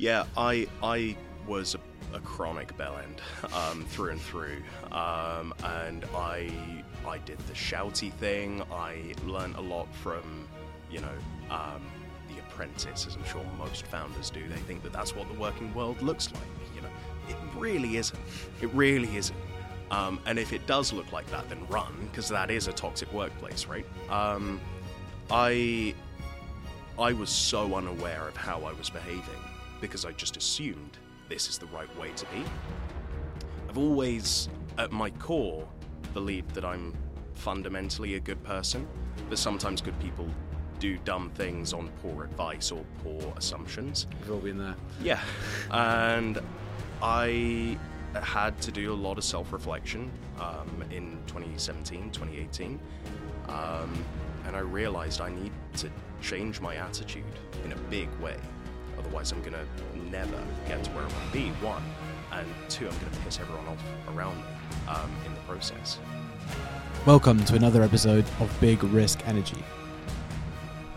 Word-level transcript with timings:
Yeah, 0.00 0.24
I 0.34 0.66
I 0.82 1.14
was 1.46 1.74
a, 1.74 2.16
a 2.16 2.20
chronic 2.20 2.74
bell 2.78 2.96
end 2.96 3.20
um, 3.52 3.84
through 3.84 4.12
and 4.12 4.20
through, 4.22 4.56
um, 4.92 5.52
and 5.62 6.06
I 6.16 6.50
I 7.06 7.18
did 7.18 7.38
the 7.40 7.52
shouty 7.52 8.10
thing. 8.14 8.62
I 8.72 9.12
learned 9.26 9.56
a 9.56 9.60
lot 9.60 9.94
from, 9.96 10.48
you 10.90 11.02
know, 11.02 11.12
um, 11.50 11.82
The 12.30 12.38
Apprentice, 12.38 13.06
as 13.06 13.14
I'm 13.14 13.24
sure 13.24 13.44
most 13.58 13.84
founders 13.88 14.30
do. 14.30 14.48
They 14.48 14.56
think 14.60 14.82
that 14.84 14.94
that's 14.94 15.14
what 15.14 15.28
the 15.30 15.38
working 15.38 15.74
world 15.74 16.00
looks 16.00 16.32
like. 16.32 16.42
You 16.74 16.80
know, 16.80 16.88
it 17.28 17.36
really 17.54 17.98
isn't. 17.98 18.18
It 18.62 18.72
really 18.72 19.14
isn't. 19.18 19.38
Um, 19.90 20.18
and 20.24 20.38
if 20.38 20.54
it 20.54 20.66
does 20.66 20.94
look 20.94 21.12
like 21.12 21.30
that, 21.30 21.46
then 21.50 21.58
run, 21.68 22.08
because 22.10 22.30
that 22.30 22.50
is 22.50 22.68
a 22.68 22.72
toxic 22.72 23.12
workplace, 23.12 23.66
right? 23.66 23.84
Um, 24.08 24.62
I 25.30 25.94
I 26.98 27.12
was 27.12 27.28
so 27.28 27.74
unaware 27.74 28.28
of 28.28 28.36
how 28.38 28.64
I 28.64 28.72
was 28.72 28.88
behaving 28.88 29.49
because 29.80 30.04
I 30.04 30.12
just 30.12 30.36
assumed 30.36 30.98
this 31.28 31.48
is 31.48 31.58
the 31.58 31.66
right 31.66 31.94
way 31.98 32.10
to 32.12 32.26
be. 32.26 32.44
I've 33.68 33.78
always, 33.78 34.48
at 34.78 34.92
my 34.92 35.10
core, 35.10 35.66
believed 36.12 36.54
that 36.54 36.64
I'm 36.64 36.94
fundamentally 37.34 38.16
a 38.16 38.20
good 38.20 38.42
person, 38.42 38.86
but 39.28 39.38
sometimes 39.38 39.80
good 39.80 39.98
people 40.00 40.28
do 40.80 40.96
dumb 41.04 41.30
things 41.34 41.72
on 41.72 41.88
poor 42.02 42.24
advice 42.24 42.72
or 42.72 42.84
poor 43.04 43.32
assumptions. 43.36 44.06
We've 44.22 44.32
all 44.32 44.38
been 44.38 44.58
there. 44.58 44.74
Yeah. 45.02 45.20
And 45.70 46.40
I 47.02 47.78
had 48.14 48.60
to 48.62 48.72
do 48.72 48.92
a 48.92 48.94
lot 48.94 49.18
of 49.18 49.24
self 49.24 49.52
reflection 49.52 50.10
um, 50.40 50.84
in 50.90 51.18
2017, 51.26 52.10
2018. 52.10 52.80
Um, 53.48 54.04
and 54.46 54.56
I 54.56 54.60
realized 54.60 55.20
I 55.20 55.30
need 55.30 55.52
to 55.76 55.90
change 56.20 56.60
my 56.60 56.76
attitude 56.76 57.24
in 57.64 57.72
a 57.72 57.76
big 57.88 58.08
way. 58.20 58.36
Otherwise, 59.00 59.32
I'm 59.32 59.40
going 59.40 59.54
to 59.54 60.10
never 60.10 60.46
get 60.68 60.84
to 60.84 60.90
where 60.90 61.02
I 61.02 61.06
want 61.06 61.32
to 61.32 61.32
be, 61.32 61.48
one. 61.64 61.82
And 62.32 62.46
two, 62.68 62.86
I'm 62.86 62.98
going 62.98 63.10
to 63.10 63.18
piss 63.20 63.40
everyone 63.40 63.66
off 63.66 63.82
around 64.08 64.36
me 64.36 64.44
um, 64.88 65.10
in 65.24 65.32
the 65.32 65.40
process. 65.40 65.98
Welcome 67.06 67.42
to 67.46 67.54
another 67.54 67.82
episode 67.82 68.26
of 68.40 68.54
Big 68.60 68.84
Risk 68.84 69.26
Energy. 69.26 69.64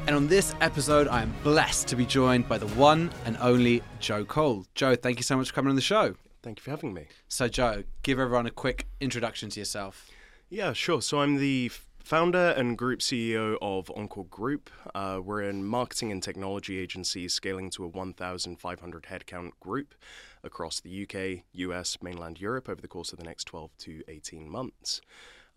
And 0.06 0.18
on 0.18 0.28
this 0.28 0.54
episode, 0.60 1.08
I 1.08 1.22
am 1.22 1.34
blessed 1.44 1.88
to 1.88 1.96
be 1.96 2.06
joined 2.06 2.50
by 2.50 2.58
the 2.58 2.68
one 2.68 3.10
and 3.24 3.38
only 3.40 3.82
Joe 4.02 4.26
Kaul. 4.26 4.66
Joe, 4.76 4.98
thank 4.98 5.18
you 5.18 5.24
so 5.24 5.38
much 5.38 5.48
for 5.48 5.54
coming 5.54 5.70
on 5.70 5.78
the 5.78 5.82
show. 5.82 6.16
Thank 6.42 6.60
you 6.60 6.64
for 6.64 6.72
having 6.72 6.94
me. 6.94 7.08
So, 7.30 7.48
Joe, 7.48 7.86
give 8.02 8.20
everyone 8.20 8.48
a 8.48 8.52
quick 8.52 8.86
introduction 9.00 9.50
to 9.52 9.62
yourself. 9.62 10.12
Yeah, 10.50 10.74
sure. 10.74 11.02
So 11.02 11.22
I'm 11.22 11.38
the 11.38 11.68
f- 11.72 11.88
founder 12.04 12.54
and 12.58 12.78
group 12.78 13.00
CEO 13.00 13.58
of 13.62 13.90
ONQOR 13.96 14.30
Group. 14.30 14.70
Uh, 14.94 15.22
we're 15.24 15.42
a 15.42 15.54
marketing 15.54 16.12
and 16.12 16.22
technology 16.22 16.78
agency 16.78 17.30
scaling 17.30 17.70
to 17.72 17.86
a 17.86 17.88
1,500 17.88 19.04
headcount 19.04 19.52
group 19.62 19.96
across 20.44 20.82
the 20.82 21.04
UK, 21.04 21.44
US, 21.54 21.98
mainland 22.02 22.42
Europe 22.42 22.68
over 22.68 22.82
the 22.82 22.90
course 22.90 23.14
of 23.14 23.20
the 23.20 23.24
next 23.24 23.46
12 23.46 23.72
to 23.78 24.04
18 24.10 24.50
months. 24.50 25.00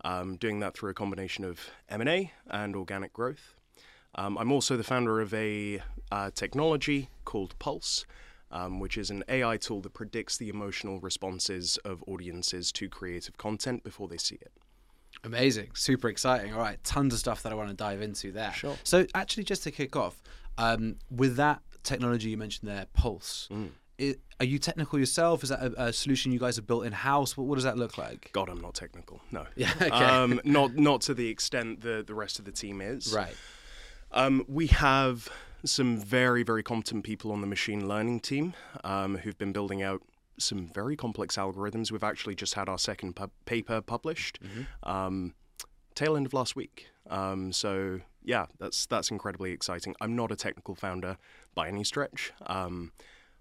Um, 0.05 0.37
doing 0.37 0.61
that 0.61 0.73
through 0.73 0.91
a 0.91 0.93
combination 0.93 1.43
of 1.43 1.59
M&A 1.89 2.31
and 2.49 2.75
organic 2.75 3.11
growth. 3.11 3.55
Um, 4.15 4.37
I'm 4.37 4.51
also 4.51 4.77
the 4.77 4.83
founder 4.83 5.19
of 5.19 5.33
a 5.33 5.81
uh, 6.11 6.31
technology 6.33 7.09
called 7.25 7.59
Pulse, 7.59 8.05
um, 8.51 8.79
which 8.79 8.97
is 8.97 9.09
an 9.09 9.23
AI 9.27 9.57
tool 9.57 9.81
that 9.81 9.93
predicts 9.93 10.37
the 10.37 10.47
emotional 10.47 10.99
responses 11.01 11.77
of 11.83 12.03
audiences 12.07 12.71
to 12.73 12.87
creative 12.87 13.37
content 13.37 13.83
before 13.83 14.07
they 14.07 14.17
see 14.17 14.35
it. 14.35 14.51
Amazing, 15.23 15.71
super 15.73 16.09
exciting. 16.09 16.53
All 16.53 16.59
right, 16.59 16.81
tons 16.83 17.13
of 17.13 17.19
stuff 17.19 17.43
that 17.43 17.51
I 17.51 17.55
want 17.55 17.69
to 17.69 17.75
dive 17.75 18.01
into 18.01 18.31
there. 18.31 18.53
Sure. 18.53 18.77
So, 18.83 19.05
actually, 19.13 19.43
just 19.43 19.63
to 19.63 19.71
kick 19.71 19.95
off, 19.95 20.21
um, 20.57 20.95
with 21.09 21.35
that 21.37 21.61
technology 21.83 22.29
you 22.29 22.37
mentioned 22.37 22.69
there, 22.69 22.85
Pulse, 22.93 23.49
i 23.99 24.15
are 24.39 24.45
you 24.45 24.59
technical 24.59 24.99
yourself? 24.99 25.41
Is 25.41 25.49
that 25.49 25.61
a, 25.61 25.85
a 25.85 25.93
solution 25.93 26.31
you 26.31 26.37
guys 26.37 26.57
have 26.57 26.67
built 26.67 26.85
in 26.85 26.93
house? 26.93 27.35
What, 27.35 27.47
what 27.47 27.55
does 27.55 27.63
that 27.63 27.77
look 27.77 27.97
like? 27.97 28.29
God, 28.33 28.49
I'm 28.49 28.61
not 28.61 28.75
technical. 28.75 29.21
No. 29.31 29.47
Yeah, 29.55 29.73
okay. 29.81 29.89
Um, 29.89 30.39
not 30.43 30.75
not 30.75 31.01
to 31.01 31.15
the 31.15 31.27
extent 31.29 31.81
the 31.81 32.03
the 32.05 32.13
rest 32.13 32.37
of 32.37 32.45
the 32.45 32.51
team 32.51 32.79
is. 32.79 33.11
Right. 33.11 33.35
Um, 34.11 34.45
we 34.47 34.67
have 34.67 35.29
some 35.65 35.97
very 35.97 36.43
very 36.43 36.61
competent 36.61 37.03
people 37.03 37.31
on 37.31 37.41
the 37.41 37.47
machine 37.47 37.87
learning 37.87 38.19
team 38.19 38.53
um, 38.83 39.17
who've 39.17 39.37
been 39.37 39.51
building 39.51 39.81
out 39.81 40.03
some 40.39 40.67
very 40.73 40.95
complex 40.95 41.35
algorithms. 41.37 41.91
We've 41.91 42.03
actually 42.03 42.35
just 42.35 42.53
had 42.53 42.69
our 42.69 42.77
second 42.77 43.15
pub- 43.15 43.31
paper 43.45 43.81
published. 43.81 44.39
Um, 44.83 45.33
tail 45.95 46.15
end 46.15 46.25
of 46.25 46.33
last 46.33 46.55
week. 46.55 46.87
Um, 47.09 47.51
so 47.51 48.01
yeah, 48.23 48.45
that's 48.59 48.85
that's 48.85 49.09
incredibly 49.11 49.51
exciting. 49.51 49.95
I'm 50.01 50.15
not 50.15 50.31
a 50.31 50.35
technical 50.35 50.75
founder 50.75 51.17
by 51.55 51.67
any 51.67 51.83
stretch. 51.83 52.33
Um, 52.45 52.91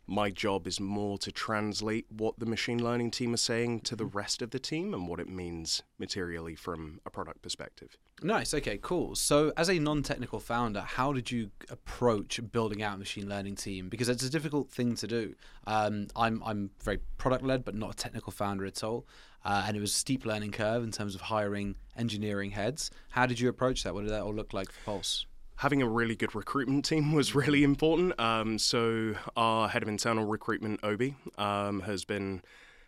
my 0.06 0.31
job 0.31 0.67
is 0.67 0.78
more 0.78 1.19
to 1.19 1.33
translate 1.33 2.06
what 2.11 2.39
the 2.39 2.47
machine 2.47 2.83
learning 2.83 3.11
team 3.11 3.34
are 3.34 3.39
saying 3.39 3.81
to 3.81 3.97
the 3.97 4.05
rest 4.05 4.41
of 4.41 4.50
the 4.50 4.59
team 4.59 4.94
and 4.94 5.09
what 5.09 5.19
it 5.19 5.28
means 5.28 5.83
materially 5.99 6.55
from 6.55 7.00
a 7.05 7.11
product 7.11 7.43
perspective. 7.43 7.97
Nice. 8.22 8.55
Okay. 8.55 8.78
Cool. 8.78 9.15
So, 9.15 9.53
as 9.56 9.69
a 9.69 9.78
non-technical 9.78 10.41
founder, 10.41 10.81
how 10.81 11.12
did 11.12 11.31
you 11.31 11.50
approach 11.69 12.41
building 12.50 12.83
out 12.83 12.95
a 12.95 12.99
machine 12.99 13.28
learning 13.28 13.56
team? 13.56 13.89
Because 13.89 14.09
it's 14.09 14.22
a 14.22 14.31
difficult 14.31 14.71
thing 14.71 14.95
to 14.97 15.06
do. 15.06 15.34
Um, 15.66 16.06
I'm 16.16 16.43
I'm 16.45 16.71
very 16.83 17.00
product-led, 17.19 17.65
but 17.65 17.75
not 17.75 17.93
a 17.93 17.97
technical 17.97 18.33
founder 18.33 18.65
at 18.65 18.83
all. 18.83 19.06
Uh, 19.45 19.65
and 19.66 19.77
it 19.77 19.81
was 19.81 19.91
a 19.91 19.95
steep 19.95 20.25
learning 20.25 20.50
curve 20.50 20.83
in 20.83 20.91
terms 20.91 21.15
of 21.15 21.21
hiring 21.21 21.77
engineering 21.97 22.50
heads. 22.50 22.91
How 23.11 23.27
did 23.27 23.39
you 23.39 23.49
approach 23.49 23.84
that? 23.84 23.95
What 23.95 24.03
did 24.03 24.11
that 24.11 24.22
all 24.22 24.34
look 24.34 24.53
like 24.53 24.72
for 24.72 24.81
Pulse? 24.84 25.27
Having 25.56 25.83
a 25.83 25.89
really 25.89 26.17
good 26.17 26.34
recruitment 26.34 26.84
team 26.84 27.12
was 27.15 27.34
really 27.34 27.65
important. 27.65 28.19
Um, 28.21 28.59
so 28.59 29.15
our 29.37 29.69
head 29.69 29.83
of 29.83 29.89
internal 29.89 30.25
recruitment, 30.25 30.81
Obi, 30.83 31.17
um, 31.39 31.81
has 31.81 32.05
been 32.05 32.43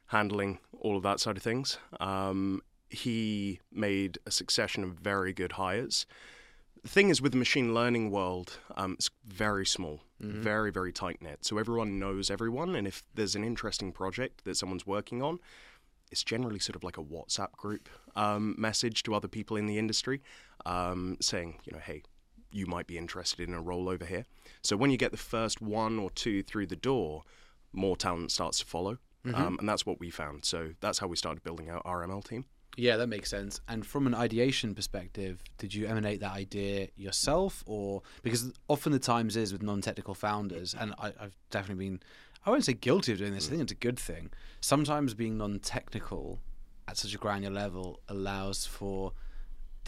handling 0.07 0.59
all 0.81 0.97
of 0.97 1.03
that 1.03 1.21
side 1.21 1.37
of 1.37 1.43
things. 1.43 1.79
Um, 2.01 2.63
he 2.91 3.61
made 3.71 4.19
a 4.27 4.31
succession 4.31 4.83
of 4.83 4.93
very 4.93 5.33
good 5.33 5.53
hires. 5.53 6.07
The 6.83 6.89
thing 6.89 7.11
is, 7.11 7.21
with 7.21 7.33
the 7.33 7.39
machine 7.39 7.75
learning 7.75 8.11
world, 8.11 8.59
um, 8.77 8.93
it's 8.93 9.11
very 9.27 9.67
small, 9.67 10.01
very, 10.21 10.71
very 10.71 10.93
tight 10.93 11.21
knit. 11.21 11.45
So 11.45 11.59
everyone 11.59 11.99
knows 11.99 12.31
everyone, 12.31 12.77
and 12.77 12.87
if 12.87 13.03
there's 13.15 13.35
an 13.35 13.45
interesting 13.45 13.93
project 13.93 14.45
that 14.45 14.57
someone's 14.57 14.87
working 14.87 15.21
on, 15.21 15.41
it's 16.11 16.25
generally 16.25 16.61
sort 16.61 16.77
of 16.77 16.85
like 16.85 16.97
a 16.97 17.03
WhatsApp 17.03 17.53
group 17.53 17.89
um, 18.17 18.55
message 18.57 19.03
to 19.03 19.15
other 19.15 19.29
people 19.29 19.57
in 19.57 19.67
the 19.67 19.77
industry 19.77 20.23
um, 20.65 21.17
saying, 21.21 21.57
you 21.65 21.73
know, 21.73 21.81
hey, 21.81 22.03
you 22.51 22.67
might 22.67 22.87
be 22.87 22.99
interested 22.99 23.49
in 23.49 23.55
a 23.55 23.61
role 23.61 23.89
over 23.89 24.05
here. 24.05 24.25
So 24.63 24.77
when 24.77 24.91
you 24.91 24.97
get 24.97 25.11
the 25.11 25.17
first 25.17 25.61
one 25.61 25.99
or 25.99 26.11
two 26.11 26.43
through 26.43 26.67
the 26.67 26.77
door, 26.77 27.25
more 27.73 27.97
talent 27.97 28.33
starts 28.33 28.59
to 28.61 28.67
follow. 28.67 28.99
Um, 29.35 29.59
and 29.59 29.69
that's 29.69 29.85
what 29.85 30.01
we 30.01 30.09
found. 30.09 30.47
So 30.47 30.71
that's 30.81 31.01
how 31.01 31.07
we 31.07 31.17
started 31.17 31.43
building 31.43 31.69
out 31.69 31.83
our 31.85 32.07
ML 32.07 32.25
team. 32.25 32.47
Yeah, 32.79 32.97
that 32.97 33.09
makes 33.09 33.29
sense. 33.29 33.61
And 33.69 33.85
from 33.85 34.07
an 34.07 34.15
ideation 34.15 34.75
perspective, 34.75 35.43
did 35.59 35.75
you 35.75 35.87
emanate 35.87 36.21
that 36.21 36.33
idea 36.33 36.89
yourself, 36.97 37.65
or 37.67 38.03
because 38.23 38.53
often 38.69 38.93
the 38.93 38.99
times 39.01 39.37
is 39.37 39.53
with 39.53 39.63
non-technical 39.63 40.15
founders, 40.15 40.75
and 40.79 40.95
I, 40.99 41.09
I've 41.21 41.37
definitely 41.51 41.85
been, 41.85 42.01
I 42.47 42.51
won't 42.51 42.65
say 42.65 42.75
guilty 42.75 43.13
of 43.13 43.19
doing 43.19 43.35
this. 43.35 43.49
I 43.49 43.51
think 43.51 43.63
it's 43.63 43.73
a 43.73 43.75
good 43.75 43.99
thing. 43.99 44.31
Sometimes 44.61 45.13
being 45.13 45.37
non-technical 45.37 46.39
at 46.87 46.97
such 46.97 47.15
a 47.15 47.19
granular 47.19 47.55
level 47.55 48.01
allows 48.09 48.65
for 48.65 49.13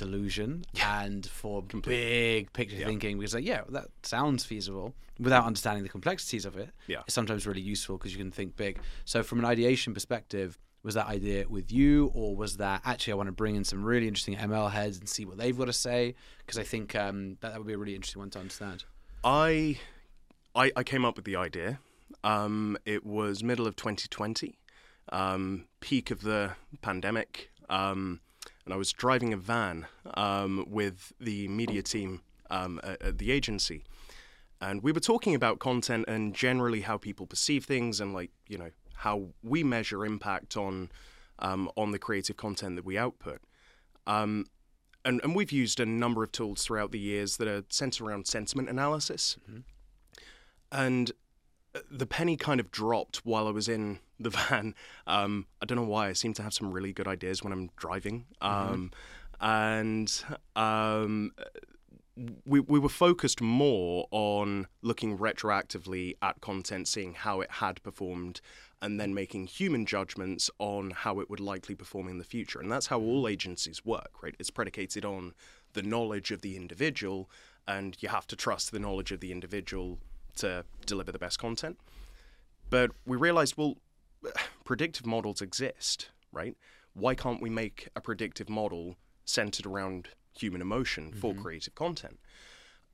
delusion 0.01 0.65
and 0.83 1.27
for 1.27 1.63
big 1.63 2.53
picture 2.53 2.85
thinking 2.85 3.19
because 3.19 3.35
like 3.35 3.45
yeah 3.45 3.61
that 3.69 3.87
sounds 4.03 4.45
feasible 4.45 4.95
without 5.21 5.45
understanding 5.45 5.83
the 5.83 5.89
complexities 5.89 6.47
of 6.47 6.57
it. 6.57 6.71
Yeah. 6.87 7.01
it's 7.05 7.15
sometimes 7.15 7.47
really 7.47 7.61
useful 7.61 7.99
because 7.99 8.13
you 8.13 8.19
can 8.19 8.31
think 8.31 8.57
big. 8.57 8.81
So 9.05 9.23
from 9.23 9.39
an 9.39 9.45
ideation 9.45 9.93
perspective 9.93 10.59
was 10.83 10.95
that 10.95 11.09
idea 11.09 11.45
with 11.47 11.71
you 11.71 12.11
or 12.15 12.35
was 12.35 12.57
that 12.57 12.81
actually 12.87 13.13
i 13.13 13.17
want 13.17 13.27
to 13.27 13.33
bring 13.33 13.55
in 13.55 13.65
some 13.65 13.85
really 13.85 14.09
interesting 14.09 14.35
ml 14.37 14.71
heads 14.71 14.99
and 14.99 15.07
see 15.07 15.27
what 15.27 15.37
they've 15.37 15.59
got 15.59 15.67
to 15.67 15.75
say? 15.75 16.15
Because 16.39 16.59
i 16.59 16.63
think 16.63 16.97
um, 16.97 17.37
that, 17.41 17.51
that 17.51 17.59
would 17.59 17.67
be 17.67 17.75
a 17.75 17.79
really 17.79 17.95
interesting 17.95 18.21
one 18.21 18.31
to 18.31 18.39
understand. 18.39 18.85
I, 19.23 19.79
I, 20.55 20.73
I 20.75 20.83
came 20.83 21.05
up 21.05 21.17
with 21.17 21.27
the 21.27 21.37
idea. 21.37 21.79
Um, 22.25 22.79
it 22.87 23.05
was 23.05 23.43
middle 23.43 23.67
of 23.67 23.77
2020, 23.77 24.59
um, 25.13 25.67
peak 25.81 26.11
of 26.11 26.23
the 26.23 26.53
pandemic, 26.81 27.51
um, 27.69 28.21
and 28.65 28.75
I 28.75 28.77
was 28.77 28.93
driving 28.93 29.33
a 29.33 29.37
van 29.37 29.87
um, 30.15 30.65
with 30.69 31.13
the 31.21 31.49
media 31.49 31.83
team 31.83 32.23
um, 32.51 32.81
at, 32.83 33.03
at 33.03 33.19
the 33.19 33.31
agency, 33.31 33.85
and 34.61 34.83
we 34.83 34.93
were 34.93 35.01
talking 35.01 35.35
about 35.35 35.59
content 35.59 36.05
and 36.09 36.35
generally 36.35 36.83
how 36.83 36.99
people 36.99 37.27
perceive 37.27 37.65
things 37.65 38.01
and 38.01 38.13
like 38.13 38.31
you 38.49 38.59
know 38.59 38.71
how 38.95 39.29
we 39.43 39.65
measure 39.65 40.05
impact 40.05 40.57
on 40.57 40.91
um, 41.39 41.71
on 41.77 41.91
the 41.91 41.99
creative 41.99 42.37
content 42.37 42.77
that 42.77 42.85
we 42.85 42.99
output. 42.99 43.41
Um, 44.07 44.47
and, 45.05 45.21
and 45.25 45.35
we've 45.35 45.53
used 45.53 45.81
a 45.81 45.87
number 45.87 46.23
of 46.23 46.33
tools 46.33 46.63
throughout 46.65 46.93
the 46.93 46.99
years 46.99 47.39
that 47.39 47.49
are 47.49 47.65
centered 47.71 48.05
around 48.05 48.27
sentiment 48.27 48.69
analysis. 48.69 49.37
And 50.71 51.11
uh, 51.11 51.15
the 51.91 52.07
penny 52.07 52.37
kind 52.37 52.61
of 52.61 52.71
dropped 52.71 53.19
while 53.25 53.47
I 53.47 53.51
was 53.51 53.69
in 53.69 54.01
the 54.19 54.31
van. 54.49 54.75
Um, 55.07 55.47
I 55.63 55.67
don't 55.67 55.77
know 55.77 55.85
why. 55.85 56.09
I 56.09 56.13
seem 56.13 56.35
to 56.35 56.43
have 56.43 56.55
some 56.55 56.73
really 56.73 56.93
good 56.93 57.09
ideas 57.09 57.43
when 57.43 57.53
I'm 57.53 57.71
driving. 57.77 58.27
Um, 58.41 58.91
And 59.43 60.23
um, 60.55 61.33
we, 62.45 62.61
we 62.61 62.79
were 62.79 62.91
focused 62.91 63.41
more 63.41 64.07
on 64.11 64.67
looking 64.83 65.17
retroactively 65.17 66.15
at 66.21 66.41
content, 66.41 66.89
seeing 66.89 67.15
how 67.15 67.41
it 67.41 67.51
had 67.53 67.83
performed, 67.83 68.43
and 68.83 69.01
then 69.01 69.15
making 69.15 69.47
human 69.47 69.87
judgments 69.87 70.51
on 70.59 70.91
how 70.91 71.21
it 71.21 71.31
would 71.31 71.41
likely 71.41 71.75
perform 71.75 72.09
in 72.09 72.19
the 72.19 72.25
future. 72.25 72.61
And 72.61 72.71
that's 72.71 72.89
how 72.89 73.01
all 73.01 73.27
agencies 73.27 73.85
work, 73.85 74.23
right? 74.23 74.35
It's 74.39 74.51
predicated 74.51 75.05
on 75.05 75.33
the 75.73 75.83
knowledge 75.83 76.31
of 76.31 76.43
the 76.43 76.57
individual, 76.57 77.31
and 77.67 77.97
you 78.01 78.09
have 78.09 78.27
to 78.27 78.37
trust 78.37 78.73
the 78.73 78.79
knowledge 78.79 79.13
of 79.13 79.21
the 79.21 79.33
individual 79.33 79.99
to 80.41 80.65
deliver 80.87 81.13
the 81.13 81.19
best 81.19 81.39
content. 81.39 81.79
But 82.69 82.93
we 83.07 83.17
realized, 83.17 83.57
well, 83.57 83.79
predictive 84.65 85.07
models 85.07 85.41
exist, 85.41 86.11
right? 86.33 86.57
Why 86.95 87.15
can't 87.15 87.41
we 87.41 87.51
make 87.51 87.89
a 87.95 88.01
predictive 88.01 88.49
model 88.49 88.97
centered 89.25 89.67
around 89.67 90.09
human 90.37 90.61
emotion 90.61 91.13
for 91.13 91.35
creative 91.35 91.75
content? 91.75 92.19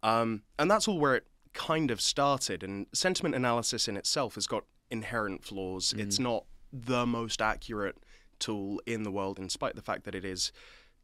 Um, 0.03 0.43
and 0.59 0.71
that's 0.71 0.87
all 0.87 0.99
where 0.99 1.15
it 1.17 1.27
kind 1.55 1.91
of 1.91 2.01
started. 2.01 2.63
And 2.63 2.87
sentiment 2.93 3.35
analysis 3.35 3.89
in 3.89 3.97
itself 3.97 4.35
has 4.35 4.47
got 4.47 4.65
inherent 4.91 5.45
flaws. 5.45 5.95
It's 5.97 6.19
not 6.19 6.45
the 6.73 7.07
most 7.07 7.41
accurate 7.41 7.97
tool 8.39 8.81
in 8.87 9.03
the 9.03 9.11
world, 9.11 9.39
in 9.39 9.49
spite 9.49 9.71
of 9.71 9.77
the 9.77 9.83
fact 9.83 10.05
that 10.05 10.15
it 10.15 10.25
is 10.25 10.53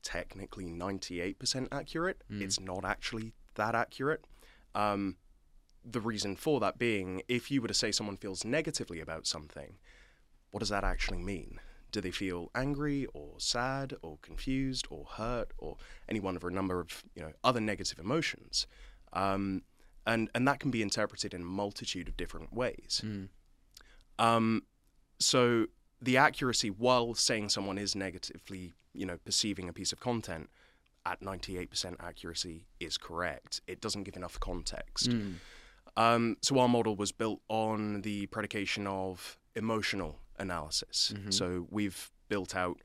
technically 0.03 0.67
98% 0.67 1.69
accurate. 1.73 2.23
It's 2.43 2.61
not 2.61 2.85
actually 2.85 3.33
that 3.55 3.75
accurate. 3.75 4.25
Um, 4.75 5.17
the 5.85 6.01
reason 6.01 6.37
for 6.37 6.61
that 6.61 6.79
being, 6.79 7.23
if 7.29 7.51
you 7.51 7.61
were 7.61 7.69
to 7.69 7.75
say 7.75 7.93
someone 7.93 8.17
feels 8.17 8.45
negatively 8.45 9.01
about 9.01 9.27
something, 9.27 9.79
what 10.51 10.61
does 10.61 10.69
that 10.69 10.85
actually 10.85 11.19
mean? 11.19 11.59
Do 11.91 12.01
they 12.01 12.11
feel 12.11 12.51
angry 12.55 13.07
or 13.13 13.35
sad 13.39 13.95
or 14.03 14.19
confused 14.23 14.87
or 14.91 15.05
hurt 15.05 15.53
or 15.59 15.77
any 16.09 16.21
one 16.21 16.37
of 16.37 16.45
a 16.45 16.51
number 16.51 16.81
of 16.81 17.03
you 17.15 17.23
know 17.23 17.33
other 17.45 17.61
negative 17.61 17.99
emotions? 17.99 18.67
Um, 19.13 19.63
and 20.07 20.31
and 20.35 20.49
that 20.49 20.59
can 20.61 20.71
be 20.71 20.83
interpreted 20.83 21.35
in 21.35 21.43
a 21.43 21.45
multitude 21.45 22.09
of 22.09 22.17
different 22.17 22.53
ways. 22.53 23.03
Um, 24.19 24.63
so 25.19 25.67
the 26.01 26.17
accuracy, 26.17 26.71
while 26.71 27.15
saying 27.15 27.51
someone 27.51 27.79
is 27.79 27.95
negatively, 27.95 28.73
you 28.93 29.07
know, 29.07 29.19
perceiving 29.25 29.69
a 29.69 29.73
piece 29.73 29.93
of 29.93 30.01
content, 30.01 30.49
at 31.05 31.21
98% 31.21 31.97
accuracy 32.01 32.67
is 32.81 32.97
correct. 32.97 33.61
It 33.67 33.81
doesn't 33.81 34.05
give 34.05 34.17
enough 34.17 34.39
context. 34.41 35.11
Um, 35.97 36.37
so 36.43 36.59
our 36.59 36.69
model 36.69 36.97
was 36.97 37.13
built 37.13 37.41
on 37.49 38.03
the 38.03 38.27
predication 38.27 38.87
of 38.87 39.39
emotional 39.55 40.19
analysis. 40.39 41.13
So 41.31 41.67
we've 41.71 42.11
built 42.29 42.57
out 42.57 42.81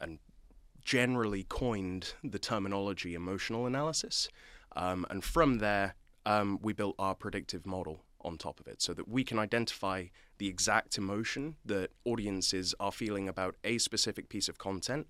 and 0.00 0.18
generally 0.84 1.44
coined 1.48 2.14
the 2.24 2.38
terminology 2.40 3.14
emotional 3.14 3.66
analysis. 3.66 4.28
Um, 4.74 5.06
and 5.10 5.22
from 5.22 5.58
there, 5.58 5.94
um, 6.26 6.58
we 6.62 6.72
built 6.72 6.96
our 6.98 7.14
predictive 7.14 7.66
model 7.66 8.00
on 8.22 8.38
top 8.38 8.58
of 8.60 8.66
it 8.66 8.80
so 8.82 8.92
that 8.94 9.08
we 9.08 9.24
can 9.24 9.38
identify 9.38 10.06
the 10.38 10.48
exact 10.48 10.98
emotion 10.98 11.56
that 11.64 11.90
audiences 12.04 12.74
are 12.80 12.92
feeling 12.92 13.28
about 13.28 13.56
a 13.62 13.78
specific 13.78 14.28
piece 14.28 14.48
of 14.48 14.58
content, 14.58 15.06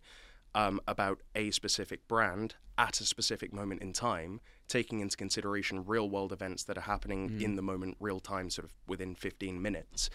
um, 0.54 0.80
about 0.86 1.20
a 1.34 1.50
specific 1.50 2.06
brand 2.08 2.56
at 2.76 3.00
a 3.00 3.04
specific 3.04 3.52
moment 3.52 3.82
in 3.82 3.92
time, 3.92 4.40
taking 4.72 5.00
into 5.00 5.16
consideration 5.16 5.84
real 5.84 6.08
world 6.08 6.32
events 6.32 6.64
that 6.64 6.78
are 6.78 6.82
happening 6.82 7.40
in 7.40 7.56
the 7.56 7.62
moment, 7.62 7.94
real 8.00 8.20
time, 8.20 8.48
sort 8.48 8.64
of 8.64 8.72
within 8.86 9.14
15 9.14 9.60
minutes, 9.60 10.08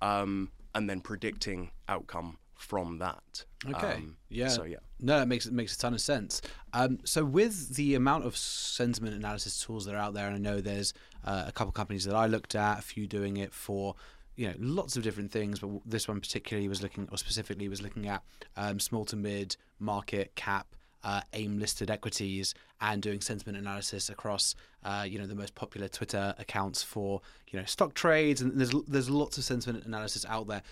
um, 0.00 0.50
and 0.74 0.88
then 0.88 1.00
predicting 1.00 1.70
outcome 1.86 2.38
from 2.54 2.98
that. 2.98 3.44
Okay. 3.68 3.94
Um, 3.94 4.16
yeah. 4.30 4.48
So, 4.48 4.64
yeah. 4.64 4.78
No, 5.00 5.20
it 5.20 5.26
makes 5.26 5.46
it 5.46 5.52
makes 5.52 5.74
a 5.76 5.78
ton 5.78 5.92
of 5.92 6.00
sense. 6.00 6.40
Um, 6.72 6.98
so 7.04 7.24
with 7.24 7.74
the 7.74 7.94
amount 7.94 8.24
of 8.24 8.36
sentiment 8.36 9.14
analysis 9.14 9.62
tools 9.62 9.84
that 9.84 9.94
are 9.94 9.98
out 9.98 10.14
there, 10.14 10.26
and 10.26 10.34
I 10.34 10.38
know 10.38 10.60
there's 10.62 10.94
uh, 11.24 11.44
a 11.46 11.52
couple 11.52 11.72
companies 11.72 12.04
that 12.04 12.14
I 12.14 12.26
looked 12.26 12.54
at, 12.54 12.78
a 12.78 12.82
few 12.82 13.06
doing 13.06 13.36
it 13.36 13.52
for 13.52 13.96
you 14.36 14.48
know 14.48 14.54
lots 14.58 14.96
of 14.96 15.02
different 15.02 15.30
things, 15.30 15.58
but 15.58 15.70
this 15.84 16.08
one 16.08 16.20
particularly 16.20 16.68
was 16.68 16.82
looking, 16.82 17.06
or 17.12 17.18
specifically 17.18 17.68
was 17.68 17.82
looking 17.82 18.08
at 18.08 18.22
um, 18.56 18.80
small 18.80 19.04
to 19.06 19.16
mid 19.16 19.56
market 19.78 20.34
cap. 20.36 20.74
Uh, 21.02 21.22
AIM 21.32 21.58
listed 21.58 21.90
equities 21.90 22.54
and 22.82 23.00
doing 23.00 23.22
sentiment 23.22 23.56
analysis 23.56 24.10
across, 24.10 24.54
uh, 24.84 25.04
you 25.08 25.18
know, 25.18 25.26
the 25.26 25.34
most 25.34 25.54
popular 25.54 25.88
Twitter 25.88 26.34
accounts 26.38 26.82
for, 26.82 27.22
you 27.50 27.58
know, 27.58 27.64
stock 27.64 27.94
trades, 27.94 28.42
and 28.42 28.52
there's 28.58 28.72
there's 28.86 29.08
lots 29.08 29.38
of 29.38 29.44
sentiment 29.44 29.86
analysis 29.86 30.26
out 30.28 30.46
there. 30.46 30.62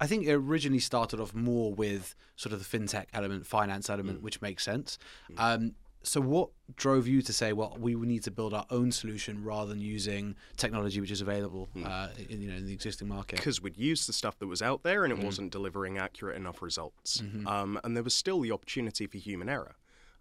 I 0.00 0.06
think 0.06 0.26
it 0.26 0.32
originally 0.34 0.80
started 0.80 1.20
off 1.20 1.32
more 1.34 1.72
with 1.72 2.14
sort 2.36 2.52
of 2.52 2.58
the 2.58 2.78
fintech 2.78 3.06
element, 3.14 3.46
finance 3.46 3.88
element, 3.88 4.22
which 4.22 4.42
makes 4.42 4.64
sense. 4.64 4.98
Um, 5.38 5.74
so, 6.02 6.20
what 6.20 6.50
drove 6.76 7.06
you 7.06 7.20
to 7.22 7.32
say, 7.32 7.52
well, 7.52 7.76
we 7.78 7.94
need 7.94 8.22
to 8.24 8.30
build 8.30 8.54
our 8.54 8.64
own 8.70 8.90
solution 8.92 9.44
rather 9.44 9.68
than 9.70 9.80
using 9.80 10.34
technology 10.56 11.00
which 11.00 11.10
is 11.10 11.20
available, 11.20 11.68
uh, 11.84 12.08
in, 12.28 12.40
you 12.40 12.50
know, 12.50 12.56
in 12.56 12.66
the 12.66 12.72
existing 12.72 13.08
market? 13.08 13.36
because 13.36 13.60
we'd 13.60 13.76
used 13.76 14.08
the 14.08 14.12
stuff 14.12 14.38
that 14.38 14.46
was 14.46 14.62
out 14.62 14.82
there 14.82 15.04
and 15.04 15.12
it 15.12 15.18
wasn't 15.24 15.50
delivering 15.52 15.98
accurate 15.98 16.36
enough 16.36 16.62
results. 16.62 17.20
Um, 17.46 17.78
and 17.84 17.94
there 17.96 18.02
was 18.02 18.14
still 18.14 18.40
the 18.40 18.52
opportunity 18.52 19.06
for 19.06 19.18
human 19.18 19.48
error. 19.48 19.74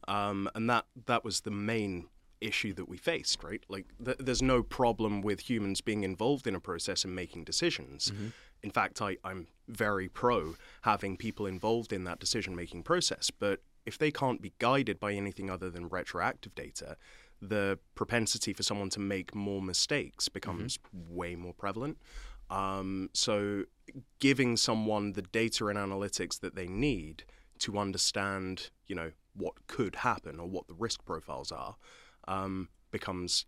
Um, 0.08 0.50
and 0.56 0.70
that, 0.70 0.86
that 1.06 1.24
was 1.24 1.42
the 1.42 1.52
main 1.52 2.08
issue 2.42 2.74
that 2.74 2.88
we 2.90 2.98
faced, 2.98 3.44
right? 3.44 3.64
Like, 3.70 3.86
th- 4.04 4.18
there's 4.20 4.42
no 4.42 4.64
problem 4.64 5.22
with 5.22 5.50
humans 5.50 5.82
being 5.82 6.04
involved 6.04 6.48
in 6.48 6.56
a 6.56 6.60
process 6.60 7.04
and 7.06 7.14
making 7.16 7.44
decisions. 7.44 8.12
In 8.64 8.72
fact, 8.72 9.02
I, 9.02 9.18
I'm 9.24 9.48
very 9.68 10.10
pro 10.10 10.56
having 10.82 11.16
people 11.16 11.46
involved 11.46 11.94
in 11.94 12.04
that 12.06 12.20
decision 12.20 12.56
making 12.56 12.84
process. 12.84 13.30
But 13.30 13.62
if 13.90 13.98
they 13.98 14.12
can't 14.12 14.40
be 14.40 14.54
guided 14.60 15.00
by 15.00 15.14
anything 15.14 15.50
other 15.50 15.68
than 15.72 15.90
retroactive 15.90 16.54
data, 16.54 16.96
the 17.42 17.80
propensity 17.96 18.54
for 18.54 18.62
someone 18.62 18.90
to 18.92 19.00
make 19.00 19.34
more 19.34 19.64
mistakes 19.64 20.30
becomes 20.30 20.78
way 20.94 21.36
more 21.36 21.54
prevalent. 21.54 21.98
Um, 22.52 23.10
so, 23.14 23.64
giving 24.20 24.58
someone 24.58 25.14
the 25.14 25.24
data 25.24 25.68
and 25.68 25.78
analytics 25.78 26.40
that 26.42 26.54
they 26.56 26.68
need 26.68 27.24
to 27.60 27.80
understand, 27.80 28.70
you 28.86 28.96
know, 28.96 29.12
what 29.36 29.56
could 29.66 29.96
happen 29.96 30.40
or 30.40 30.48
what 30.48 30.68
the 30.68 30.76
risk 30.76 31.04
profiles 31.04 31.52
are, 31.52 31.76
um, 32.28 32.70
becomes 32.92 33.46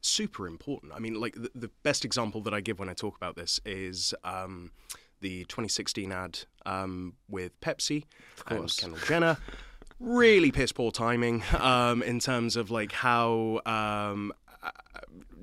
super 0.00 0.48
important. 0.48 0.92
I 0.92 0.98
mean, 0.98 1.14
like 1.14 1.34
the, 1.34 1.50
the 1.54 1.70
best 1.84 2.04
example 2.04 2.40
that 2.42 2.54
I 2.54 2.60
give 2.60 2.80
when 2.80 2.88
I 2.88 2.94
talk 2.94 3.16
about 3.16 3.36
this 3.36 3.60
is 3.64 4.14
um, 4.24 4.72
the 5.20 5.44
2016 5.44 6.10
ad 6.10 6.40
um, 6.64 7.14
with 7.28 7.60
Pepsi 7.60 8.04
and 8.48 8.58
course. 8.58 8.80
Kendall 8.80 8.98
Jenner. 9.06 9.36
Really 9.98 10.52
piss 10.52 10.72
poor 10.72 10.90
timing 10.90 11.42
um, 11.58 12.02
in 12.02 12.18
terms 12.20 12.56
of 12.56 12.70
like 12.70 12.92
how 12.92 13.60
um, 13.64 14.32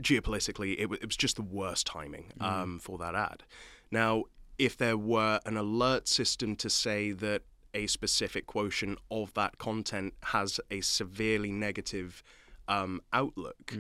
geopolitically 0.02 0.74
it, 0.74 0.84
w- 0.84 1.00
it 1.02 1.08
was 1.08 1.18
just 1.18 1.36
the 1.36 1.42
worst 1.42 1.88
timing 1.88 2.32
um, 2.40 2.80
for 2.80 2.98
that 3.00 3.16
ad. 3.16 3.44
Now, 3.92 4.26
if 4.60 4.78
there 4.78 4.98
were 4.98 5.40
an 5.46 5.58
alert 5.58 6.08
system 6.08 6.56
to 6.58 6.70
say 6.70 7.12
that 7.12 7.42
a 7.74 7.88
specific 7.88 8.46
quotient 8.46 9.00
of 9.10 9.34
that 9.34 9.58
content 9.58 10.14
has 10.26 10.60
a 10.70 10.82
severely 10.82 11.52
negative 11.52 12.24
um, 12.68 13.02
outlook 13.12 13.74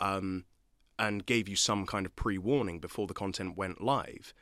um, 0.00 0.44
and 0.98 1.24
gave 1.24 1.48
you 1.48 1.56
some 1.56 1.86
kind 1.86 2.04
of 2.04 2.14
pre 2.14 2.36
warning 2.36 2.78
before 2.78 3.06
the 3.06 3.14
content 3.14 3.56
went 3.56 3.80
live, 3.80 4.34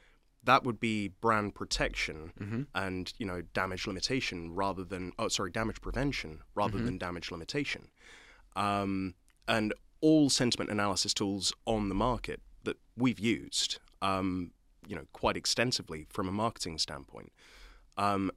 that 0.45 0.65
would 0.65 0.81
be 0.81 1.09
brand 1.21 1.55
protection 1.55 2.33
and 2.75 3.13
you 3.19 3.27
know 3.27 3.43
damage 3.53 3.87
limitation 3.87 4.55
rather 4.55 4.85
than 4.85 5.13
oh 5.19 5.29
sorry 5.29 5.51
damage 5.51 5.81
prevention 5.81 6.41
rather 6.55 6.79
than 6.79 6.99
damage 6.99 7.31
limitation. 7.31 7.89
Um, 8.57 9.15
and 9.47 9.73
all 10.01 10.31
sentiment 10.31 10.71
analysis 10.71 11.13
tools 11.15 11.53
on 11.67 11.89
the 11.89 11.95
market 11.95 12.41
that 12.65 12.77
we've 12.97 13.19
used, 13.19 13.79
um, 14.03 14.53
you 14.87 14.95
know, 14.97 15.05
quite 15.13 15.37
extensively 15.37 16.07
from 16.11 16.29
a 16.29 16.33
marketing 16.33 16.79
standpoint, 16.79 17.33
um, 17.97 18.31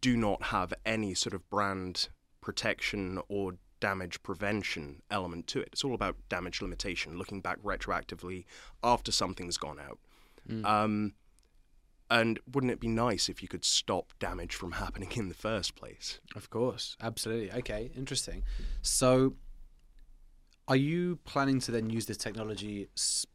do 0.00 0.16
not 0.16 0.44
have 0.44 0.72
any 0.84 1.14
sort 1.14 1.34
of 1.34 1.48
brand 1.50 2.08
protection 2.40 3.18
or 3.28 3.54
damage 3.80 4.22
prevention 4.22 5.02
element 5.10 5.46
to 5.48 5.60
it. 5.60 5.68
It's 5.72 5.84
all 5.84 5.94
about 5.94 6.16
damage 6.28 6.60
limitation, 6.60 7.16
looking 7.16 7.40
back 7.40 7.60
retroactively 7.62 8.44
after 8.82 9.12
something's 9.12 9.56
gone 9.56 9.78
out. 9.78 9.98
Um, 10.64 11.14
and 12.10 12.40
wouldn't 12.50 12.72
it 12.72 12.80
be 12.80 12.88
nice 12.88 13.28
if 13.28 13.42
you 13.42 13.48
could 13.48 13.64
stop 13.64 14.12
damage 14.18 14.54
from 14.54 14.72
happening 14.72 15.12
in 15.16 15.28
the 15.28 15.34
first 15.34 15.74
place? 15.74 16.20
Of 16.34 16.50
course, 16.50 16.96
absolutely. 17.02 17.52
Okay, 17.52 17.90
interesting. 17.96 18.44
So, 18.82 19.34
are 20.66 20.76
you 20.76 21.18
planning 21.24 21.60
to 21.60 21.70
then 21.70 21.90
use 21.90 22.06
this 22.06 22.16
technology 22.16 22.88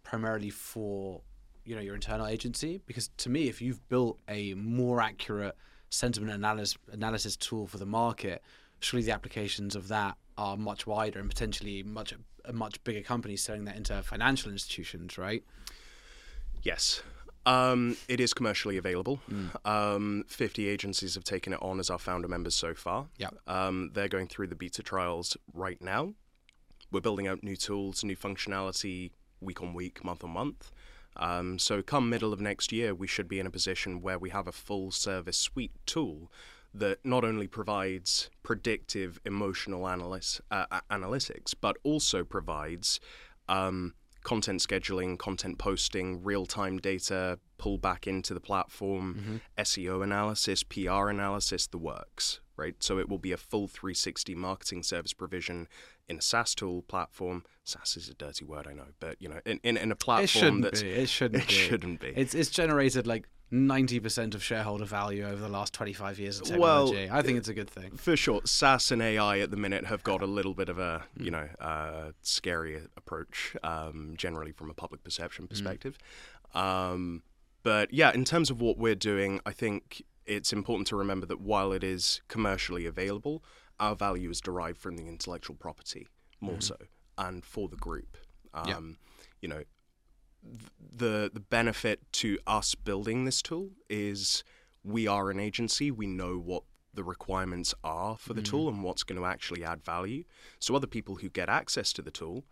primarily 0.03 0.49
for, 0.49 1.21
you 1.65 1.75
know, 1.75 1.81
your 1.81 1.95
internal 1.95 2.25
agency? 2.25 2.81
Because 2.85 3.09
to 3.17 3.29
me, 3.29 3.47
if 3.47 3.61
you've 3.61 3.87
built 3.89 4.19
a 4.27 4.53
more 4.55 5.01
accurate 5.01 5.55
sentiment 5.89 6.33
analysis 6.33 6.77
analysis 6.91 7.35
tool 7.35 7.67
for 7.67 7.77
the 7.77 7.85
market, 7.85 8.41
surely 8.79 9.05
the 9.05 9.11
applications 9.11 9.75
of 9.75 9.87
that 9.89 10.17
are 10.37 10.57
much 10.57 10.87
wider 10.87 11.19
and 11.19 11.29
potentially 11.29 11.83
much 11.83 12.13
a 12.45 12.53
much 12.53 12.83
bigger 12.83 13.01
company 13.01 13.37
selling 13.37 13.65
that 13.65 13.75
into 13.75 14.01
financial 14.03 14.51
institutions, 14.51 15.17
right? 15.17 15.43
Yes. 16.63 17.03
Um, 17.45 17.97
it 18.07 18.19
is 18.19 18.33
commercially 18.33 18.77
available. 18.77 19.19
Um, 19.65 20.23
50 20.27 20.67
agencies 20.69 21.15
have 21.15 21.25
taken 21.25 21.53
it 21.53 21.61
on 21.61 21.79
as 21.79 21.89
our 21.89 21.99
founder 21.99 22.29
members 22.29 22.55
so 22.55 22.73
far. 22.73 23.07
Yep. 23.17 23.35
Um, 23.47 23.91
they're 23.93 24.07
going 24.07 24.27
through 24.27 24.47
the 24.47 24.55
beta 24.55 24.81
trials 24.81 25.35
right 25.53 25.81
now. 25.81 26.13
we're 26.91 27.01
building 27.01 27.27
out 27.27 27.43
new 27.43 27.55
tools, 27.55 28.03
new 28.03 28.15
functionality 28.15 29.11
week 29.41 29.61
on 29.61 29.73
week, 29.73 30.03
month 30.05 30.23
on 30.23 30.29
month. 30.29 30.71
Um, 31.17 31.59
so, 31.59 31.81
come 31.81 32.09
middle 32.09 32.33
of 32.33 32.39
next 32.39 32.71
year, 32.71 32.95
we 32.95 33.07
should 33.07 33.27
be 33.27 33.39
in 33.39 33.45
a 33.45 33.51
position 33.51 34.01
where 34.01 34.17
we 34.17 34.29
have 34.29 34.47
a 34.47 34.51
full 34.51 34.91
service 34.91 35.37
suite 35.37 35.73
tool 35.85 36.31
that 36.73 37.05
not 37.05 37.23
only 37.23 37.47
provides 37.47 38.29
predictive 38.41 39.19
emotional 39.25 39.85
analysis, 39.85 40.41
uh, 40.49 40.65
analytics, 40.89 41.53
but 41.59 41.77
also 41.83 42.23
provides 42.23 42.99
um, 43.47 43.93
content 44.23 44.61
scheduling, 44.61 45.17
content 45.17 45.57
posting, 45.57 46.23
real 46.23 46.45
time 46.45 46.77
data 46.77 47.39
pull 47.57 47.77
back 47.77 48.07
into 48.07 48.33
the 48.33 48.39
platform, 48.39 49.15
mm-hmm. 49.19 49.61
SEO 49.61 50.03
analysis, 50.03 50.63
PR 50.63 51.09
analysis, 51.09 51.67
the 51.67 51.77
works, 51.77 52.39
right? 52.57 52.75
So 52.79 52.97
it 52.97 53.07
will 53.07 53.19
be 53.19 53.31
a 53.31 53.37
full 53.37 53.67
360 53.67 54.35
marketing 54.35 54.83
service 54.83 55.13
provision 55.13 55.67
in 56.07 56.17
a 56.17 56.21
SaaS 56.21 56.55
tool 56.55 56.81
platform. 56.81 57.43
SaaS 57.63 57.95
is 57.95 58.09
a 58.09 58.13
dirty 58.13 58.43
word, 58.43 58.67
I 58.67 58.73
know, 58.73 58.87
but 58.99 59.21
you 59.21 59.29
know, 59.29 59.39
in, 59.45 59.59
in, 59.63 59.77
in 59.77 59.91
a 59.91 59.95
platform 59.95 60.61
that. 60.61 60.73
it 60.73 60.79
shouldn't 60.79 60.81
that's 60.81 60.83
be. 60.83 60.89
It 60.89 61.09
shouldn't 61.09 61.43
it 61.43 61.47
be. 61.47 61.53
shouldn't 61.53 61.99
be. 61.99 62.13
It's 62.15 62.33
it's 62.33 62.49
generated 62.49 63.07
like 63.07 63.29
90% 63.51 64.33
of 64.33 64.43
shareholder 64.43 64.85
value 64.85 65.25
over 65.25 65.41
the 65.41 65.49
last 65.49 65.73
25 65.73 66.19
years 66.19 66.39
of 66.39 66.47
technology. 66.47 67.07
Well, 67.07 67.17
I 67.17 67.21
think 67.21 67.37
it's 67.37 67.49
a 67.49 67.53
good 67.53 67.69
thing. 67.69 67.91
For 67.97 68.15
sure. 68.15 68.41
SaaS 68.45 68.91
and 68.91 69.01
AI 69.01 69.39
at 69.39 69.51
the 69.51 69.57
minute 69.57 69.85
have 69.85 70.03
got 70.03 70.21
a 70.21 70.25
little 70.25 70.53
bit 70.53 70.69
of 70.69 70.79
a, 70.79 71.03
you 71.17 71.29
know, 71.29 71.47
uh, 71.59 72.11
scary 72.21 72.81
approach, 72.97 73.55
um, 73.63 74.15
generally 74.17 74.51
from 74.51 74.69
a 74.69 74.73
public 74.73 75.03
perception 75.03 75.47
perspective. 75.47 75.97
Mm. 76.55 76.59
Um, 76.59 77.23
but 77.61 77.93
yeah, 77.93 78.11
in 78.11 78.25
terms 78.25 78.49
of 78.49 78.59
what 78.59 78.77
we're 78.77 78.95
doing, 78.95 79.39
I 79.45 79.51
think 79.51 80.03
it's 80.25 80.51
important 80.51 80.87
to 80.87 80.95
remember 80.95 81.25
that 81.27 81.39
while 81.39 81.71
it 81.71 81.83
is 81.83 82.21
commercially 82.27 82.85
available, 82.85 83.43
our 83.79 83.95
value 83.95 84.29
is 84.29 84.41
derived 84.41 84.77
from 84.77 84.97
the 84.97 85.07
intellectual 85.07 85.55
property 85.55 86.07
more 86.43 86.55
mm-hmm. 86.55 86.61
so 86.61 86.77
and 87.17 87.43
for 87.43 87.67
the 87.67 87.77
group. 87.77 88.17
Um, 88.53 88.67
yeah. 88.67 88.79
You 89.41 89.49
know, 89.49 89.63
the 90.95 91.29
the 91.33 91.39
benefit 91.39 91.99
to 92.13 92.37
us 92.45 92.75
building 92.75 93.25
this 93.25 93.41
tool 93.41 93.71
is 93.89 94.43
we 94.83 95.07
are 95.07 95.29
an 95.29 95.39
agency. 95.39 95.91
We 95.91 96.07
know 96.07 96.37
what 96.37 96.63
the 96.93 97.03
requirements 97.03 97.73
are 97.83 98.17
for 98.17 98.33
the 98.33 98.41
mm. 98.41 98.45
tool 98.45 98.69
and 98.69 98.83
what's 98.83 99.03
going 99.03 99.19
to 99.19 99.25
actually 99.25 99.63
add 99.63 99.83
value. 99.83 100.23
So 100.59 100.75
other 100.75 100.87
people 100.87 101.15
who 101.15 101.29
get 101.29 101.49
access 101.49 101.91
to 101.93 102.01
the 102.01 102.11
tool 102.11 102.45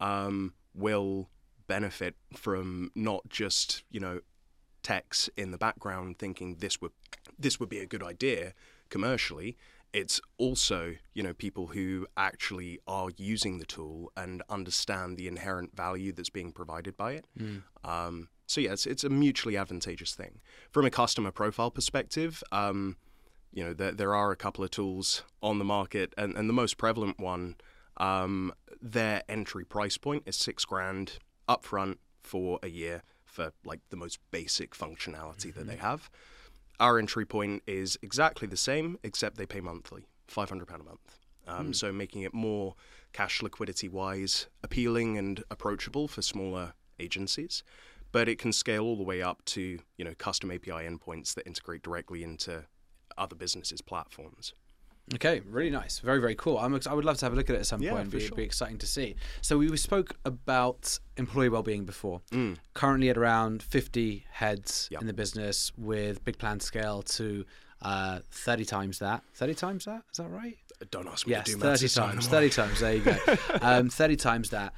um, 0.00 0.54
will 0.74 1.28
benefit 1.66 2.16
from 2.34 2.90
not 2.94 3.28
just 3.28 3.84
you 3.90 4.00
know 4.00 4.20
techs 4.82 5.30
in 5.36 5.50
the 5.50 5.58
background 5.58 6.18
thinking 6.18 6.56
this 6.56 6.80
would 6.80 6.92
this 7.38 7.58
would 7.58 7.70
be 7.70 7.78
a 7.78 7.86
good 7.86 8.02
idea 8.02 8.52
commercially 8.90 9.56
it's 9.94 10.20
also 10.38 10.96
you 11.14 11.22
know 11.22 11.32
people 11.32 11.68
who 11.68 12.06
actually 12.16 12.80
are 12.86 13.08
using 13.16 13.58
the 13.58 13.64
tool 13.64 14.12
and 14.16 14.42
understand 14.50 15.16
the 15.16 15.28
inherent 15.28 15.74
value 15.74 16.12
that's 16.12 16.30
being 16.30 16.52
provided 16.52 16.96
by 16.96 17.12
it. 17.12 17.26
Mm. 17.38 17.62
Um, 17.84 18.28
so 18.46 18.60
yeah, 18.60 18.72
it's, 18.72 18.84
it's 18.84 19.04
a 19.04 19.08
mutually 19.08 19.56
advantageous 19.56 20.14
thing. 20.14 20.40
From 20.70 20.84
a 20.84 20.90
customer 20.90 21.30
profile 21.30 21.70
perspective, 21.70 22.42
um, 22.52 22.96
you 23.52 23.64
know 23.64 23.72
there, 23.72 23.92
there 23.92 24.14
are 24.14 24.32
a 24.32 24.36
couple 24.36 24.64
of 24.64 24.70
tools 24.70 25.22
on 25.42 25.58
the 25.58 25.64
market, 25.64 26.12
and, 26.18 26.36
and 26.36 26.48
the 26.48 26.52
most 26.52 26.76
prevalent 26.76 27.18
one, 27.20 27.54
um, 27.96 28.52
their 28.82 29.22
entry 29.28 29.64
price 29.64 29.96
point 29.96 30.24
is 30.26 30.36
six 30.36 30.64
grand 30.64 31.18
upfront 31.48 31.98
for 32.20 32.58
a 32.62 32.68
year 32.68 33.02
for 33.24 33.52
like 33.64 33.80
the 33.90 33.96
most 33.96 34.18
basic 34.32 34.74
functionality 34.74 35.46
mm-hmm. 35.46 35.60
that 35.60 35.66
they 35.68 35.76
have. 35.76 36.10
Our 36.80 36.98
entry 36.98 37.24
point 37.24 37.62
is 37.66 37.98
exactly 38.02 38.48
the 38.48 38.56
same, 38.56 38.98
except 39.02 39.36
they 39.36 39.46
pay 39.46 39.60
monthly, 39.60 40.06
£500 40.28 40.52
a 40.68 40.82
month. 40.82 41.18
Um, 41.46 41.68
mm. 41.68 41.76
So 41.76 41.92
making 41.92 42.22
it 42.22 42.34
more 42.34 42.74
cash 43.12 43.42
liquidity 43.42 43.88
wise 43.88 44.48
appealing 44.62 45.16
and 45.18 45.42
approachable 45.50 46.08
for 46.08 46.22
smaller 46.22 46.74
agencies. 46.98 47.62
But 48.12 48.28
it 48.28 48.38
can 48.38 48.52
scale 48.52 48.84
all 48.84 48.96
the 48.96 49.02
way 49.02 49.22
up 49.22 49.44
to 49.46 49.78
you 49.96 50.04
know 50.04 50.14
custom 50.16 50.50
API 50.50 50.70
endpoints 50.70 51.34
that 51.34 51.46
integrate 51.46 51.82
directly 51.82 52.22
into 52.22 52.64
other 53.18 53.34
businesses' 53.34 53.80
platforms. 53.80 54.54
Okay, 55.12 55.42
really 55.44 55.70
nice, 55.70 55.98
very 55.98 56.18
very 56.18 56.34
cool. 56.34 56.58
I'm 56.58 56.78
I 56.88 56.94
would 56.94 57.04
love 57.04 57.18
to 57.18 57.26
have 57.26 57.34
a 57.34 57.36
look 57.36 57.50
at 57.50 57.56
it 57.56 57.58
at 57.58 57.66
some 57.66 57.82
yeah, 57.82 57.90
point. 57.90 58.08
It'd 58.08 58.12
be, 58.12 58.26
sure. 58.26 58.36
be 58.36 58.42
exciting 58.42 58.78
to 58.78 58.86
see. 58.86 59.16
So 59.42 59.58
we, 59.58 59.68
we 59.68 59.76
spoke 59.76 60.16
about 60.24 60.98
employee 61.18 61.50
well-being 61.50 61.84
before. 61.84 62.22
Mm. 62.32 62.56
Currently 62.72 63.10
at 63.10 63.18
around 63.18 63.62
50 63.62 64.24
heads 64.30 64.88
yep. 64.90 65.02
in 65.02 65.06
the 65.06 65.12
business, 65.12 65.72
with 65.76 66.24
big 66.24 66.38
plan 66.38 66.58
scale 66.58 67.02
to 67.02 67.44
uh, 67.82 68.20
30 68.30 68.64
times 68.64 68.98
that. 69.00 69.22
30 69.34 69.54
times 69.54 69.84
that 69.84 70.02
is 70.10 70.16
that 70.16 70.28
right? 70.28 70.56
Don't 70.90 71.06
ask 71.06 71.26
me 71.26 71.32
yes, 71.32 71.46
to 71.46 71.52
do 71.54 71.60
30 71.60 71.88
times. 71.88 72.26
30 72.26 72.50
times. 72.50 72.80
There 72.80 72.94
you 72.94 73.02
go. 73.02 73.16
um, 73.60 73.90
30 73.90 74.16
times 74.16 74.50
that. 74.50 74.72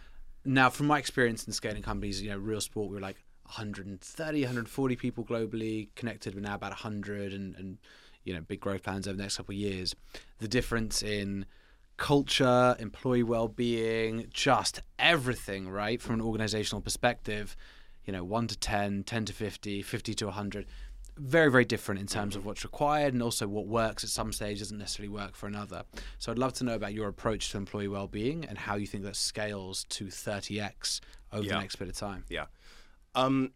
Now, 0.44 0.70
from 0.70 0.86
my 0.86 0.98
experience 0.98 1.46
in 1.46 1.52
scaling 1.52 1.82
companies, 1.82 2.20
you 2.20 2.30
know, 2.30 2.38
Real 2.38 2.60
Sport, 2.60 2.88
we 2.88 2.94
were 2.94 3.00
like 3.00 3.16
130, 3.44 4.40
140 4.42 4.96
people 4.96 5.24
globally 5.24 5.88
connected. 5.94 6.34
We're 6.34 6.40
now 6.40 6.54
about 6.54 6.70
100 6.70 7.32
and, 7.32 7.54
and 7.56 7.78
you 8.26 8.34
know 8.34 8.40
big 8.40 8.60
growth 8.60 8.82
plans 8.82 9.08
over 9.08 9.16
the 9.16 9.22
next 9.22 9.38
couple 9.38 9.54
of 9.54 9.58
years, 9.58 9.94
the 10.38 10.48
difference 10.48 11.02
in 11.02 11.46
culture, 11.96 12.76
employee 12.78 13.22
well-being, 13.22 14.26
just 14.30 14.82
everything, 14.98 15.68
right? 15.70 16.02
From 16.02 16.16
an 16.16 16.20
organizational 16.20 16.82
perspective, 16.82 17.56
you 18.04 18.12
know, 18.12 18.22
1 18.22 18.48
to 18.48 18.58
10, 18.58 19.04
10 19.04 19.24
to 19.24 19.32
50, 19.32 19.80
50 19.80 20.14
to 20.14 20.26
100, 20.26 20.66
very 21.16 21.50
very 21.50 21.64
different 21.64 21.98
in 21.98 22.06
terms 22.06 22.36
of 22.36 22.44
what's 22.44 22.62
required 22.62 23.14
and 23.14 23.22
also 23.22 23.48
what 23.48 23.66
works 23.66 24.04
at 24.04 24.10
some 24.10 24.32
stage 24.32 24.58
doesn't 24.58 24.76
necessarily 24.76 25.08
work 25.08 25.34
for 25.34 25.46
another. 25.46 25.84
So 26.18 26.30
I'd 26.30 26.38
love 26.38 26.52
to 26.54 26.64
know 26.64 26.74
about 26.74 26.92
your 26.92 27.08
approach 27.08 27.50
to 27.52 27.56
employee 27.56 27.88
well-being 27.88 28.44
and 28.44 28.58
how 28.58 28.76
you 28.76 28.86
think 28.86 29.04
that 29.04 29.16
scales 29.16 29.84
to 29.84 30.06
30x 30.06 31.00
over 31.32 31.44
yeah. 31.44 31.54
the 31.54 31.60
next 31.60 31.76
bit 31.76 31.88
of 31.88 31.94
time. 31.94 32.24
Yeah. 32.28 32.46
Um, 33.14 33.52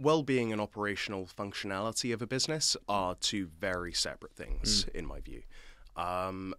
well-being 0.00 0.52
and 0.52 0.60
operational 0.60 1.26
functionality 1.26 2.12
of 2.12 2.22
a 2.22 2.26
business 2.26 2.76
are 2.88 3.14
two 3.16 3.46
very 3.46 3.92
separate 3.92 4.34
things, 4.34 4.84
mm. 4.84 4.94
in 4.94 5.06
my 5.06 5.20
view. 5.20 5.42
Um, 5.96 6.54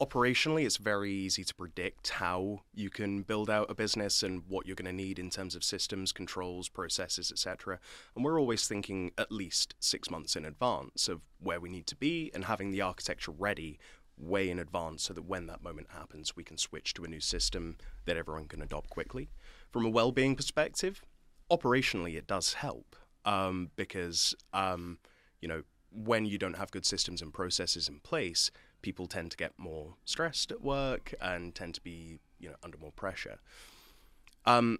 operationally, 0.00 0.64
it's 0.64 0.76
very 0.76 1.12
easy 1.12 1.44
to 1.44 1.54
predict 1.54 2.08
how 2.08 2.60
you 2.74 2.90
can 2.90 3.22
build 3.22 3.48
out 3.48 3.70
a 3.70 3.74
business 3.74 4.22
and 4.22 4.42
what 4.48 4.66
you're 4.66 4.76
going 4.76 4.86
to 4.86 4.92
need 4.92 5.18
in 5.18 5.30
terms 5.30 5.54
of 5.54 5.62
systems, 5.62 6.12
controls, 6.12 6.68
processes, 6.68 7.30
etc. 7.30 7.78
And 8.14 8.24
we're 8.24 8.40
always 8.40 8.66
thinking 8.66 9.12
at 9.16 9.30
least 9.30 9.74
six 9.78 10.10
months 10.10 10.36
in 10.36 10.44
advance 10.44 11.08
of 11.08 11.20
where 11.40 11.60
we 11.60 11.68
need 11.68 11.86
to 11.88 11.96
be 11.96 12.30
and 12.34 12.44
having 12.44 12.70
the 12.70 12.80
architecture 12.80 13.32
ready 13.32 13.78
way 14.16 14.50
in 14.50 14.58
advance 14.58 15.04
so 15.04 15.14
that 15.14 15.22
when 15.22 15.46
that 15.46 15.62
moment 15.62 15.88
happens, 15.90 16.34
we 16.34 16.42
can 16.42 16.58
switch 16.58 16.92
to 16.94 17.04
a 17.04 17.08
new 17.08 17.20
system 17.20 17.76
that 18.04 18.16
everyone 18.16 18.46
can 18.46 18.62
adopt 18.62 18.90
quickly. 18.90 19.30
From 19.70 19.84
a 19.84 19.90
well-being 19.90 20.34
perspective, 20.34 21.02
operationally 21.50 22.16
it 22.16 22.26
does 22.26 22.54
help 22.54 22.96
um, 23.24 23.70
because 23.76 24.34
um, 24.52 24.98
you 25.40 25.48
know 25.48 25.62
when 25.90 26.24
you 26.24 26.38
don't 26.38 26.56
have 26.56 26.70
good 26.70 26.84
systems 26.84 27.22
and 27.22 27.32
processes 27.32 27.88
in 27.88 28.00
place, 28.00 28.50
people 28.82 29.06
tend 29.06 29.30
to 29.30 29.36
get 29.36 29.52
more 29.56 29.94
stressed 30.04 30.52
at 30.52 30.60
work 30.60 31.14
and 31.20 31.54
tend 31.54 31.74
to 31.74 31.80
be 31.80 32.18
you 32.38 32.48
know 32.48 32.56
under 32.62 32.78
more 32.78 32.92
pressure. 32.92 33.38
Um, 34.46 34.78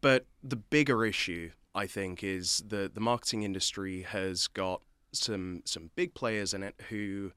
but 0.00 0.26
the 0.42 0.56
bigger 0.56 1.04
issue, 1.04 1.50
I 1.74 1.86
think, 1.86 2.22
is 2.22 2.62
that 2.68 2.94
the 2.94 3.00
marketing 3.00 3.42
industry 3.42 4.02
has 4.02 4.46
got 4.46 4.82
some 5.12 5.62
some 5.64 5.90
big 5.96 6.14
players 6.14 6.54
in 6.54 6.62
it 6.62 6.74
who 6.88 7.32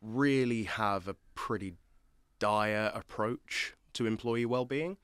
really 0.00 0.64
have 0.64 1.06
a 1.08 1.16
pretty 1.34 1.74
dire 2.38 2.90
approach 2.94 3.74
to 3.92 4.06
employee 4.06 4.44
well-being. 4.46 4.96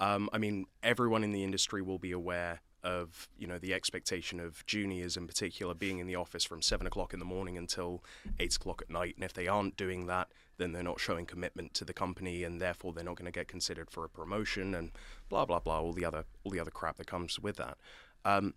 Um, 0.00 0.28
I 0.32 0.38
mean, 0.38 0.66
everyone 0.82 1.24
in 1.24 1.32
the 1.32 1.44
industry 1.44 1.82
will 1.82 1.98
be 1.98 2.12
aware 2.12 2.60
of 2.86 3.28
you 3.36 3.48
know 3.48 3.58
the 3.58 3.74
expectation 3.74 4.38
of 4.38 4.64
juniors 4.66 5.16
in 5.16 5.26
particular 5.26 5.74
being 5.74 5.98
in 5.98 6.06
the 6.06 6.14
office 6.14 6.44
from 6.44 6.62
seven 6.62 6.86
o'clock 6.86 7.12
in 7.12 7.18
the 7.18 7.24
morning 7.24 7.58
until 7.58 8.02
eight 8.38 8.54
o'clock 8.54 8.80
at 8.82 8.90
night, 8.90 9.14
and 9.16 9.24
if 9.24 9.32
they 9.32 9.48
aren't 9.48 9.76
doing 9.76 10.06
that, 10.06 10.28
then 10.58 10.72
they're 10.72 10.82
not 10.82 11.00
showing 11.00 11.26
commitment 11.26 11.74
to 11.74 11.84
the 11.84 11.92
company, 11.92 12.44
and 12.44 12.60
therefore 12.60 12.92
they're 12.92 13.04
not 13.04 13.16
going 13.16 13.26
to 13.30 13.32
get 13.32 13.48
considered 13.48 13.90
for 13.90 14.04
a 14.04 14.08
promotion, 14.08 14.74
and 14.74 14.92
blah 15.28 15.44
blah 15.44 15.58
blah, 15.58 15.80
all 15.80 15.92
the 15.92 16.04
other 16.04 16.24
all 16.44 16.52
the 16.52 16.60
other 16.60 16.70
crap 16.70 16.96
that 16.96 17.06
comes 17.06 17.40
with 17.40 17.56
that. 17.56 17.76
Um, 18.24 18.54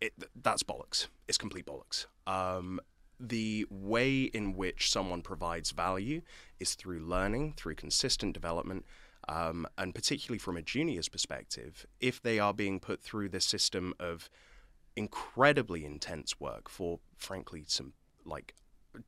it, 0.00 0.12
that's 0.42 0.62
bollocks. 0.62 1.08
It's 1.28 1.38
complete 1.38 1.66
bollocks. 1.66 2.06
Um, 2.26 2.80
the 3.18 3.66
way 3.70 4.22
in 4.22 4.56
which 4.56 4.90
someone 4.90 5.20
provides 5.20 5.72
value 5.72 6.22
is 6.58 6.74
through 6.74 7.00
learning, 7.00 7.54
through 7.56 7.74
consistent 7.74 8.32
development, 8.32 8.86
um, 9.30 9.66
and 9.78 9.94
particularly 9.94 10.38
from 10.38 10.56
a 10.56 10.62
junior's 10.62 11.08
perspective, 11.08 11.86
if 12.00 12.20
they 12.20 12.38
are 12.38 12.52
being 12.52 12.80
put 12.80 13.00
through 13.00 13.28
this 13.28 13.44
system 13.44 13.94
of 14.00 14.28
incredibly 14.96 15.84
intense 15.84 16.40
work 16.40 16.68
for, 16.68 16.98
frankly, 17.16 17.64
some 17.66 17.92
like 18.24 18.54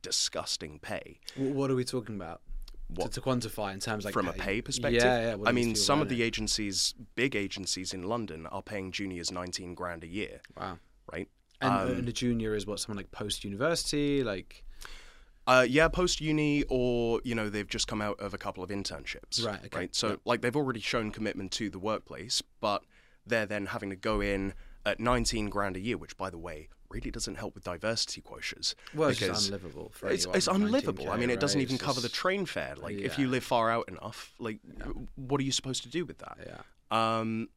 disgusting 0.01 0.79
pay. 0.79 1.19
What 1.35 1.69
are 1.69 1.75
we 1.75 1.83
talking 1.83 2.15
about? 2.15 2.41
What, 2.87 3.11
to, 3.11 3.21
to 3.21 3.27
quantify 3.27 3.73
in 3.73 3.79
terms 3.79 4.05
like 4.05 4.13
from 4.13 4.27
pay? 4.27 4.31
a 4.31 4.43
pay 4.43 4.61
perspective. 4.61 5.03
Yeah, 5.03 5.35
yeah. 5.35 5.43
I 5.45 5.51
mean, 5.51 5.75
some 5.75 6.01
of 6.01 6.09
the 6.09 6.21
agencies, 6.21 6.95
big 7.15 7.35
agencies 7.35 7.93
in 7.93 8.03
London, 8.03 8.47
are 8.47 8.61
paying 8.61 8.91
juniors 8.91 9.31
nineteen 9.31 9.73
grand 9.73 10.03
a 10.03 10.07
year. 10.07 10.41
Wow. 10.55 10.77
Right. 11.11 11.27
And, 11.59 11.73
um, 11.73 11.97
and 11.97 12.09
a 12.09 12.13
junior 12.13 12.55
is 12.55 12.65
what 12.65 12.79
someone 12.79 12.97
like 12.97 13.11
post 13.11 13.43
university, 13.43 14.23
like 14.23 14.63
Uh, 15.45 15.65
yeah, 15.67 15.87
post 15.89 16.21
uni, 16.21 16.63
or 16.69 17.19
you 17.23 17.35
know, 17.35 17.49
they've 17.49 17.67
just 17.67 17.87
come 17.87 18.01
out 18.01 18.19
of 18.19 18.33
a 18.33 18.37
couple 18.37 18.63
of 18.63 18.69
internships. 18.69 19.45
Right, 19.45 19.59
okay. 19.65 19.77
Right. 19.79 19.95
So, 19.95 20.07
Yeah. 20.09 20.15
like, 20.25 20.41
they've 20.41 20.55
already 20.55 20.79
shown 20.79 21.11
commitment 21.11 21.51
to 21.53 21.69
the 21.69 21.79
workplace, 21.79 22.41
but 22.61 22.83
they're 23.25 23.45
then 23.45 23.67
having 23.67 23.89
to 23.89 23.95
go 23.95 24.21
in 24.21 24.53
at 24.85 24.99
19 24.99 25.49
grand 25.49 25.75
a 25.75 25.79
year, 25.79 25.97
which, 25.97 26.15
by 26.17 26.29
the 26.29 26.37
way, 26.37 26.69
really 26.89 27.11
doesn't 27.11 27.35
help 27.35 27.55
with 27.55 27.63
diversity 27.63 28.21
quotients. 28.21 28.75
Well, 28.93 29.09
it's 29.09 29.21
unlivable. 29.21 29.91
For 29.93 30.09
it's, 30.09 30.25
it's 30.33 30.47
unlivable. 30.47 31.05
19K, 31.05 31.11
I 31.11 31.17
mean, 31.17 31.29
it 31.29 31.39
doesn't 31.39 31.59
even 31.59 31.77
cover 31.77 31.99
the 32.01 32.09
train 32.09 32.45
fare. 32.45 32.75
Like, 32.75 32.95
if 32.95 33.17
you 33.19 33.27
live 33.27 33.43
far 33.43 33.69
out 33.71 33.89
enough, 33.89 34.33
like, 34.39 34.59
what 35.15 35.41
are 35.41 35.43
you 35.43 35.51
supposed 35.51 35.83
to 35.83 35.89
do 35.89 36.05
with 36.05 36.19
that? 36.19 36.37
Yeah. 36.45 36.61
Um, 37.19 37.49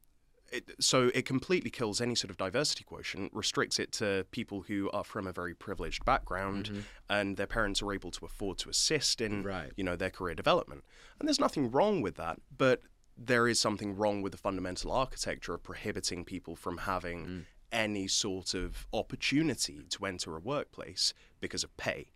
it, 0.51 0.71
so 0.79 1.09
it 1.13 1.25
completely 1.25 1.69
kills 1.69 1.99
any 2.01 2.15
sort 2.15 2.29
of 2.31 2.37
diversity 2.37 2.83
quotient, 2.83 3.31
restricts 3.33 3.79
it 3.79 3.91
to 3.93 4.25
people 4.31 4.61
who 4.61 4.89
are 4.91 5.03
from 5.03 5.27
a 5.27 5.31
very 5.31 5.53
privileged 5.53 6.05
background, 6.05 6.85
and 7.09 7.37
their 7.37 7.47
parents 7.47 7.81
are 7.81 7.93
able 7.93 8.11
to 8.11 8.25
afford 8.25 8.57
to 8.59 8.69
assist 8.69 9.21
in, 9.21 9.43
Right. 9.43 9.71
you 9.75 9.83
know, 9.83 9.95
their 9.95 10.09
career 10.09 10.35
development. 10.35 10.83
And 11.19 11.27
there's 11.27 11.39
nothing 11.39 11.69
wrong 11.71 12.01
with 12.01 12.15
that, 12.15 12.39
but 12.57 12.81
there 13.17 13.47
is 13.47 13.59
something 13.59 13.95
wrong 13.95 14.21
with 14.21 14.31
the 14.31 14.37
fundamental 14.37 14.91
architecture 14.91 15.53
of 15.53 15.63
prohibiting 15.63 16.23
people 16.23 16.55
from 16.55 16.77
having 16.79 17.45
any 17.71 18.07
sort 18.07 18.53
of 18.53 18.87
opportunity 18.93 19.81
to 19.89 20.05
enter 20.05 20.35
a 20.35 20.39
workplace 20.39 21.13
because 21.41 21.63
of 21.63 21.75
pay. 21.77 22.11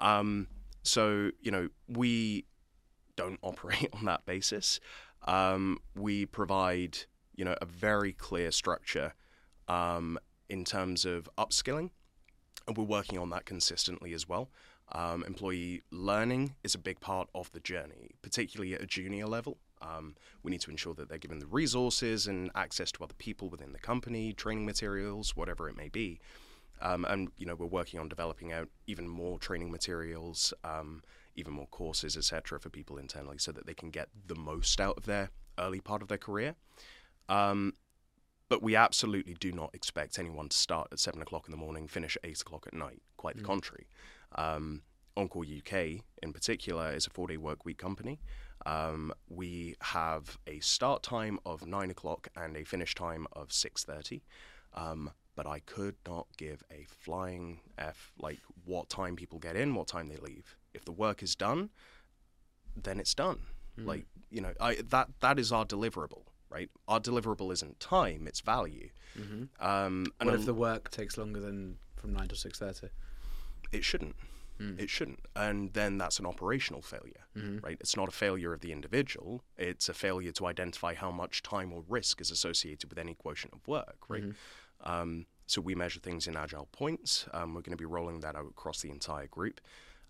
Um, 0.00 0.48
so 0.82 1.30
you 1.40 1.50
know, 1.50 1.68
we 1.88 2.46
don't 3.16 3.38
operate 3.42 3.88
on 3.92 4.06
that 4.06 4.24
basis. 4.24 4.80
Um, 5.26 5.78
we 5.94 6.24
provide, 6.24 7.00
you 7.40 7.46
know, 7.46 7.56
a 7.62 7.64
very 7.64 8.12
clear 8.12 8.50
structure 8.50 9.14
um, 9.66 10.18
in 10.50 10.62
terms 10.62 11.06
of 11.06 11.26
upskilling, 11.38 11.88
and 12.68 12.76
we're 12.76 12.84
working 12.84 13.18
on 13.18 13.30
that 13.30 13.46
consistently 13.46 14.12
as 14.12 14.28
well. 14.28 14.50
Um, 14.92 15.24
employee 15.26 15.80
learning 15.90 16.56
is 16.62 16.74
a 16.74 16.78
big 16.78 17.00
part 17.00 17.30
of 17.34 17.50
the 17.52 17.60
journey, 17.60 18.10
particularly 18.20 18.74
at 18.74 18.82
a 18.82 18.86
junior 18.86 19.26
level. 19.26 19.56
Um, 19.80 20.16
we 20.42 20.50
need 20.50 20.60
to 20.60 20.70
ensure 20.70 20.92
that 20.96 21.08
they're 21.08 21.16
given 21.16 21.38
the 21.38 21.46
resources 21.46 22.26
and 22.26 22.50
access 22.54 22.92
to 22.92 23.04
other 23.04 23.14
people 23.14 23.48
within 23.48 23.72
the 23.72 23.78
company, 23.78 24.34
training 24.34 24.66
materials, 24.66 25.34
whatever 25.34 25.66
it 25.66 25.78
may 25.78 25.88
be. 25.88 26.20
Um, 26.82 27.06
and 27.06 27.30
you 27.38 27.46
know 27.46 27.54
we're 27.54 27.64
working 27.64 28.00
on 28.00 28.10
developing 28.10 28.52
out 28.52 28.68
even 28.86 29.08
more 29.08 29.38
training 29.38 29.70
materials, 29.70 30.52
um, 30.62 31.02
even 31.36 31.54
more 31.54 31.68
courses, 31.68 32.18
etc., 32.18 32.60
for 32.60 32.68
people 32.68 32.98
internally, 32.98 33.38
so 33.38 33.50
that 33.50 33.64
they 33.66 33.74
can 33.74 33.88
get 33.88 34.10
the 34.26 34.34
most 34.34 34.78
out 34.78 34.98
of 34.98 35.06
their 35.06 35.30
early 35.58 35.80
part 35.80 36.02
of 36.02 36.08
their 36.08 36.18
career. 36.18 36.54
Um, 37.30 37.74
but 38.48 38.62
we 38.62 38.74
absolutely 38.74 39.34
do 39.34 39.52
not 39.52 39.70
expect 39.72 40.18
anyone 40.18 40.48
to 40.48 40.56
start 40.56 40.88
at 40.90 40.98
seven 40.98 41.22
o'clock 41.22 41.46
in 41.46 41.52
the 41.52 41.56
morning, 41.56 41.86
finish 41.86 42.16
at 42.16 42.28
eight 42.28 42.40
o'clock 42.40 42.66
at 42.66 42.74
night. 42.74 43.00
Quite 43.16 43.36
the 43.36 43.42
contrary. 43.42 43.86
Um, 44.34 44.82
ONQOR 45.16 45.44
UK, 45.58 46.02
in 46.22 46.32
particular, 46.32 46.92
is 46.92 47.06
a 47.06 47.10
four-day 47.10 47.36
work 47.36 47.64
week 47.64 47.78
company. 47.78 48.20
Um, 48.66 49.12
we 49.28 49.76
have 49.80 50.38
a 50.46 50.58
start 50.60 51.02
time 51.02 51.38
of 51.46 51.64
nine 51.66 51.90
o'clock 51.90 52.28
and 52.36 52.56
a 52.56 52.64
finish 52.64 52.94
time 52.94 53.26
of 53.32 53.52
six 53.52 53.84
thirty. 53.84 54.22
Um, 54.74 55.12
but 55.36 55.46
I 55.46 55.60
could 55.60 55.94
not 56.06 56.26
give 56.36 56.62
a 56.70 56.86
flying 56.88 57.60
f 57.78 58.12
like 58.18 58.40
what 58.64 58.88
time 58.88 59.16
people 59.16 59.38
get 59.38 59.56
in, 59.56 59.74
what 59.74 59.86
time 59.86 60.08
they 60.08 60.16
leave. 60.16 60.56
If 60.74 60.84
the 60.84 60.92
work 60.92 61.22
is 61.22 61.34
done, 61.34 61.70
then 62.76 63.00
it's 63.00 63.14
done. 63.14 63.38
Like 63.76 64.06
you 64.30 64.40
know, 64.40 64.52
I, 64.60 64.76
that 64.90 65.08
that 65.20 65.38
is 65.38 65.52
our 65.52 65.64
deliverable, 65.64 66.24
right? 66.50 66.68
Our 66.88 67.00
deliverable 67.00 67.52
isn't 67.52 67.80
time; 67.80 68.26
it's 68.26 68.40
value. 68.40 68.90
Um, 69.60 70.06
and 70.20 70.26
What 70.30 70.34
if 70.34 70.44
the 70.46 70.54
work 70.54 70.90
takes 70.90 71.16
longer 71.18 71.40
than 71.40 71.78
from 71.96 72.12
nine 72.12 72.28
to 72.28 72.36
six 72.36 72.58
thirty? 72.58 72.88
it 73.72 73.84
shouldn't. 73.84 74.16
It 74.78 74.90
shouldn't. 74.90 75.20
And 75.34 75.72
then 75.72 75.96
that's 75.96 76.18
an 76.18 76.26
operational 76.26 76.82
failure, 76.82 77.24
right? 77.62 77.78
It's 77.80 77.96
not 77.96 78.08
a 78.08 78.12
failure 78.12 78.52
of 78.52 78.60
the 78.60 78.72
individual. 78.72 79.42
It's 79.56 79.88
a 79.88 79.94
failure 79.94 80.32
to 80.32 80.46
identify 80.46 80.92
how 80.92 81.10
much 81.10 81.42
time 81.42 81.72
or 81.72 81.82
risk 81.88 82.20
is 82.20 82.30
associated 82.30 82.90
with 82.90 82.98
any 82.98 83.14
quotient 83.14 83.54
of 83.54 83.66
work, 83.66 83.96
right? 84.08 84.24
Um, 84.82 85.24
so 85.46 85.62
we 85.62 85.74
measure 85.74 85.98
things 86.00 86.26
in 86.26 86.36
agile 86.36 86.68
points. 86.72 87.26
Um, 87.32 87.54
we're 87.54 87.62
going 87.62 87.72
to 87.72 87.76
be 87.78 87.86
rolling 87.86 88.20
that 88.20 88.36
out 88.36 88.46
across 88.50 88.82
the 88.82 88.90
entire 88.90 89.28
group. 89.28 89.62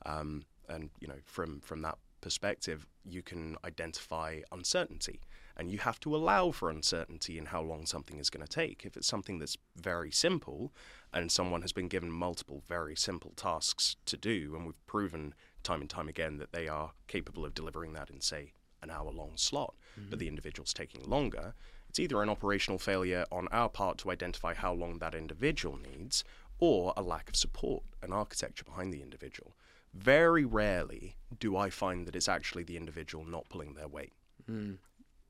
Um, 0.05 0.43
and, 0.69 0.91
you 0.99 1.07
know, 1.07 1.19
from, 1.27 1.61
from 1.61 1.83
that 1.83 1.99
perspective, 2.21 2.87
you 3.05 3.23
can 3.23 3.57
identify 3.65 4.41
uncertainty. 4.53 5.21
And 5.57 5.71
you 5.71 5.79
have 5.79 6.01
to 6.01 6.17
allow 6.17 6.53
for 6.53 6.71
uncertainty 6.71 7.37
in 7.37 7.47
how 7.47 7.61
long 7.61 7.85
something 7.85 8.19
is 8.19 8.31
going 8.31 8.47
to 8.47 8.51
take. 8.51 8.87
If 8.87 8.97
it's 8.97 9.07
something 9.07 9.39
that's 9.39 9.59
very 9.77 10.11
simple 10.11 10.73
and 11.13 11.31
someone 11.31 11.61
has 11.63 11.73
been 11.73 11.89
given 11.89 12.11
multiple 12.11 12.63
very 12.67 12.97
simple 12.97 13.33
tasks 13.37 13.97
to 14.07 14.17
do, 14.17 14.55
and 14.55 14.65
we've 14.65 14.87
proven 14.87 15.35
time 15.63 15.83
and 15.83 15.91
time 15.91 16.09
again 16.09 16.39
that 16.39 16.53
they 16.53 16.67
are 16.67 16.93
capable 17.09 17.45
of 17.45 17.55
delivering 17.55 17.93
that 17.93 18.09
in, 18.09 18.21
say, 18.21 18.53
an 18.83 18.91
hour 18.91 19.11
long 19.11 19.33
slot, 19.37 19.75
but 20.09 20.19
the 20.19 20.25
mm-hmm. 20.25 20.31
individual's 20.31 20.73
taking 20.73 21.03
longer, 21.05 21.55
it's 21.91 21.99
either 21.99 22.23
an 22.23 22.31
operational 22.31 22.79
failure 22.79 23.27
on 23.31 23.49
our 23.49 23.69
part 23.69 23.99
to 23.99 24.11
identify 24.11 24.55
how 24.55 24.73
long 24.73 24.99
that 24.99 25.15
individual 25.15 25.77
needs 25.77 26.25
or 26.59 26.95
a 26.97 27.03
lack 27.03 27.29
of 27.29 27.37
support 27.37 27.83
and 28.03 28.15
architecture 28.15 28.65
behind 28.65 28.95
the 28.95 29.03
individual. 29.03 29.55
Very 29.93 30.45
rarely 30.45 31.17
do 31.39 31.57
I 31.57 31.71
find 31.71 32.07
that 32.07 32.17
it's 32.17 32.29
actually 32.29 32.65
the 32.65 32.77
individual 32.77 33.25
not 33.25 33.49
pulling 33.49 33.75
their 33.75 33.89
weight 33.89 34.13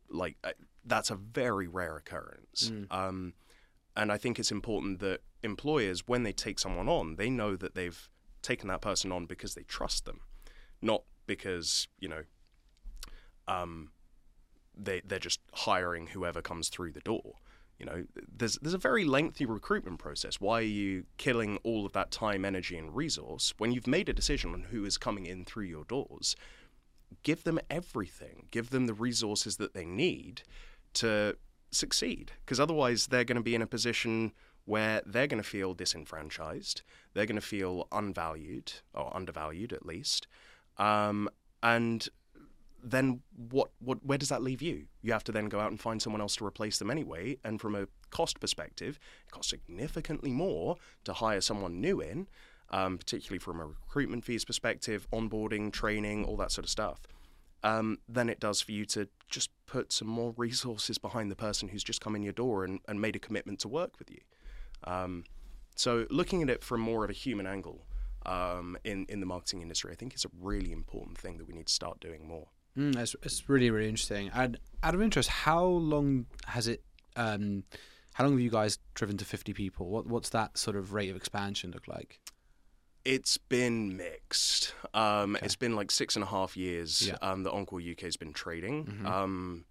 like 0.09 0.37
uh, 0.45 0.53
that's 0.85 1.11
a 1.11 1.15
very 1.15 1.69
rare 1.69 1.97
occurrence. 1.97 2.71
Um, 2.91 3.35
and 3.97 4.11
I 4.13 4.17
think 4.17 4.39
it's 4.39 4.51
important 4.53 5.01
that 5.01 5.21
employers, 5.43 6.07
when 6.07 6.23
they 6.23 6.33
take 6.33 6.59
someone 6.59 6.89
on, 6.89 7.17
they 7.17 7.29
know 7.29 7.57
that 7.57 7.75
they've 7.75 8.09
taken 8.43 8.69
that 8.69 8.81
person 8.81 9.13
on 9.13 9.27
because 9.27 9.55
they 9.55 9.63
trust 9.63 10.05
them, 10.05 10.21
not 10.81 11.03
because 11.27 11.89
you 11.99 12.09
know 12.09 12.23
um, 13.49 13.91
they 14.77 15.01
they're 15.05 15.19
just 15.19 15.41
hiring 15.53 16.09
whoever 16.09 16.41
comes 16.41 16.69
through 16.69 16.93
the 16.93 17.01
door. 17.01 17.35
You 17.81 17.87
know, 17.87 18.05
there's 18.37 18.59
there's 18.61 18.75
a 18.75 18.79
very 18.79 19.05
lengthy 19.05 19.47
recruitment 19.47 19.99
process. 19.99 20.41
Why 20.41 20.59
are 20.59 20.63
you 20.63 21.05
killing 21.17 21.59
all 21.65 21.87
of 21.87 21.93
that 21.95 22.11
time, 22.11 22.45
energy, 22.45 22.77
and 22.77 22.95
resource 22.95 23.55
when 23.59 23.73
you've 23.73 23.87
made 23.87 24.09
a 24.09 24.13
decision 24.13 24.53
on 24.53 24.65
who 24.65 24.85
is 24.85 24.99
coming 24.99 25.27
in 25.27 25.45
through 25.45 25.65
your 25.65 25.85
doors? 25.85 26.37
give 27.23 27.45
them 27.45 27.59
everything, 27.71 28.47
give 28.51 28.71
them 28.71 28.87
the 28.87 28.95
resources 28.95 29.57
that 29.57 29.75
they 29.75 29.85
need 29.85 30.43
to 30.95 31.37
succeed. 31.71 32.33
Because 32.45 32.61
otherwise, 32.61 33.09
they're 33.09 33.25
going 33.25 33.37
to 33.37 33.43
be 33.43 33.55
in 33.55 33.63
a 33.63 33.67
position 33.67 34.33
where 34.65 35.03
they're 35.05 35.27
going 35.27 35.43
to 35.43 35.49
feel 35.49 35.75
disenfranchised, 35.75 36.83
they're 37.15 37.27
going 37.27 37.41
to 37.41 37.47
feel 37.47 37.89
unvalued, 37.93 38.73
or 38.95 39.15
undervalued 39.15 39.73
at 39.73 39.85
least. 39.85 40.27
Um, 40.79 41.29
and 41.63 42.09
then 42.83 43.21
what, 43.51 43.71
what 43.79 44.05
where 44.05 44.19
does 44.19 44.29
that 44.29 44.43
leave 44.43 44.63
you? 44.63 44.87
You 45.03 45.13
have 45.13 45.25
to 45.25 45.33
then 45.33 45.49
go 45.49 45.61
out 45.61 45.71
and 45.71 45.81
find 45.81 46.01
someone 46.01 46.21
else 46.21 46.37
to 46.37 46.47
replace 46.47 46.79
them 46.79 46.91
anyway. 46.91 47.37
And 47.45 47.61
from 47.61 47.75
a 47.75 47.87
cost 48.11 48.41
perspective, 48.41 48.99
it 49.27 49.31
costs 49.31 49.51
significantly 49.51 50.31
more 50.31 50.77
to 51.05 51.13
hire 51.13 51.41
someone 51.41 51.81
new 51.81 52.01
in 52.01 52.27
um, 52.71 52.99
particularly 52.99 53.39
from 53.39 53.61
a 53.61 53.67
recruitment 53.67 54.25
fees 54.25 54.45
perspective, 54.45 55.07
onboarding, 55.13 55.73
training, 55.73 56.25
all 56.25 56.37
that 56.37 56.53
sort 56.53 56.65
of 56.65 56.71
stuff, 56.71 57.01
um, 57.63 57.99
than 58.09 58.29
it 58.29 58.41
does 58.41 58.61
for 58.61 58.73
you 58.73 58.85
to 58.87 59.09
just 59.29 59.51
put 59.67 59.93
some 59.93 60.09
more 60.09 60.35
resources 60.37 60.99
behind 60.99 61.31
the 61.31 61.37
person 61.37 61.69
who's 61.69 61.85
just 61.85 62.01
come 62.01 62.17
in 62.17 62.23
your 62.23 62.33
door 62.33 62.65
and, 62.65 62.81
and 62.89 63.01
made 63.01 63.17
a 63.17 63.19
commitment 63.19 63.59
to 63.61 63.69
work 63.69 63.99
with 63.99 64.11
you. 64.11 64.21
Um, 64.85 65.25
so 65.77 66.07
looking 66.11 66.43
at 66.43 66.51
it 66.51 66.65
from 66.65 66.81
more 66.81 67.05
of 67.05 67.11
a 67.11 67.15
human 67.15 67.47
angle 67.47 67.87
um, 68.27 68.77
in, 68.85 69.07
in 69.09 69.21
the 69.21 69.27
marketing 69.27 69.63
industry, 69.63 69.93
I 69.93 69.95
think 69.95 70.15
is 70.15 70.25
a 70.25 70.31
really 70.41 70.73
important 70.73 71.19
thing 71.19 71.39
that 71.39 71.47
we 71.47 71.55
need 71.55 71.67
to 71.67 71.73
start 71.73 72.01
doing 72.01 72.27
more. 72.27 72.49
Mm, 72.77 72.97
it's, 72.97 73.17
it's 73.23 73.49
really 73.49 73.71
really 73.71 73.89
interesting. 73.89 74.31
And 74.35 74.59
out 74.83 74.95
of 74.95 75.03
interest, 75.03 75.29
how 75.29 75.65
long 75.65 76.27
has 76.47 76.67
it? 76.69 76.83
Um, 77.17 77.65
how 78.15 78.25
long 78.25 78.35
have 78.35 78.41
you 78.41 78.51
guys 78.51 78.79
driven 78.95 79.17
to 79.19 79.25
fifty 79.25 79.53
people? 79.53 79.89
What 79.89 80.07
what's 80.07 80.31
that 80.31 80.57
sort 80.59 80.77
of 80.77 80.93
rate 80.93 81.11
of 81.11 81.17
expansion 81.17 81.71
look 81.73 81.89
like? 81.89 82.21
It's 83.05 83.39
been 83.39 83.97
mixed. 83.97 84.75
Um, 84.93 85.37
It's 85.43 85.57
been 85.57 85.75
like 85.75 85.91
six 85.91 86.17
and 86.17 86.23
a 86.23 86.27
half 86.29 86.55
years 86.55 87.09
Yeah. 87.09 87.15
um, 87.23 87.45
that 87.45 87.53
ONQOR 87.53 87.81
UK 87.93 88.01
has 88.03 88.19
been 88.19 88.35
trading. 88.35 89.01
Um, 89.07 89.65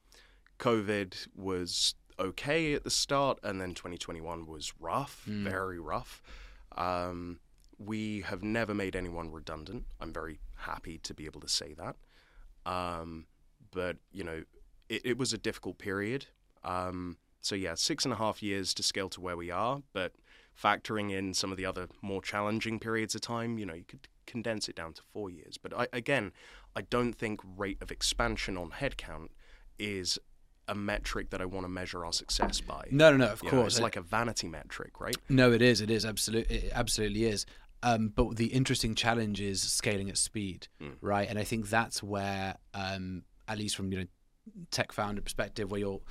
COVID 0.57 1.27
was 1.35 1.93
okay 2.19 2.73
at 2.73 2.83
the 2.83 2.89
start, 2.89 3.39
and 3.43 3.61
then 3.61 3.73
2021 3.75 4.47
was 4.47 4.73
rough, 4.79 5.23
very 5.25 5.79
rough. 5.79 6.21
Um, 6.75 7.39
we 7.77 8.21
have 8.21 8.41
never 8.43 8.73
made 8.73 8.95
anyone 8.95 9.31
redundant. 9.31 9.85
I'm 10.01 10.11
very 10.11 10.39
happy 10.55 10.97
to 10.97 11.13
be 11.13 11.25
able 11.25 11.39
to 11.41 11.47
say 11.47 11.73
that. 11.75 11.95
Um, 12.65 13.25
but, 13.71 13.97
you 14.11 14.23
know, 14.23 14.43
it, 14.87 15.01
it 15.05 15.17
was 15.17 15.33
a 15.33 15.37
difficult 15.37 15.77
period. 15.77 16.25
Um, 16.63 17.17
so, 17.41 17.55
yeah, 17.55 17.75
six 17.75 18.03
and 18.05 18.13
a 18.13 18.17
half 18.17 18.43
years 18.43 18.73
to 18.75 18.83
scale 18.83 19.09
to 19.09 19.21
where 19.21 19.37
we 19.37 19.49
are, 19.49 19.81
but 19.93 20.13
factoring 20.61 21.11
in 21.11 21.33
some 21.33 21.51
of 21.51 21.57
the 21.57 21.65
other 21.65 21.87
more 22.01 22.21
challenging 22.21 22.79
periods 22.79 23.15
of 23.15 23.21
time, 23.21 23.57
you 23.57 23.65
know, 23.65 23.73
you 23.73 23.85
could 23.85 24.07
condense 24.25 24.67
it 24.67 24.75
down 24.75 24.93
to 24.93 25.01
four 25.13 25.29
years. 25.29 25.57
But 25.57 25.73
I, 25.77 25.87
again, 25.93 26.31
I 26.75 26.81
don't 26.81 27.13
think 27.13 27.39
rate 27.57 27.77
of 27.81 27.91
expansion 27.91 28.57
on 28.57 28.71
headcount 28.71 29.29
is 29.77 30.19
a 30.67 30.75
metric 30.75 31.31
that 31.31 31.41
I 31.41 31.45
want 31.45 31.65
to 31.65 31.69
measure 31.69 32.05
our 32.05 32.13
success 32.13 32.61
by. 32.61 32.83
No, 32.91 33.09
no, 33.11 33.17
no. 33.17 33.31
Of 33.31 33.41
You 33.41 33.51
know, 33.51 33.57
course, 33.57 33.75
it's 33.75 33.81
like 33.81 33.95
a 33.95 34.01
vanity 34.01 34.47
metric, 34.47 34.99
right? 34.99 35.17
No, 35.27 35.51
it 35.51 35.61
is. 35.61 35.81
It 35.81 35.89
is 35.89 36.05
absolutely. 36.05 36.57
It 36.57 36.71
absolutely 36.75 37.23
is. 37.23 37.45
Um, 37.81 38.09
but 38.13 38.35
the 38.35 38.47
interesting 38.47 38.93
challenge 38.95 39.39
is 39.39 39.61
scaling 39.61 40.09
at 40.09 40.17
speed, 40.17 40.67
right? 41.01 41.29
And 41.29 41.39
I 41.39 41.43
think 41.43 41.69
that's 41.69 42.03
where, 42.03 42.55
um, 42.73 43.23
at 43.47 43.57
least 43.57 43.75
from 43.75 43.91
you 43.91 43.99
know, 43.99 44.05
tech 44.71 44.91
founder 44.91 45.21
perspective, 45.21 45.71
where 45.71 45.79
you're, 45.79 46.01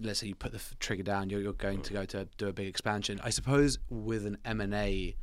let's 0.00 0.20
say 0.20 0.28
you 0.28 0.34
put 0.34 0.52
the 0.52 0.58
f- 0.58 0.74
trigger 0.80 1.02
down, 1.02 1.28
you're, 1.28 1.40
you're 1.42 1.52
going 1.52 1.82
to 1.82 1.92
go 1.92 2.04
to 2.06 2.26
do 2.38 2.48
a 2.48 2.52
big 2.52 2.68
expansion. 2.68 3.20
I 3.22 3.30
suppose 3.30 3.78
with 3.90 4.24
an 4.24 4.38
M 4.44 4.60
and 4.60 4.72
A 4.74 5.14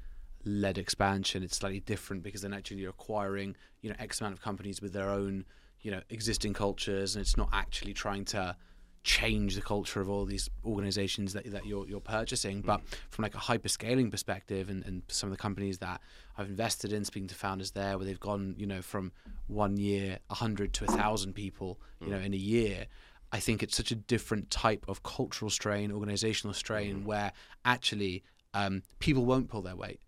led 0.46 0.78
expansion, 0.78 1.44
it's 1.44 1.58
slightly 1.58 1.80
different 1.80 2.24
because 2.24 2.42
then 2.42 2.54
actually 2.54 2.78
you're 2.78 2.90
acquiring 2.92 3.56
you 3.82 3.90
know 3.90 3.96
X 4.00 4.22
amount 4.22 4.34
of 4.34 4.42
companies 4.42 4.82
with 4.82 4.94
their 4.94 5.10
own 5.10 5.46
you 5.82 5.92
know 5.92 6.02
existing 6.10 6.54
cultures, 6.54 7.16
and 7.16 7.22
it's 7.22 7.38
not 7.38 7.50
actually 7.52 7.94
trying 7.94 8.26
to 8.26 8.56
change 9.04 9.56
the 9.56 9.62
culture 9.62 10.00
of 10.00 10.10
all 10.10 10.26
these 10.26 10.50
organizations 10.64 11.34
that, 11.34 11.52
that 11.52 11.66
you're, 11.66 11.88
you're 11.88 12.00
purchasing. 12.00 12.62
But 12.62 12.82
from 13.10 13.24
like 13.24 13.36
a 13.36 13.40
hyperscaling 13.40 14.12
perspective 14.12 14.70
and, 14.70 14.86
and 14.86 15.02
some 15.08 15.28
of 15.28 15.32
the 15.32 15.42
companies 15.42 15.80
that 15.80 16.02
I've 16.38 16.48
invested 16.48 16.94
in, 16.94 17.04
speaking 17.06 17.28
to 17.30 17.36
founders 17.36 17.72
there, 17.72 17.98
where 17.98 18.06
they've 18.06 18.20
gone, 18.20 18.56
you 18.58 18.68
know, 18.68 18.82
from 18.82 19.12
one 19.48 19.78
year, 19.78 20.20
100 20.28 20.74
to 20.74 20.86
1,000 20.86 21.34
people, 21.34 21.80
you 22.00 22.10
know, 22.10 22.20
in 22.20 22.34
a 22.34 22.38
year, 22.38 22.88
I 23.32 23.40
think 23.40 23.64
it's 23.64 23.76
such 23.76 23.92
a 23.92 23.96
different 23.96 24.52
type 24.52 24.86
of 24.88 25.04
cultural 25.04 25.50
strain, 25.50 25.92
organizational 25.92 26.54
strain, 26.54 27.06
where 27.06 27.32
actually 27.64 28.24
um, 28.54 28.84
people 29.00 29.26
won't 29.26 29.50
pull 29.50 29.62
their 29.62 29.76
weight. 29.76 30.02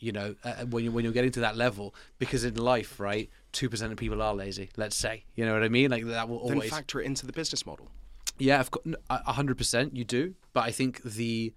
You 0.00 0.12
know, 0.12 0.34
uh, 0.44 0.66
when 0.66 0.84
you 0.84 0.92
when 0.92 1.04
you're 1.04 1.14
getting 1.14 1.30
to 1.32 1.40
that 1.40 1.56
level, 1.56 1.94
because 2.18 2.44
in 2.44 2.56
life, 2.56 3.00
right, 3.00 3.30
two 3.52 3.70
percent 3.70 3.90
of 3.92 3.96
people 3.96 4.20
are 4.20 4.34
lazy. 4.34 4.68
Let's 4.76 4.96
say, 4.96 5.24
you 5.34 5.46
know 5.46 5.54
what 5.54 5.62
I 5.62 5.68
mean? 5.68 5.90
Like 5.90 6.04
that 6.06 6.28
will 6.28 6.38
always 6.38 6.62
Then 6.62 6.70
factor 6.70 7.00
it 7.00 7.06
into 7.06 7.26
the 7.26 7.32
business 7.32 7.64
model. 7.64 7.88
Yeah, 8.38 8.60
of 8.60 8.70
course, 8.70 8.94
hundred 9.10 9.58
percent, 9.58 9.96
you 9.96 10.04
do. 10.04 10.34
But 10.52 10.64
I 10.64 10.70
think 10.70 11.02
the 11.02 11.54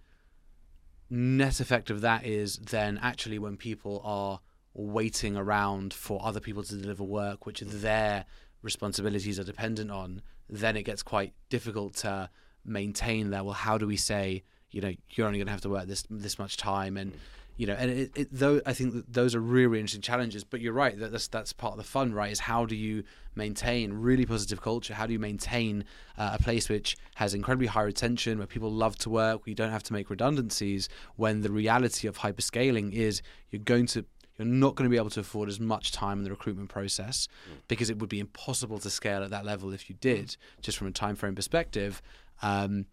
net 1.10 1.60
effect 1.60 1.90
of 1.90 2.02
that 2.02 2.26
is 2.26 2.58
then 2.58 3.00
actually 3.02 3.40
when 3.40 3.58
people 3.58 4.02
are 4.04 4.40
waiting 4.74 5.36
around 5.36 5.94
for 5.94 6.20
other 6.24 6.40
people 6.40 6.64
to 6.64 6.76
deliver 6.76 7.04
work, 7.04 7.46
which 7.46 7.62
their 7.62 8.26
responsibilities 8.62 9.40
are 9.40 9.44
dependent 9.44 9.90
on, 9.90 10.22
then 10.50 10.76
it 10.76 10.84
gets 10.84 11.02
quite 11.04 11.34
difficult 11.50 11.96
to 11.96 12.30
maintain 12.64 13.32
that. 13.32 13.46
Well, 13.46 13.54
how 13.54 13.78
do 13.78 13.88
we 13.88 13.98
say, 13.98 14.44
you 14.72 14.82
know, 14.82 14.94
you're 15.12 15.26
only 15.26 15.40
going 15.40 15.48
to 15.48 15.52
have 15.52 15.62
to 15.62 15.70
work 15.70 15.88
this 15.88 16.04
this 16.10 16.38
much 16.38 16.58
time, 16.58 16.98
and 16.98 17.14
you 17.58 17.66
know, 17.66 17.74
and 17.74 17.90
it, 17.90 18.12
it 18.16 18.28
though 18.32 18.62
I 18.66 18.74
think 18.74 19.06
those 19.12 19.34
are 19.34 19.40
really, 19.40 19.66
really 19.66 19.80
interesting 19.82 20.02
challenges. 20.02 20.44
But 20.44 20.62
you're 20.62 20.74
right 20.74 20.98
that 21.00 21.12
that's 21.12 21.28
that's 21.28 21.54
part 21.54 21.74
of 21.74 21.78
the 21.78 21.84
fun, 21.84 22.14
right? 22.14 22.32
Is 22.32 22.42
how 22.42 22.66
do 22.66 22.76
you 22.76 23.04
maintain 23.36 23.94
really 23.94 24.26
positive 24.26 24.62
culture? 24.62 24.94
How 24.94 25.08
do 25.08 25.14
you 25.14 25.20
maintain 25.20 25.84
uh, 26.18 26.38
a 26.40 26.42
place 26.42 26.70
which 26.70 26.96
has 27.16 27.34
incredibly 27.34 27.68
high 27.68 27.82
retention, 27.82 28.38
where 28.38 28.48
people 28.48 28.72
love 28.72 28.96
to 29.00 29.10
work, 29.10 29.42
where 29.42 29.50
you 29.50 29.56
don't 29.56 29.72
have 29.72 29.84
to 29.84 29.94
make 29.94 30.10
redundancies? 30.12 30.88
When 31.16 31.42
the 31.42 31.52
reality 31.52 32.08
of 32.08 32.20
hyperscaling 32.20 32.94
is 32.94 33.24
you're 33.50 33.62
going 33.62 33.88
to 33.88 34.06
you're 34.38 34.48
not 34.48 34.76
going 34.76 34.88
to 34.88 34.94
be 34.94 34.98
able 34.98 35.10
to 35.10 35.20
afford 35.20 35.50
as 35.50 35.60
much 35.60 35.92
time 35.92 36.20
in 36.20 36.24
the 36.24 36.30
recruitment 36.30 36.70
process 36.70 37.28
because 37.68 37.90
it 37.90 37.98
would 37.98 38.10
be 38.10 38.20
impossible 38.20 38.78
to 38.78 38.90
scale 38.92 39.24
at 39.24 39.32
that 39.32 39.46
level 39.46 39.74
if 39.74 39.90
you 39.90 39.96
did, 40.00 40.38
just 40.62 40.78
from 40.78 40.86
a 40.86 40.92
time 40.92 41.16
frame 41.16 41.34
perspective. 41.34 42.04
Um, 42.44 42.86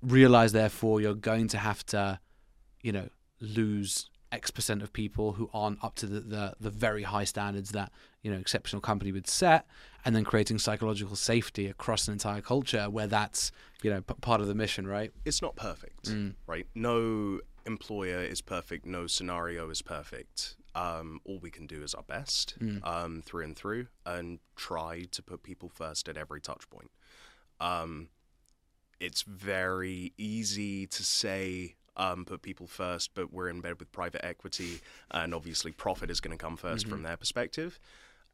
realize 0.00 0.52
therefore 0.52 1.02
you're 1.02 1.14
going 1.14 1.48
to 1.48 1.58
have 1.58 1.84
to, 1.86 2.18
you 2.80 2.92
know, 2.92 3.08
lose 3.44 4.08
X 4.32 4.50
percent 4.50 4.82
of 4.82 4.92
people 4.92 5.32
who 5.34 5.48
aren't 5.54 5.82
up 5.84 5.94
to 5.96 6.06
the, 6.06 6.20
the, 6.20 6.54
the 6.58 6.70
very 6.70 7.04
high 7.04 7.24
standards 7.24 7.70
that 7.70 7.92
you 8.22 8.30
know 8.32 8.36
exceptional 8.38 8.80
company 8.80 9.12
would 9.12 9.28
set, 9.28 9.66
and 10.04 10.16
then 10.16 10.24
creating 10.24 10.58
psychological 10.58 11.14
safety 11.14 11.66
across 11.68 12.08
an 12.08 12.12
entire 12.12 12.40
culture 12.40 12.90
where 12.90 13.06
that's 13.06 13.52
you 13.82 13.90
know 13.90 14.00
p- 14.00 14.14
part 14.20 14.40
of 14.40 14.46
the 14.48 14.54
mission, 14.54 14.86
right? 14.86 15.12
It's 15.24 15.40
not 15.40 15.54
perfect, 15.56 16.08
right? 16.46 16.66
No 16.74 17.40
employer 17.66 18.22
is 18.22 18.40
perfect. 18.40 18.86
No 18.86 19.06
scenario 19.06 19.70
is 19.70 19.82
perfect. 19.82 20.56
Um, 20.74 21.20
all 21.24 21.38
we 21.38 21.50
can 21.52 21.66
do 21.68 21.82
is 21.84 21.94
our 21.94 22.02
best 22.02 22.54
um, 22.82 23.22
through 23.24 23.44
and 23.44 23.54
through, 23.56 23.86
and 24.04 24.40
try 24.56 25.04
to 25.12 25.22
put 25.22 25.44
people 25.44 25.68
first 25.68 26.08
at 26.08 26.16
every 26.16 26.40
touch 26.40 26.68
point. 26.68 26.90
Um, 27.60 28.08
it's 28.98 29.22
very 29.22 30.12
easy 30.18 30.88
to 30.88 31.04
say 31.04 31.76
um, 31.96 32.24
put 32.24 32.42
people 32.42 32.66
first, 32.66 33.10
but 33.14 33.32
we're 33.32 33.48
in 33.48 33.60
bed 33.60 33.78
with 33.78 33.90
private 33.92 34.24
equity, 34.24 34.80
and 35.10 35.34
obviously 35.34 35.72
profit 35.72 36.10
is 36.10 36.20
going 36.20 36.36
to 36.36 36.42
come 36.42 36.56
1st 36.56 36.88
from 36.88 37.02
their 37.02 37.16
perspective. 37.16 37.78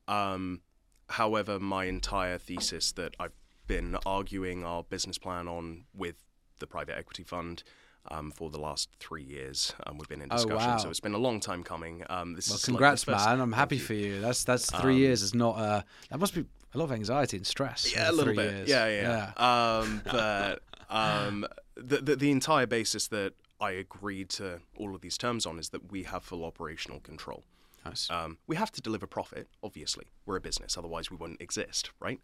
Um, 0.08 0.60
however, 1.08 1.58
my 1.58 1.84
entire 1.84 2.38
thesis 2.38 2.92
that 2.92 3.14
I've 3.20 3.32
been 3.66 3.96
arguing 4.06 4.64
our 4.64 4.82
business 4.82 5.18
plan 5.18 5.46
on 5.48 5.84
with 5.94 6.16
the 6.58 6.66
private 6.66 6.96
equity 6.98 7.22
fund 7.22 7.62
um, 8.10 8.30
for 8.30 8.50
the 8.50 8.58
last 8.58 8.88
three 8.98 9.22
years, 9.22 9.74
um, 9.86 9.98
we've 9.98 10.08
been 10.08 10.22
in 10.22 10.28
Oh, 10.30 10.36
discussion, 10.36 10.56
wow. 10.70 10.76
so 10.78 10.88
it's 10.88 11.00
been 11.00 11.12
a 11.14 11.18
long 11.18 11.38
time 11.38 11.62
coming. 11.62 12.02
Um, 12.08 12.32
this 12.34 12.48
Well, 12.48 12.56
is 12.56 12.62
like 12.62 12.72
congrats, 12.72 13.04
first- 13.04 13.26
man! 13.26 13.40
I'm 13.40 13.52
happy 13.52 13.76
you. 13.76 13.82
for 13.82 13.94
you. 13.94 14.20
That's 14.22 14.42
that's 14.42 14.70
three 14.70 14.96
years. 14.96 15.22
Is 15.22 15.34
not 15.34 15.56
uh 15.58 15.82
that 16.10 16.18
must 16.18 16.34
be 16.34 16.46
a 16.74 16.78
lot 16.78 16.84
of 16.84 16.92
anxiety 16.92 17.36
and 17.36 17.46
stress. 17.46 17.92
Yeah, 17.94 18.10
a 18.10 18.12
little 18.12 18.34
bit. 18.34 18.52
Years. 18.54 18.68
Yeah, 18.70 18.86
yeah. 18.88 19.32
yeah. 19.38 19.78
Um, 19.80 20.02
but 20.10 20.62
um, 20.88 21.46
the, 21.76 21.98
the 21.98 22.16
the 22.16 22.30
entire 22.30 22.66
basis 22.66 23.08
that 23.08 23.34
I 23.60 23.72
agreed 23.72 24.30
to 24.30 24.60
all 24.76 24.94
of 24.94 25.00
these 25.00 25.18
terms 25.18 25.46
on 25.46 25.58
is 25.58 25.68
that 25.70 25.90
we 25.92 26.04
have 26.04 26.24
full 26.24 26.44
operational 26.44 27.00
control. 27.00 27.44
Nice. 27.84 28.10
Um, 28.10 28.38
we 28.46 28.56
have 28.56 28.70
to 28.72 28.80
deliver 28.80 29.06
profit, 29.06 29.48
obviously. 29.62 30.06
We're 30.26 30.36
a 30.36 30.40
business, 30.40 30.76
otherwise 30.76 31.10
we 31.10 31.16
wouldn't 31.16 31.40
exist, 31.40 31.90
right? 32.00 32.20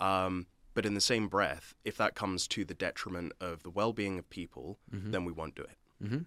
Um, 0.00 0.46
but 0.74 0.84
in 0.84 0.94
the 0.94 1.00
same 1.00 1.28
breath, 1.28 1.74
if 1.84 1.96
that 1.96 2.14
comes 2.14 2.46
to 2.48 2.64
the 2.64 2.74
detriment 2.74 3.32
of 3.40 3.62
the 3.62 3.70
well-being 3.70 4.18
of 4.18 4.28
people, 4.28 4.78
then 5.10 5.24
we 5.24 5.32
won't 5.32 5.54
do 5.54 5.62
it. 5.62 5.78
Mm-hmm. 6.04 6.18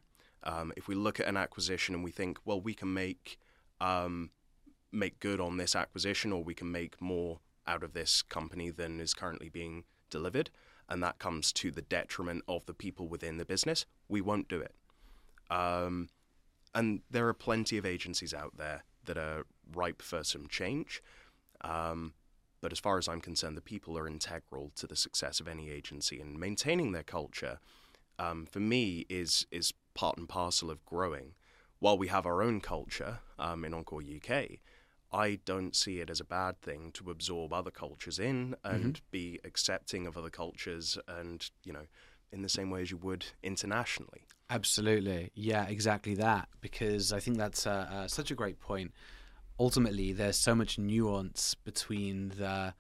Um, 0.44 0.74
if 0.76 0.88
we 0.88 0.96
look 0.96 1.20
at 1.20 1.28
an 1.28 1.38
acquisition 1.38 1.94
and 1.94 2.04
we 2.04 2.12
think, 2.12 2.40
well, 2.46 2.60
we 2.60 2.74
can 2.74 2.94
make 2.94 3.38
um, 3.80 4.32
make 4.92 5.20
good 5.20 5.40
on 5.40 5.58
this 5.58 5.76
acquisition, 5.76 6.34
or 6.34 6.44
we 6.44 6.54
can 6.54 6.72
make 6.72 7.00
more 7.00 7.40
out 7.68 7.84
of 7.84 7.94
this 7.94 8.22
company 8.24 8.72
than 8.72 9.00
is 9.00 9.14
currently 9.14 9.50
being 9.50 9.84
delivered, 10.10 10.50
and 10.90 11.02
that 11.04 11.20
comes 11.20 11.54
to 11.54 11.72
the 11.72 11.84
detriment 11.84 12.44
of 12.48 12.66
the 12.66 12.74
people 12.74 13.08
within 13.08 13.38
the 13.38 13.46
business, 13.46 13.86
we 14.10 14.20
won't 14.20 14.50
do 14.50 14.60
it. 14.60 14.74
Um, 15.50 16.10
and 16.74 17.02
there 17.10 17.28
are 17.28 17.34
plenty 17.34 17.78
of 17.78 17.86
agencies 17.86 18.34
out 18.34 18.58
there 18.58 18.84
that 19.06 19.18
are 19.18 19.46
ripe 19.74 20.02
for 20.02 20.24
some 20.24 20.48
change. 20.48 21.02
Um, 21.62 22.14
but 22.62 22.72
as 22.72 22.80
far 22.80 22.98
as 22.98 23.08
I'm 23.08 23.22
concerned, 23.22 23.56
the 23.56 23.62
people 23.62 23.98
are 23.98 24.08
integral 24.08 24.72
to 24.76 24.88
the 24.88 24.96
success 24.96 25.40
of 25.40 25.48
any 25.48 25.70
agency, 25.70 26.20
and 26.20 26.38
maintaining 26.38 26.92
their 26.92 27.04
culture, 27.04 27.60
um, 28.18 28.46
for 28.46 28.60
me, 28.60 29.06
is 29.10 29.46
is 29.50 29.74
part 29.94 30.18
and 30.18 30.28
parcel 30.28 30.70
of 30.70 30.86
growing. 30.86 31.34
While 31.80 31.98
we 31.98 32.08
have 32.10 32.26
our 32.26 32.42
own 32.42 32.60
culture 32.60 33.20
um, 33.38 33.64
in 33.64 33.72
ONQOR 33.72 34.02
UK, 34.02 34.60
I 35.12 35.40
don't 35.46 35.76
see 35.76 36.00
it 36.00 36.10
as 36.10 36.20
a 36.20 36.26
bad 36.26 36.62
thing 36.62 36.92
to 36.94 37.10
absorb 37.10 37.52
other 37.52 37.72
cultures 37.72 38.20
in 38.20 38.56
and 38.64 39.02
be 39.12 39.40
accepting 39.44 40.06
of 40.06 40.18
other 40.18 40.30
cultures, 40.30 40.98
and 41.08 41.50
you 41.64 41.74
know, 41.74 41.88
in 42.32 42.42
the 42.42 42.50
same 42.50 42.70
way 42.70 42.82
as 42.82 42.92
you 42.92 42.98
would 42.98 43.26
internationally. 43.42 44.28
Absolutely. 44.50 45.32
Yeah, 45.34 45.66
exactly 45.68 46.16
that. 46.16 46.50
Because 46.62 47.14
I 47.14 47.20
think 47.20 47.38
that's 47.38 47.66
uh, 47.66 47.88
uh, 47.92 48.08
such 48.08 48.32
a 48.32 48.36
great 48.36 48.60
point. 48.60 48.92
Ultimately, 49.60 50.14
there's 50.14 50.38
so 50.38 50.56
much 50.56 50.78
nuance 50.78 51.54
between 51.56 52.30
the 52.38 52.74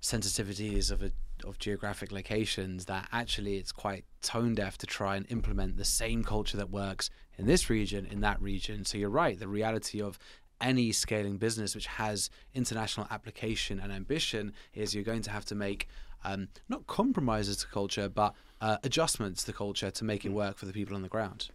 sensitivities 0.00 0.90
of 0.90 1.02
a 1.02 1.12
of 1.44 1.58
geographic 1.58 2.12
locations 2.12 2.84
that 2.84 3.08
actually 3.12 3.56
it's 3.56 3.72
quite 3.72 4.04
tone 4.22 4.54
deaf 4.54 4.78
to 4.78 4.86
try 4.86 5.16
and 5.16 5.26
implement 5.30 5.76
the 5.76 5.84
same 5.84 6.22
culture 6.22 6.56
that 6.56 6.70
works 6.70 7.10
in 7.36 7.46
this 7.46 7.68
region 7.68 8.06
in 8.06 8.20
that 8.20 8.40
region. 8.40 8.84
So 8.84 8.96
you're 8.98 9.10
right. 9.10 9.38
The 9.38 9.48
reality 9.48 10.00
of 10.00 10.18
any 10.60 10.92
scaling 10.92 11.36
business 11.38 11.74
which 11.74 11.86
has 11.86 12.30
international 12.54 13.06
application 13.10 13.80
and 13.80 13.92
ambition 13.92 14.52
is 14.72 14.94
you're 14.94 15.04
going 15.04 15.22
to 15.22 15.30
have 15.30 15.44
to 15.46 15.54
make 15.54 15.88
um, 16.24 16.48
not 16.68 16.86
compromises 16.86 17.58
to 17.58 17.66
culture, 17.66 18.08
but 18.08 18.34
uh, 18.60 18.78
adjustments 18.82 19.44
to 19.44 19.52
culture 19.52 19.90
to 19.90 20.04
make 20.04 20.24
it 20.24 20.30
work 20.30 20.56
for 20.56 20.64
the 20.66 20.72
people 20.72 20.94
on 20.96 21.02
the 21.02 21.08
ground. 21.08 21.48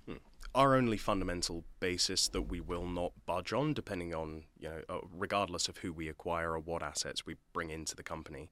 our 0.55 0.75
only 0.75 0.97
fundamental 0.97 1.63
basis 1.79 2.27
that 2.29 2.41
we 2.43 2.59
will 2.59 2.88
not 2.88 3.12
budge 3.25 3.53
on, 3.53 3.73
depending 3.73 4.13
on 4.15 4.43
you 4.59 4.69
know, 4.69 4.81
uh, 4.89 4.97
regardless 5.15 5.67
of 5.67 5.77
who 5.77 5.93
we 5.93 6.07
acquire 6.07 6.51
or 6.53 6.59
what 6.59 6.81
assets 6.81 7.25
we 7.25 7.35
bring 7.53 7.69
into 7.69 7.95
the 7.95 8.03
company, 8.03 8.49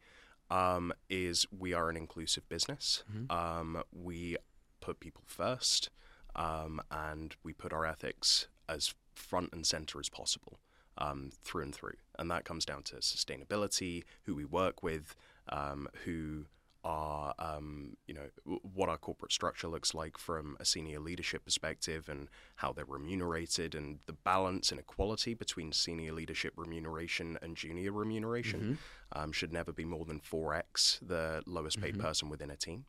um, 0.50 0.94
is 1.10 1.46
we 1.58 1.74
are 1.74 1.90
an 1.90 1.98
inclusive 1.98 2.48
business. 2.50 3.04
Um, 3.30 3.82
we 3.92 4.38
put 4.80 5.00
people 5.00 5.24
first, 5.26 5.90
um, 6.36 6.82
and 6.92 7.36
we 7.44 7.52
put 7.54 7.74
our 7.74 7.86
ethics 7.86 8.48
as 8.70 8.94
front 9.18 9.50
and 9.54 9.66
center 9.66 10.00
as 10.00 10.10
possible. 10.10 10.60
Um, 11.00 11.30
through 11.44 11.62
and 11.62 11.76
through, 11.76 11.94
and 12.18 12.32
that 12.32 12.44
comes 12.44 12.66
down 12.66 12.82
to 12.86 12.96
sustainability, 12.96 14.04
who 14.24 14.34
we 14.34 14.46
work 14.46 14.82
with, 14.82 15.16
um, 15.50 15.88
who 16.06 16.46
are, 16.84 17.36
um, 17.38 17.98
you 18.08 18.16
know, 18.16 18.30
w- 18.46 18.60
what 18.74 18.90
our 18.90 18.98
corporate 18.98 19.32
structure 19.32 19.68
looks 19.68 19.94
like 19.94 20.18
from 20.18 20.58
a 20.60 20.66
senior 20.66 21.00
leadership 21.00 21.46
perspective 21.46 22.10
and 22.10 22.30
how 22.56 22.74
they're 22.74 22.86
remunerated 22.86 23.76
and 23.76 24.00
the 24.08 24.14
balance 24.14 24.72
and 24.72 24.80
equality 24.80 25.36
between 25.36 25.72
senior 25.72 26.14
leadership 26.14 26.54
remuneration 26.56 27.38
and 27.44 27.56
junior 27.56 27.92
remuneration 27.92 28.80
um, 29.12 29.32
should 29.32 29.54
never 29.54 29.72
be 29.72 29.86
more 29.86 30.06
than 30.06 30.20
4x 30.20 30.98
the 31.08 31.44
lowest 31.46 31.80
paid 31.80 32.00
person 32.00 32.28
within 32.28 32.50
a 32.50 32.56
team. 32.56 32.86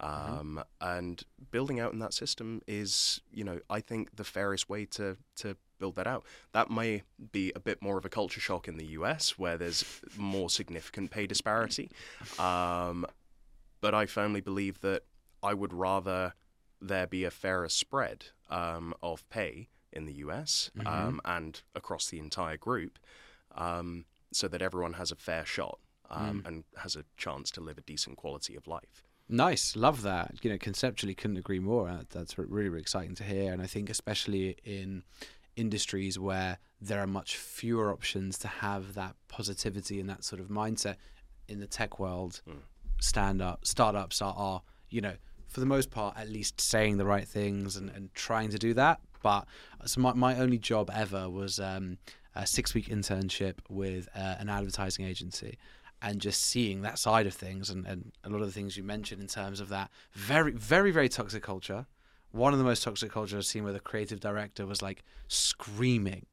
Um, 0.00 0.64
and 0.80 1.22
building 1.50 1.78
out 1.80 1.92
in 1.92 1.98
that 1.98 2.14
system 2.14 2.62
is, 2.66 3.20
you 3.30 3.44
know, 3.44 3.60
I 3.68 3.80
think 3.80 4.16
the 4.16 4.24
fairest 4.24 4.68
way 4.68 4.86
to 4.86 5.16
to 5.36 5.56
build 5.78 5.96
that 5.96 6.06
out. 6.06 6.24
That 6.52 6.70
may 6.70 7.02
be 7.32 7.52
a 7.54 7.60
bit 7.60 7.82
more 7.82 7.98
of 7.98 8.04
a 8.04 8.08
culture 8.08 8.40
shock 8.40 8.68
in 8.68 8.76
the 8.76 8.86
US, 8.98 9.38
where 9.38 9.56
there's 9.58 9.84
more 10.16 10.48
significant 10.48 11.10
pay 11.10 11.26
disparity. 11.26 11.90
Um, 12.38 13.04
but 13.80 13.94
I 13.94 14.06
firmly 14.06 14.40
believe 14.40 14.80
that 14.80 15.02
I 15.42 15.54
would 15.54 15.72
rather 15.72 16.34
there 16.80 17.06
be 17.06 17.24
a 17.24 17.30
fairer 17.30 17.68
spread 17.68 18.26
um, 18.48 18.94
of 19.02 19.28
pay 19.28 19.68
in 19.92 20.06
the 20.06 20.14
US 20.14 20.70
um, 20.86 21.20
and 21.24 21.60
across 21.74 22.08
the 22.08 22.18
entire 22.18 22.56
group, 22.56 22.98
um, 23.56 24.04
so 24.32 24.48
that 24.48 24.62
everyone 24.62 24.94
has 24.94 25.10
a 25.12 25.16
fair 25.16 25.44
shot 25.44 25.78
um, 26.10 26.42
and 26.46 26.64
has 26.78 26.96
a 26.96 27.04
chance 27.16 27.50
to 27.52 27.60
live 27.60 27.76
a 27.78 27.82
decent 27.82 28.16
quality 28.16 28.54
of 28.56 28.66
life. 28.66 29.04
Nice, 29.32 29.76
love 29.76 30.02
that. 30.02 30.34
You 30.42 30.50
know, 30.50 30.58
conceptually, 30.58 31.14
couldn't 31.14 31.38
agree 31.38 31.58
more. 31.58 31.88
Uh, 31.88 32.02
That's 32.10 32.36
really, 32.36 32.68
really 32.68 32.82
exciting 32.82 33.14
to 33.14 33.24
hear. 33.24 33.50
And 33.50 33.62
I 33.62 33.66
think, 33.66 33.88
especially 33.88 34.58
in 34.62 35.04
industries 35.56 36.18
where 36.18 36.58
there 36.82 37.00
are 37.00 37.06
much 37.06 37.36
fewer 37.36 37.90
options 37.90 38.36
to 38.38 38.48
have 38.48 38.92
that 38.92 39.16
positivity 39.28 40.00
and 40.00 40.08
that 40.10 40.22
sort 40.22 40.38
of 40.38 40.48
mindset 40.48 40.96
in 41.48 41.60
the 41.60 41.66
tech 41.66 41.98
world, 41.98 42.42
stand 43.00 43.40
up 43.40 43.64
startups 43.66 44.20
are, 44.20 44.34
are, 44.36 44.62
you 44.90 45.00
know, 45.00 45.14
for 45.48 45.60
the 45.60 45.66
most 45.66 45.90
part, 45.90 46.14
at 46.18 46.28
least 46.28 46.60
saying 46.60 46.98
the 46.98 47.06
right 47.06 47.26
things 47.26 47.76
and, 47.76 47.88
and 47.90 48.12
trying 48.14 48.50
to 48.50 48.58
do 48.58 48.74
that. 48.74 49.00
But 49.22 49.46
so 49.86 50.00
my, 50.02 50.12
my 50.12 50.38
only 50.38 50.58
job 50.58 50.90
ever 50.94 51.30
was 51.30 51.58
um, 51.58 51.96
a 52.34 52.46
six 52.46 52.74
week 52.74 52.88
internship 52.88 53.54
with 53.70 54.08
uh, 54.14 54.36
an 54.38 54.50
advertising 54.50 55.06
agency 55.06 55.58
and 56.02 56.20
just 56.20 56.42
seeing 56.42 56.82
that 56.82 56.98
side 56.98 57.26
of 57.26 57.34
things 57.34 57.70
and, 57.70 57.86
and 57.86 58.12
a 58.24 58.28
lot 58.28 58.40
of 58.40 58.46
the 58.46 58.52
things 58.52 58.76
you 58.76 58.82
mentioned 58.82 59.20
in 59.20 59.28
terms 59.28 59.60
of 59.60 59.68
that 59.68 59.90
very, 60.12 60.52
very, 60.52 60.90
very 60.90 61.08
toxic 61.08 61.42
culture. 61.42 61.86
One 62.32 62.52
of 62.52 62.58
the 62.58 62.64
most 62.64 62.82
toxic 62.82 63.12
cultures 63.12 63.36
I've 63.36 63.46
seen 63.46 63.62
where 63.62 63.72
the 63.72 63.80
creative 63.80 64.18
director 64.18 64.66
was 64.66 64.82
like 64.82 65.04
screaming 65.28 66.26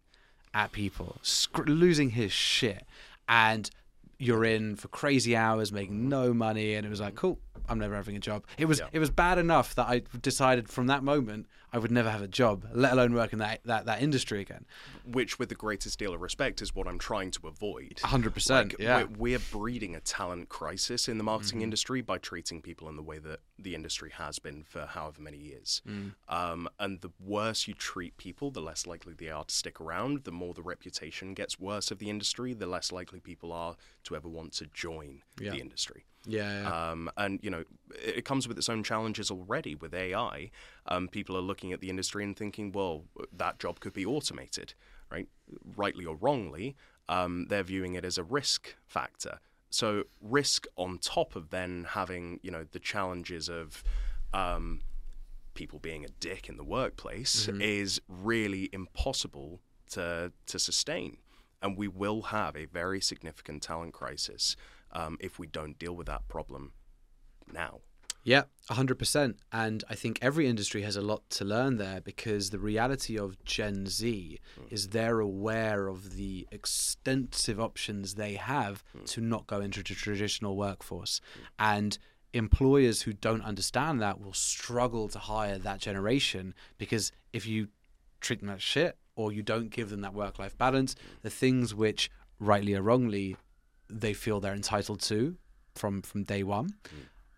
at 0.53 0.71
people, 0.71 1.17
sc- 1.21 1.67
losing 1.67 2.11
his 2.11 2.31
shit. 2.31 2.85
And 3.27 3.69
you're 4.17 4.43
in 4.43 4.75
for 4.75 4.87
crazy 4.87 5.35
hours, 5.35 5.71
making 5.71 6.09
no 6.09 6.33
money, 6.33 6.73
and 6.73 6.85
it 6.85 6.89
was 6.89 6.99
like, 6.99 7.15
cool, 7.15 7.39
I'm 7.69 7.79
never 7.79 7.95
having 7.95 8.15
a 8.15 8.19
job. 8.19 8.45
It 8.57 8.65
was 8.65 8.79
Yeah. 8.79 8.87
it 8.91 8.99
was 8.99 9.09
bad 9.09 9.37
enough 9.37 9.75
that 9.75 9.87
I 9.87 10.01
decided 10.21 10.69
from 10.69 10.87
that 10.87 11.03
moment 11.03 11.47
I 11.71 11.77
would 11.77 11.91
never 11.91 12.09
have 12.09 12.23
a 12.23 12.27
job, 12.27 12.65
let 12.73 12.93
alone 12.93 13.13
work 13.13 13.31
in 13.31 13.39
that 13.39 13.61
that, 13.65 13.85
that 13.85 14.01
industry 14.01 14.41
again. 14.41 14.65
Which, 15.05 15.37
with 15.37 15.49
the 15.49 15.55
greatest 15.55 15.99
deal 15.99 16.13
of 16.15 16.21
respect, 16.21 16.61
is 16.63 16.73
what 16.73 16.87
I'm 16.87 16.97
trying 16.97 17.29
to 17.31 17.47
avoid. 17.47 17.99
hundred 18.03 18.33
percent, 18.33 18.71
Like, 18.73 18.79
yeah. 18.79 19.03
we're, 19.03 19.37
we're 19.37 19.39
breeding 19.51 19.95
a 19.95 19.99
talent 19.99 20.49
crisis 20.49 21.07
in 21.07 21.17
the 21.19 21.23
marketing 21.23 21.61
industry 21.61 22.01
by 22.01 22.17
treating 22.17 22.61
people 22.61 22.89
in 22.89 22.95
the 22.95 23.03
way 23.03 23.19
that 23.19 23.39
the 23.59 23.75
industry 23.75 24.09
has 24.17 24.39
been 24.39 24.63
for 24.63 24.87
however 24.87 25.21
many 25.21 25.37
years. 25.37 25.81
Um, 26.27 26.69
and 26.79 27.01
the 27.01 27.11
worse 27.19 27.67
you 27.67 27.73
treat 27.75 28.17
people, 28.17 28.49
the 28.51 28.61
less 28.61 28.87
likely 28.87 29.13
they 29.13 29.29
are 29.29 29.43
to 29.43 29.53
stick 29.53 29.79
around. 29.79 30.23
The 30.23 30.31
more 30.31 30.53
the 30.53 30.61
reputation 30.63 31.33
gets 31.35 31.59
worse 31.59 31.91
of 31.91 31.99
the 31.99 32.09
industry, 32.09 32.53
the 32.53 32.65
less 32.67 32.91
likely 32.91 33.19
people 33.19 33.51
are 33.51 33.75
to 34.05 34.15
ever 34.15 34.27
want 34.27 34.53
to 34.53 34.65
join 34.73 35.21
Yeah. 35.39 35.51
the 35.51 35.59
industry. 35.59 36.05
Yeah, 36.25 36.61
yeah. 36.61 36.91
Um, 36.91 37.09
and 37.17 37.39
you 37.41 37.49
know, 37.49 37.63
it 37.91 38.17
it 38.17 38.25
comes 38.25 38.47
with 38.47 38.57
its 38.57 38.69
own 38.69 38.83
challenges 38.83 39.31
already 39.31 39.75
with 39.75 39.93
AI. 39.93 40.51
Um, 40.85 41.07
people 41.07 41.37
are 41.37 41.41
looking 41.41 41.73
at 41.73 41.81
the 41.81 41.89
industry 41.89 42.23
and 42.23 42.35
thinking, 42.35 42.71
well, 42.71 43.05
that 43.35 43.59
job 43.59 43.79
could 43.79 43.93
be 43.93 44.05
automated, 44.05 44.73
right? 45.11 45.27
Rightly 45.75 46.05
or 46.05 46.15
wrongly, 46.15 46.75
um, 47.07 47.45
they're 47.49 47.63
viewing 47.63 47.95
it 47.95 48.05
as 48.05 48.17
a 48.17 48.23
risk 48.23 48.75
factor. 48.85 49.39
So 49.69 50.03
risk 50.21 50.65
on 50.75 50.97
top 50.97 51.35
of 51.35 51.49
then 51.51 51.85
having, 51.89 52.39
you 52.41 52.51
know, 52.51 52.65
the 52.71 52.79
challenges 52.79 53.49
of 53.49 53.83
um, 54.33 54.81
people 55.53 55.79
being 55.79 56.03
a 56.03 56.09
dick 56.19 56.49
in 56.49 56.57
the 56.57 56.63
workplace 56.63 57.47
is 57.61 58.01
really 58.07 58.69
impossible 58.73 59.61
to 59.91 60.31
to 60.47 60.59
sustain, 60.59 61.17
and 61.61 61.77
we 61.77 61.87
will 61.87 62.23
have 62.23 62.55
a 62.55 62.65
very 62.65 63.01
significant 63.01 63.61
talent 63.63 63.93
crisis 63.93 64.55
um, 64.91 65.17
if 65.19 65.39
we 65.39 65.47
don't 65.47 65.77
deal 65.79 65.93
with 65.93 66.07
that 66.07 66.27
problem 66.27 66.73
now. 67.51 67.79
Yeah, 68.23 68.43
100%. 68.69 69.35
And 69.51 69.83
I 69.89 69.95
think 69.95 70.19
every 70.21 70.47
industry 70.47 70.81
has 70.83 70.95
a 70.95 71.01
lot 71.01 71.27
to 71.31 71.45
learn 71.45 71.77
there 71.77 72.01
because 72.01 72.49
the 72.49 72.59
reality 72.59 73.17
of 73.17 73.43
Gen 73.45 73.87
Z 73.87 74.39
hmm. 74.55 74.63
is 74.69 74.89
they're 74.89 75.19
aware 75.19 75.87
of 75.87 76.15
the 76.15 76.47
extensive 76.51 77.59
options 77.59 78.15
they 78.15 78.33
have 78.33 78.83
hmm. 78.91 79.05
to 79.05 79.21
not 79.21 79.47
go 79.47 79.61
into 79.61 79.81
the 79.81 79.95
traditional 79.95 80.57
workforce. 80.57 81.21
And 81.57 81.97
employers 82.33 83.03
who 83.03 83.13
don't 83.13 83.41
understand 83.41 84.01
that 84.01 84.21
will 84.21 84.33
struggle 84.33 85.07
to 85.09 85.17
hire 85.17 85.57
that 85.57 85.79
generation 85.79 86.53
because 86.77 87.11
if 87.33 87.47
you 87.47 87.69
treat 88.21 88.41
them 88.41 88.49
like 88.49 88.61
shit 88.61 88.95
or 89.15 89.31
you 89.31 89.41
don't 89.41 89.71
give 89.71 89.89
them 89.89 90.01
that 90.01 90.13
work 90.13 90.37
life 90.37 90.57
balance, 90.57 90.93
hmm. 90.93 91.15
the 91.21 91.29
things 91.29 91.73
which, 91.73 92.11
rightly 92.37 92.75
or 92.75 92.81
wrongly, 92.81 93.37
they 93.89 94.13
feel 94.13 94.39
they're 94.39 94.53
entitled 94.53 95.01
to 95.01 95.35
from, 95.75 96.01
from 96.01 96.23
day 96.23 96.43
one 96.43 96.73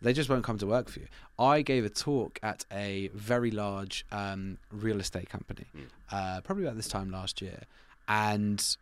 they 0.02 0.14
just 0.14 0.30
won't 0.30 0.44
come 0.44 0.58
to 0.58 0.66
work 0.66 0.90
for 0.90 1.00
you. 1.00 1.08
I 1.38 1.62
gave 1.62 1.86
a 1.86 1.90
talk 1.90 2.40
at 2.42 2.66
a 2.72 3.10
very 3.14 3.52
large 3.52 4.06
um, 4.12 4.58
real 4.72 5.00
estate 5.00 5.30
company, 5.30 5.66
uh, 6.12 6.42
probably 6.42 6.64
about 6.64 6.76
this 6.76 6.88
time 6.88 7.12
last 7.12 7.42
year, 7.42 7.62
and 8.08 8.78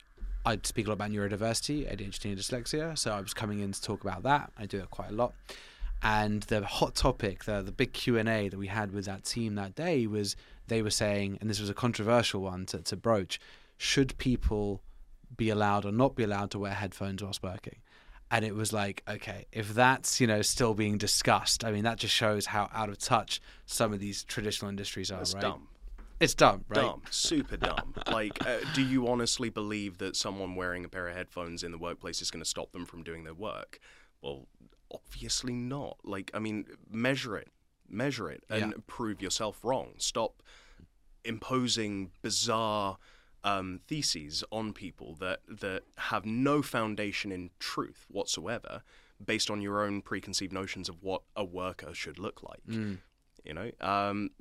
I'd 0.46 0.66
speak 0.66 0.86
a 0.86 0.90
lot 0.90 0.96
about 0.96 1.12
neurodiversity, 1.12 1.92
ADHD, 1.92 2.26
and 2.26 2.38
dyslexia. 2.38 2.98
So 2.98 3.12
I 3.12 3.22
was 3.22 3.34
coming 3.34 3.60
in 3.60 3.72
to 3.74 3.82
talk 3.82 4.02
about 4.02 4.24
that. 4.24 4.52
I 4.58 4.66
do 4.66 4.80
it 4.80 4.90
quite 4.90 5.10
a 5.10 5.14
lot. 5.14 5.34
And 6.02 6.44
the 6.44 6.66
hot 6.66 6.96
topic, 6.96 7.44
the 7.44 7.62
the 7.62 7.74
big 7.74 7.92
Q 7.92 8.18
and 8.18 8.30
A 8.30 8.48
that 8.48 8.58
we 8.58 8.68
had 8.68 8.94
with 8.94 9.06
that 9.06 9.26
team 9.26 9.56
that 9.56 9.76
day 9.76 10.08
was 10.08 10.38
they 10.68 10.82
were 10.82 10.90
saying, 10.90 11.38
and 11.42 11.50
this 11.50 11.60
was 11.60 11.70
a 11.70 11.74
controversial 11.74 12.42
one 12.42 12.66
to, 12.68 12.80
to 12.80 12.96
broach: 12.96 13.40
should 13.78 14.18
people 14.18 14.82
be 15.40 15.50
allowed 15.50 15.86
or 15.86 15.92
not 15.92 16.16
be 16.16 16.24
allowed 16.24 16.52
to 16.52 16.60
wear 16.60 16.74
headphones 16.74 17.24
whilst 17.24 17.42
working? 17.42 17.80
and 18.32 18.46
it 18.46 18.54
was 18.54 18.72
like 18.72 19.02
okay 19.10 19.48
if 19.52 19.74
that's 19.74 20.22
you 20.22 20.28
know 20.28 20.44
still 20.44 20.76
being 20.76 21.00
discussed 21.00 21.66
i 21.66 21.72
mean 21.72 21.84
that 21.84 21.98
just 21.98 22.14
shows 22.14 22.46
how 22.46 22.70
out 22.72 22.88
of 22.88 22.96
touch 23.00 23.42
some 23.66 23.92
of 23.92 24.00
these 24.00 24.24
traditional 24.24 24.70
industries 24.70 25.10
are 25.10 25.18
That's 25.18 25.34
right 25.34 25.42
dumb. 25.42 25.68
it's 26.20 26.36
dumb 26.36 26.64
right 26.70 26.76
Dumb. 26.84 27.02
Super 27.10 27.58
dumb. 27.58 27.96
like, 28.12 28.38
uh, 28.46 28.58
do 28.76 28.84
you 28.84 29.08
honestly 29.08 29.50
believe 29.50 29.98
that 29.98 30.16
someone 30.16 30.54
wearing 30.54 30.86
a 30.86 30.90
pair 30.90 31.08
of 31.08 31.16
headphones 31.16 31.64
in 31.64 31.72
the 31.72 31.80
workplace 31.80 32.22
is 32.22 32.30
going 32.30 32.44
to 32.44 32.50
stop 32.50 32.72
them 32.72 32.86
from 32.86 33.02
doing 33.02 33.24
their 33.24 33.34
work? 33.34 33.80
Well, 34.22 34.46
obviously 34.94 35.54
not. 35.54 35.98
Like, 36.04 36.30
I 36.34 36.40
mean, 36.40 36.66
measure 36.92 37.36
it. 37.38 37.48
Measure 37.90 38.30
it 38.30 38.44
and 38.50 38.60
Yeah. 38.62 38.72
prove 38.86 39.22
yourself 39.24 39.64
wrong. 39.64 39.94
Stop 39.98 40.44
imposing 41.24 42.12
bizarre 42.22 42.98
um, 43.44 43.80
theses 43.88 44.44
on 44.52 44.74
people 44.74 45.16
that 45.20 45.40
that 45.48 45.84
have 45.98 46.26
no 46.26 46.62
foundation 46.62 47.32
in 47.32 47.50
truth 47.60 48.06
whatsoever, 48.10 48.84
based 49.24 49.50
on 49.50 49.62
your 49.62 49.84
own 49.84 50.02
preconceived 50.02 50.54
notions 50.54 50.90
of 50.90 51.02
what 51.04 51.22
a 51.36 51.44
worker 51.46 51.94
should 51.94 52.20
look 52.20 52.42
like. 52.44 52.62
You 53.46 53.54
know, 53.54 53.72
um, 53.82 54.32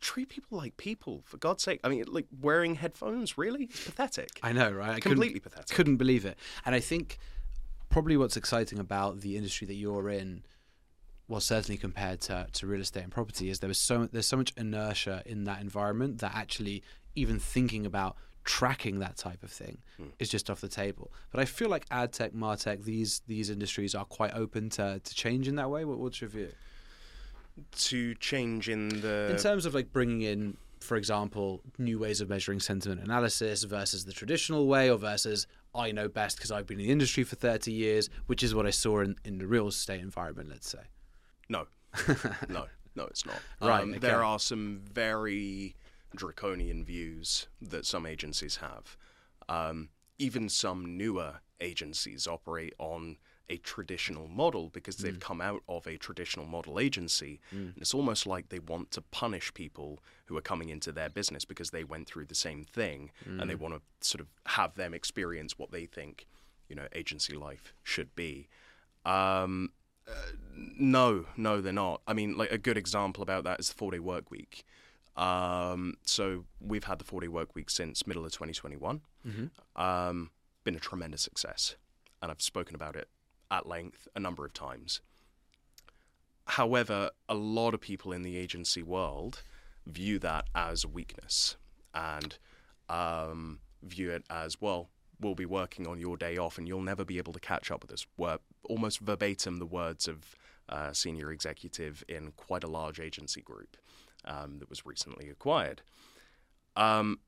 treat 0.00 0.28
people 0.28 0.56
like 0.58 0.76
people 0.76 1.22
for 1.24 1.36
God's 1.36 1.62
sake. 1.62 1.80
I 1.84 1.88
mean, 1.88 2.04
like 2.08 2.26
wearing 2.40 2.74
headphones, 2.76 3.36
really? 3.38 3.64
It's 3.64 3.84
pathetic. 3.84 4.28
i 4.42 4.52
know 4.52 4.70
right 4.70 4.90
I 4.90 4.92
couldn't- 5.00 5.12
Completely 5.18 5.40
pathetic. 5.40 5.74
couldn't 5.76 5.96
believe 5.96 6.24
it 6.24 6.38
and 6.66 6.74
i 6.74 6.80
think 6.80 7.18
probably 7.90 8.16
what's 8.16 8.36
exciting 8.36 8.78
about 8.78 9.20
the 9.20 9.36
industry 9.36 9.66
that 9.68 9.74
you're 9.74 10.08
in 10.10 10.42
well 11.28 11.40
certainly 11.40 11.78
compared 11.78 12.20
to, 12.22 12.46
to 12.52 12.66
real 12.66 12.80
estate 12.80 13.02
and 13.04 13.12
property 13.12 13.48
is 13.50 13.60
there 13.60 13.68
was 13.68 13.78
so 13.78 14.08
there's 14.12 14.26
so 14.26 14.36
much 14.36 14.52
inertia 14.56 15.22
in 15.26 15.44
that 15.44 15.60
environment 15.60 16.18
that 16.18 16.32
actually 16.34 16.82
even 17.14 17.38
thinking 17.38 17.86
about 17.86 18.16
tracking 18.44 18.98
that 18.98 19.16
type 19.16 19.42
of 19.42 19.50
thing 19.50 19.78
is 20.18 20.28
just 20.28 20.50
off 20.50 20.60
the 20.60 20.68
table. 20.68 21.10
But 21.30 21.40
i 21.40 21.44
feel 21.46 21.68
like 21.70 21.86
ad 21.90 22.12
tech 22.12 22.32
martech 22.32 22.84
these 22.84 23.22
these 23.26 23.48
industries 23.48 23.94
are 23.94 24.04
quite 24.04 24.34
open 24.34 24.68
to, 24.70 25.00
to 25.02 25.14
change 25.14 25.48
in 25.48 25.56
that 25.56 25.70
way. 25.70 25.84
What, 25.84 25.98
what's 25.98 26.20
your 26.20 26.28
view? 26.30 26.50
To 27.72 28.14
change 28.16 28.68
in 28.68 29.00
the 29.00 29.28
in 29.30 29.36
terms 29.38 29.64
of 29.64 29.74
like 29.74 29.92
bringing 29.92 30.22
in 30.22 30.56
for 30.80 30.96
example 30.96 31.62
new 31.78 31.98
ways 31.98 32.20
of 32.20 32.28
measuring 32.28 32.60
sentiment 32.60 33.00
analysis 33.00 33.62
versus 33.62 34.04
the 34.04 34.12
traditional 34.12 34.66
way 34.66 34.90
or 34.90 34.98
versus 34.98 35.46
i 35.74 35.90
know 35.90 36.08
best 36.08 36.36
because 36.36 36.50
i've 36.50 36.66
been 36.66 36.78
in 36.78 36.86
the 36.86 36.92
industry 36.92 37.24
for 37.24 37.36
30 37.36 37.72
years 37.72 38.10
which 38.26 38.42
is 38.42 38.54
what 38.54 38.66
i 38.66 38.70
saw 38.70 39.00
in, 39.00 39.16
in 39.24 39.38
the 39.38 39.46
real 39.46 39.68
estate 39.68 40.00
environment 40.00 40.48
let's 40.50 40.68
say. 40.68 40.80
No, 41.48 41.66
no, 42.48 42.66
no, 42.96 43.04
it's 43.04 43.24
not. 43.24 43.36
Right, 43.62 43.82
Um, 43.82 43.90
okay. 43.90 43.98
There 44.00 44.22
are 44.24 44.38
some 44.38 44.80
very 44.92 45.74
draconian 46.16 46.84
views 46.84 47.48
that 47.60 47.86
some 47.86 48.06
agencies 48.06 48.56
have. 48.56 48.96
Um, 49.48 49.88
even 50.18 50.48
some 50.48 50.96
newer 50.96 51.40
agencies 51.60 52.26
operate 52.26 52.74
on 52.78 53.16
a 53.50 53.58
traditional 53.58 54.26
model 54.26 54.70
because 54.70 54.96
they've 54.96 55.20
come 55.20 55.40
out 55.42 55.62
of 55.68 55.86
a 55.86 55.98
traditional 55.98 56.46
model 56.46 56.78
agency. 56.80 57.40
And 57.50 57.74
it's 57.76 57.92
almost 57.92 58.26
like 58.26 58.48
they 58.48 58.58
want 58.58 58.90
to 58.92 59.02
punish 59.02 59.52
people 59.52 59.98
who 60.26 60.36
are 60.36 60.40
coming 60.40 60.70
into 60.70 60.92
their 60.92 61.10
business 61.10 61.44
because 61.44 61.70
they 61.70 61.84
went 61.84 62.06
through 62.06 62.24
the 62.26 62.34
same 62.34 62.64
thing 62.64 63.10
and 63.26 63.50
they 63.50 63.54
want 63.54 63.74
to 63.74 63.80
sort 64.00 64.20
of 64.22 64.28
have 64.46 64.76
them 64.76 64.94
experience 64.94 65.58
what 65.58 65.72
they 65.72 65.84
think, 65.84 66.26
you 66.68 66.76
know, 66.76 66.86
agency 66.94 67.34
life 67.34 67.74
should 67.82 68.14
be. 68.14 68.48
Um, 69.04 69.72
No, 70.78 71.26
no, 71.36 71.60
they're 71.60 71.72
not. 71.72 72.00
I 72.06 72.12
mean, 72.12 72.36
like 72.36 72.52
a 72.52 72.58
good 72.58 72.76
example 72.78 73.22
about 73.22 73.44
that 73.44 73.60
is 73.60 73.68
the 73.68 73.74
four 73.74 73.90
day 73.90 73.98
work 73.98 74.30
week. 74.30 74.64
Um, 75.16 75.94
so 76.04 76.44
we've 76.60 76.84
had 76.84 76.98
the 76.98 77.04
40-day 77.04 77.28
work 77.28 77.54
week 77.54 77.70
since 77.70 78.06
middle 78.06 78.24
of 78.24 78.32
2021. 78.32 79.00
Um, 79.76 80.30
been 80.64 80.74
a 80.74 80.80
tremendous 80.80 81.22
success, 81.22 81.76
and 82.20 82.30
I've 82.30 82.42
spoken 82.42 82.74
about 82.74 82.96
it 82.96 83.08
at 83.50 83.66
length 83.66 84.08
a 84.16 84.20
number 84.20 84.44
of 84.44 84.52
times. 84.52 85.00
However, 86.46 87.10
a 87.28 87.34
lot 87.34 87.74
of 87.74 87.80
people 87.80 88.12
in 88.12 88.22
the 88.22 88.36
agency 88.36 88.82
world 88.82 89.42
view 89.86 90.18
that 90.18 90.46
as 90.54 90.84
a 90.84 90.88
weakness 90.88 91.56
and 91.94 92.36
um, 92.88 93.60
view 93.82 94.10
it 94.10 94.24
as 94.30 94.60
well. 94.60 94.88
We'll 95.20 95.34
be 95.34 95.46
working 95.46 95.86
on 95.86 96.00
your 96.00 96.16
day 96.16 96.36
off, 96.36 96.58
and 96.58 96.66
you'll 96.66 96.82
never 96.82 97.04
be 97.04 97.18
able 97.18 97.32
to 97.32 97.40
catch 97.40 97.70
up 97.70 97.82
with 97.82 97.92
us. 97.92 98.06
Were 98.16 98.38
almost 98.64 98.98
verbatim 98.98 99.58
the 99.58 99.66
words 99.66 100.08
of 100.08 100.34
uh, 100.68 100.92
senior 100.92 101.30
executive 101.30 102.02
in 102.08 102.32
quite 102.32 102.64
a 102.64 102.66
large 102.66 102.98
agency 102.98 103.40
group 103.40 103.76
um, 104.26 104.58
that 104.58 104.70
was 104.70 104.86
recently 104.86 105.28
acquired. 105.28 105.82
Um, 106.76 107.20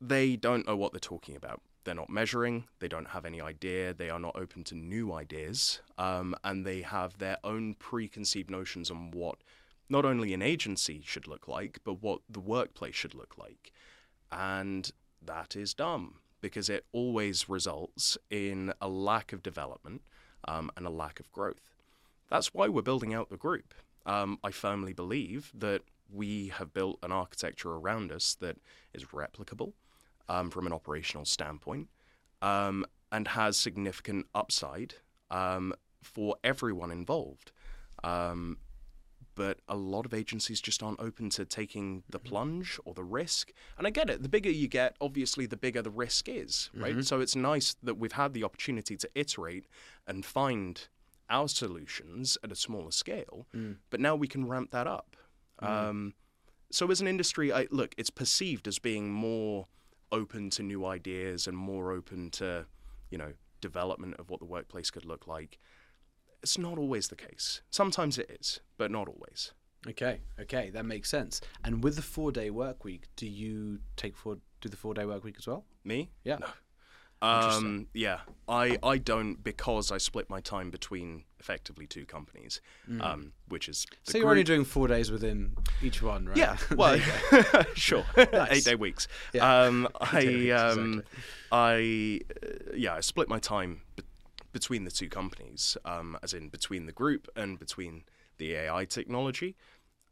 they 0.00 0.36
don't 0.36 0.66
know 0.66 0.76
what 0.76 0.92
they're 0.92 1.00
talking 1.00 1.36
about. 1.36 1.60
They're 1.84 1.94
not 1.94 2.10
measuring. 2.10 2.64
They 2.80 2.88
don't 2.88 3.08
have 3.08 3.24
any 3.24 3.40
idea. 3.40 3.94
They 3.94 4.10
are 4.10 4.18
not 4.18 4.36
open 4.36 4.62
to 4.64 4.74
new 4.74 5.12
ideas. 5.12 5.80
Um, 5.96 6.34
and 6.44 6.64
they 6.66 6.82
have 6.82 7.18
their 7.18 7.38
own 7.42 7.74
preconceived 7.74 8.50
notions 8.50 8.90
on 8.90 9.10
what 9.10 9.38
not 9.88 10.04
only 10.04 10.34
an 10.34 10.42
agency 10.42 11.02
should 11.04 11.26
look 11.26 11.48
like, 11.48 11.78
but 11.84 12.02
what 12.02 12.20
the 12.28 12.40
workplace 12.40 12.94
should 12.94 13.14
look 13.14 13.38
like. 13.38 13.72
And 14.30 14.90
that 15.24 15.56
is 15.56 15.72
dumb 15.74 16.16
because 16.40 16.68
it 16.68 16.84
always 16.92 17.48
results 17.48 18.18
in 18.30 18.72
a 18.80 18.88
lack 18.88 19.32
of 19.32 19.42
development 19.42 20.02
um, 20.46 20.70
and 20.76 20.86
a 20.86 20.90
lack 20.90 21.18
of 21.20 21.32
growth. 21.32 21.74
That's 22.28 22.52
why 22.52 22.68
we're 22.68 22.82
building 22.82 23.14
out 23.14 23.30
the 23.30 23.36
group. 23.36 23.74
Um, 24.08 24.38
I 24.42 24.50
firmly 24.50 24.92
believe 24.92 25.52
that 25.54 25.82
we 26.12 26.48
have 26.48 26.72
built 26.72 26.98
an 27.02 27.12
architecture 27.12 27.72
around 27.72 28.10
us 28.10 28.34
that 28.40 28.56
is 28.94 29.04
replicable 29.06 29.74
um, 30.28 30.50
from 30.50 30.66
an 30.66 30.72
operational 30.72 31.26
standpoint 31.26 31.88
um, 32.40 32.86
and 33.12 33.28
has 33.28 33.56
significant 33.56 34.26
upside 34.34 34.94
um, 35.30 35.74
for 36.02 36.36
everyone 36.42 36.90
involved. 36.90 37.52
Um, 38.02 38.56
but 39.34 39.60
a 39.68 39.76
lot 39.76 40.04
of 40.04 40.12
agencies 40.12 40.60
just 40.60 40.82
aren't 40.82 40.98
open 41.00 41.30
to 41.30 41.44
taking 41.44 42.02
the 42.10 42.18
plunge 42.18 42.80
or 42.84 42.94
the 42.94 43.04
risk. 43.04 43.52
And 43.76 43.86
I 43.86 43.90
get 43.90 44.10
it. 44.10 44.22
The 44.22 44.28
bigger 44.28 44.50
you 44.50 44.66
get, 44.66 44.96
obviously, 45.00 45.46
the 45.46 45.56
bigger 45.56 45.80
the 45.80 45.90
risk 45.90 46.28
is, 46.28 46.70
right? 46.74 47.04
So 47.04 47.20
it's 47.20 47.36
nice 47.36 47.76
that 47.82 47.98
we've 47.98 48.12
had 48.12 48.34
the 48.34 48.42
opportunity 48.42 48.96
to 48.96 49.08
iterate 49.14 49.66
and 50.08 50.24
find 50.24 50.88
our 51.30 51.48
solutions 51.48 52.38
at 52.42 52.52
a 52.52 52.56
smaller 52.56 52.90
scale, 52.90 53.46
but 53.90 54.00
now 54.00 54.14
we 54.16 54.26
can 54.28 54.46
ramp 54.48 54.70
that 54.70 54.86
up. 54.86 55.16
Um, 55.60 56.14
so 56.70 56.90
as 56.90 57.00
an 57.00 57.08
industry, 57.08 57.52
I, 57.52 57.66
look, 57.70 57.94
it's 57.98 58.10
perceived 58.10 58.68
as 58.68 58.78
being 58.78 59.10
more 59.10 59.66
open 60.12 60.50
to 60.50 60.62
new 60.62 60.86
ideas 60.86 61.46
and 61.46 61.56
more 61.56 61.92
open 61.92 62.30
to, 62.32 62.66
you 63.10 63.18
know, 63.18 63.32
development 63.60 64.14
of 64.18 64.30
what 64.30 64.40
the 64.40 64.46
workplace 64.46 64.90
could 64.90 65.04
look 65.04 65.26
like. 65.26 65.58
It's 66.42 66.56
not 66.58 66.78
always 66.78 67.08
the 67.08 67.16
case. 67.16 67.62
Sometimes 67.70 68.18
it 68.18 68.30
is, 68.40 68.60
but 68.76 68.90
not 68.90 69.08
always. 69.08 69.52
Okay, 69.86 70.20
okay, 70.40 70.70
that 70.70 70.84
makes 70.84 71.08
sense. 71.08 71.40
And 71.64 71.82
with 71.82 71.96
the 71.96 72.02
four 72.02 72.32
day 72.32 72.50
work 72.50 72.84
week, 72.84 73.06
do 73.16 73.26
you 73.26 73.80
take 73.96 74.16
four 74.16 74.38
do 74.60 74.68
the 74.68 74.76
four 74.76 74.94
day 74.94 75.04
work 75.04 75.24
week 75.24 75.36
as 75.38 75.46
well? 75.46 75.64
Me? 75.84 76.10
Yeah. 76.24 76.38
Um, 77.20 77.88
yeah, 77.94 78.20
I, 78.48 78.78
I 78.82 78.98
don't 78.98 79.42
because 79.42 79.90
I 79.90 79.98
split 79.98 80.30
my 80.30 80.40
time 80.40 80.70
between 80.70 81.24
effectively 81.40 81.86
two 81.86 82.06
companies, 82.06 82.60
um, 83.00 83.32
which 83.48 83.68
is 83.68 83.86
Mm. 83.86 84.12
So 84.12 84.18
you're 84.18 84.30
only 84.30 84.44
doing 84.44 84.64
four 84.64 84.88
days 84.88 85.10
within 85.10 85.56
each 85.82 86.02
one, 86.02 86.26
right? 86.26 86.36
Yeah, 86.36 86.56
well, 86.76 86.98
sure, 87.74 88.04
Nice. 88.16 88.50
eight 88.50 88.64
day 88.64 88.74
weeks. 88.74 89.08
Yeah. 89.32 89.62
Um, 89.62 89.88
I 90.00 90.24
weeks, 90.24 90.60
um, 90.60 91.02
I 91.50 92.20
uh, 92.42 92.74
yeah, 92.74 92.94
I 92.94 93.00
split 93.00 93.28
my 93.28 93.38
time 93.38 93.82
be- 93.96 94.04
between 94.52 94.84
the 94.84 94.90
two 94.90 95.08
companies, 95.08 95.76
um, 95.84 96.16
as 96.22 96.32
in 96.32 96.48
between 96.48 96.86
the 96.86 96.92
group 96.92 97.28
and 97.36 97.58
between 97.58 98.04
the 98.38 98.54
AI 98.54 98.84
technology, 98.84 99.56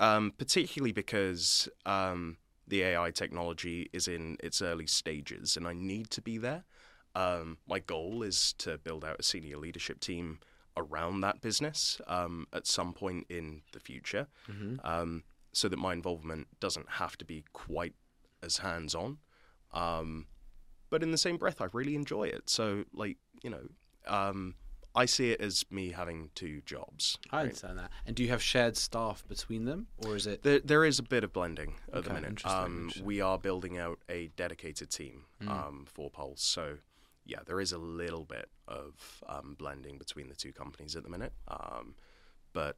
um, 0.00 0.32
particularly 0.36 0.92
because 0.92 1.68
um, 1.86 2.36
the 2.66 2.82
AI 2.82 3.10
technology 3.12 3.88
is 3.92 4.08
in 4.08 4.36
its 4.42 4.60
early 4.60 4.86
stages, 4.86 5.56
and 5.56 5.66
I 5.66 5.72
need 5.72 6.10
to 6.10 6.20
be 6.20 6.36
there. 6.38 6.64
Um, 7.16 7.58
my 7.66 7.78
goal 7.78 8.22
is 8.22 8.52
to 8.58 8.78
build 8.78 9.04
out 9.04 9.16
a 9.18 9.22
senior 9.22 9.56
leadership 9.56 10.00
team 10.00 10.38
around 10.76 11.22
that 11.22 11.40
business 11.40 12.00
um, 12.06 12.46
at 12.52 12.66
some 12.66 12.92
point 12.92 13.24
in 13.30 13.62
the 13.72 13.80
future, 13.80 14.26
um, 14.84 15.24
so 15.52 15.68
that 15.68 15.78
my 15.78 15.92
involvement 15.94 16.46
doesn't 16.60 16.88
have 16.90 17.16
to 17.18 17.24
be 17.24 17.44
quite 17.54 17.94
as 18.42 18.58
hands 18.58 18.94
on. 18.94 19.16
Um, 19.72 20.26
but 20.90 21.02
in 21.02 21.10
the 21.10 21.18
same 21.18 21.36
breath, 21.38 21.60
I 21.62 21.68
really 21.72 21.94
enjoy 21.94 22.24
it. 22.24 22.50
So, 22.50 22.84
like, 22.92 23.16
you 23.42 23.50
know, 23.50 23.68
um, 24.06 24.54
I 24.94 25.04
see 25.06 25.30
it 25.32 25.40
as 25.40 25.64
me 25.70 25.90
having 25.90 26.30
two 26.34 26.60
jobs. 26.64 27.18
I 27.30 27.40
understand 27.42 27.78
that. 27.78 27.90
And 28.06 28.14
do 28.16 28.22
you 28.22 28.28
have 28.30 28.42
shared 28.42 28.76
staff 28.76 29.24
between 29.28 29.64
them, 29.64 29.88
or 30.04 30.16
is 30.16 30.26
it? 30.26 30.42
There, 30.42 30.60
there 30.60 30.84
is 30.84 30.98
a 30.98 31.02
bit 31.02 31.24
of 31.24 31.32
blending 31.32 31.74
at 31.92 32.04
the 32.04 32.12
minute. 32.14 32.28
interesting, 32.30 32.60
Um, 32.62 32.76
interesting. 32.76 33.04
We 33.06 33.20
are 33.20 33.38
building 33.38 33.78
out 33.78 33.98
a 34.08 34.28
dedicated 34.36 34.90
team 34.90 35.24
um, 35.48 35.86
for 35.92 36.08
Pulse. 36.10 36.42
So, 36.42 36.78
yeah, 37.26 37.40
there 37.46 37.60
is 37.60 37.72
a 37.72 37.78
little 37.78 38.24
bit 38.24 38.48
of 38.68 39.22
um, 39.28 39.56
blending 39.58 39.98
between 39.98 40.28
the 40.28 40.34
two 40.34 40.52
companies 40.52 40.96
at 40.96 41.02
the 41.02 41.10
minute. 41.10 41.32
Um, 41.48 41.94
but 42.52 42.76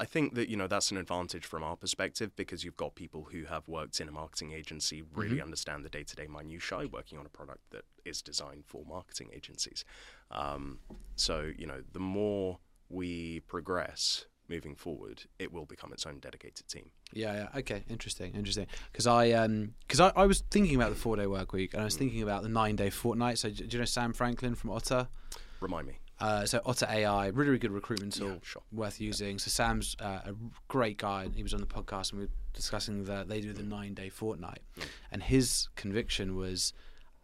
I 0.00 0.04
think 0.06 0.34
that 0.34 0.48
you 0.48 0.56
know 0.56 0.66
that's 0.66 0.90
an 0.90 0.96
advantage 0.96 1.44
from 1.44 1.62
our 1.62 1.76
perspective 1.76 2.34
because 2.34 2.64
you've 2.64 2.76
got 2.76 2.94
people 2.94 3.28
who 3.30 3.44
have 3.44 3.68
worked 3.68 4.00
in 4.00 4.08
a 4.08 4.12
marketing 4.12 4.52
agency, 4.52 5.02
really 5.14 5.36
Mm-hmm. 5.36 5.42
understand 5.44 5.84
the 5.84 5.90
day-to-day 5.90 6.26
minutiae, 6.28 6.88
working 6.88 7.18
on 7.18 7.26
a 7.26 7.28
product 7.28 7.60
that 7.70 7.84
is 8.04 8.22
designed 8.22 8.64
for 8.66 8.84
marketing 8.86 9.30
agencies. 9.34 9.84
Um, 10.30 10.78
so 11.16 11.50
you 11.56 11.66
know, 11.66 11.82
the 11.92 12.00
more 12.00 12.58
we 12.88 13.40
progress 13.40 14.26
moving 14.52 14.74
forward, 14.74 15.24
it 15.38 15.52
will 15.52 15.64
become 15.64 15.92
its 15.92 16.04
own 16.06 16.18
dedicated 16.20 16.66
team. 16.68 16.90
Yeah, 17.12 17.34
yeah. 17.52 17.58
Okay, 17.60 17.84
interesting, 17.88 18.34
interesting. 18.34 18.66
Because 18.92 19.06
I, 19.06 19.30
um, 19.32 19.74
because 19.86 20.00
I, 20.00 20.12
I 20.14 20.26
was 20.26 20.42
thinking 20.50 20.76
about 20.76 20.90
the 20.90 20.96
four 21.04 21.16
day 21.16 21.26
work 21.26 21.52
week, 21.52 21.72
and 21.74 21.80
I 21.82 21.84
was 21.84 21.96
thinking 21.96 22.22
about 22.22 22.42
the 22.42 22.48
nine 22.48 22.76
day 22.76 22.90
fortnight. 22.90 23.38
So, 23.38 23.48
do 23.50 23.64
you 23.68 23.78
know 23.78 23.84
Sam 23.84 24.12
Franklin 24.12 24.54
from 24.54 24.70
Otta? 24.70 25.08
Remind 25.60 25.86
me. 25.86 25.98
Uh, 26.20 26.44
so 26.46 26.60
Otta 26.64 26.86
AI, 26.88 27.26
really, 27.28 27.48
really 27.50 27.58
good 27.58 27.72
recruitment 27.72 28.12
tool, 28.12 28.28
Yeah, 28.28 28.34
sure. 28.42 28.62
worth 28.70 29.00
using. 29.00 29.38
So 29.40 29.48
Sam's 29.48 29.96
uh, 29.98 30.20
a 30.26 30.34
great 30.68 30.96
guy. 30.98 31.28
He 31.34 31.42
was 31.42 31.52
on 31.54 31.60
the 31.60 31.66
podcast, 31.66 32.10
and 32.12 32.20
we 32.20 32.26
were 32.26 32.32
discussing 32.52 33.04
that 33.04 33.28
they 33.28 33.40
do 33.40 33.52
the 33.52 33.62
nine 33.64 33.94
day 33.94 34.08
fortnight, 34.08 34.60
and 35.10 35.20
his 35.22 35.68
conviction 35.74 36.36
was 36.36 36.72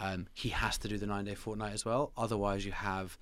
um, 0.00 0.26
he 0.34 0.48
has 0.48 0.78
to 0.78 0.88
do 0.88 0.96
the 0.98 1.06
nine 1.06 1.24
day 1.26 1.34
fortnight 1.36 1.74
as 1.74 1.84
well. 1.84 2.12
Otherwise, 2.16 2.64
you 2.66 2.72
have, 2.72 3.18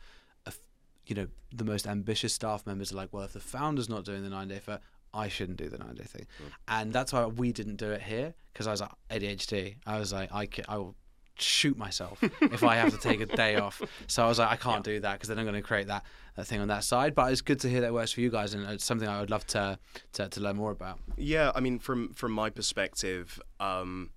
you 1.07 1.15
know, 1.15 1.27
the 1.55 1.65
most 1.65 1.87
ambitious 1.87 2.35
staff 2.35 2.67
members 2.67 2.93
are 2.93 2.97
like, 2.97 3.13
well, 3.13 3.25
if 3.25 3.33
the 3.33 3.41
founder's 3.41 3.89
not 3.89 4.05
doing 4.05 4.23
the 4.23 4.31
nine 4.31 4.49
day 4.49 4.59
for 4.59 4.81
I 5.15 5.29
shouldn't 5.29 5.59
do 5.59 5.69
the 5.69 5.79
nine 5.79 5.95
day 5.95 6.05
thing, 6.05 6.27
and 6.69 6.93
that's 6.93 7.13
why 7.13 7.25
we 7.27 7.53
didn't 7.53 7.77
do 7.77 7.91
it 7.91 8.03
here 8.03 8.35
because 8.53 8.67
I 8.67 8.71
was 8.73 8.81
like 8.81 8.91
ADHD. 9.11 9.77
I 9.87 9.99
was 9.99 10.13
like, 10.13 10.31
I, 10.33 10.49
I 10.69 10.77
will 10.79 10.95
shoot 11.39 11.77
myself 11.77 12.19
if 12.41 12.63
I 12.63 12.77
have 12.77 12.93
to 12.93 12.99
take 12.99 13.21
a 13.21 13.27
day 13.27 13.57
off. 13.57 13.83
So 14.07 14.25
I 14.25 14.29
was 14.29 14.39
like, 14.39 14.51
I 14.51 14.57
can't 14.57 14.85
do 14.85 15.01
that 15.01 15.15
because 15.15 15.29
then 15.29 15.39
I'm 15.39 15.45
going 15.45 15.55
to 15.55 15.63
create 15.63 15.87
that, 15.89 16.05
that 16.37 16.47
thing 16.47 16.61
on 16.61 16.69
that 16.69 16.85
side. 16.85 17.15
But 17.15 17.33
it's 17.33 17.41
good 17.41 17.61
to 17.61 17.69
hear 17.69 17.81
that 17.83 17.93
works 17.93 18.13
for 18.13 18.21
you 18.21 18.31
guys, 18.31 18.55
and 18.55 18.69
it's 18.69 18.85
something 18.85 19.09
I 19.09 19.21
would 19.21 19.31
love 19.31 19.47
to 19.49 19.79
to, 20.15 20.29
to 20.29 20.41
learn 20.41 20.57
more 20.57 20.71
about. 20.71 20.99
Yeah, 21.17 21.53
I 21.55 21.61
mean, 21.61 21.79
from 21.79 22.13
from 22.15 22.33
my 22.33 22.51
perspective, 22.51 23.41
um, 23.61 24.11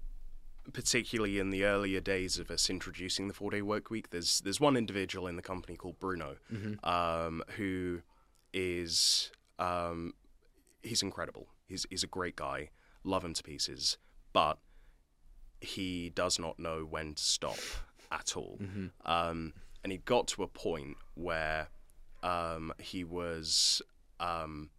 particularly 0.73 1.39
in 1.39 1.49
the 1.49 1.63
earlier 1.65 1.99
days 1.99 2.37
of 2.39 2.49
us 2.51 2.69
introducing 2.69 3.27
the 3.27 3.33
four 3.33 3.51
day 3.51 3.61
work 3.61 3.89
week, 3.89 4.09
there's 4.09 4.39
there's 4.41 4.59
one 4.59 4.75
individual 4.77 5.27
in 5.27 5.35
the 5.35 5.41
company 5.41 5.75
called 5.77 5.99
Bruno, 5.99 6.37
um, 6.83 7.43
who 7.57 8.01
is 8.53 9.31
um, 9.59 10.13
he's 10.81 11.01
incredible. 11.01 11.47
He's 11.67 11.85
he's 11.89 12.03
a 12.03 12.07
great 12.07 12.35
guy, 12.35 12.69
love 13.03 13.23
him 13.23 13.33
to 13.33 13.43
pieces, 13.43 13.97
but 14.33 14.57
he 15.61 16.09
does 16.09 16.39
not 16.39 16.57
know 16.59 16.85
when 16.89 17.15
to 17.15 17.23
stop 17.23 17.59
at 18.11 18.35
all. 18.37 18.57
Um, 19.05 19.53
and 19.83 19.91
he 19.91 19.97
got 19.99 20.27
to 20.29 20.43
a 20.43 20.47
point 20.47 20.97
where 21.15 21.67
um, 22.23 22.73
he 22.79 23.03
was 23.03 23.81
um, 24.19 24.69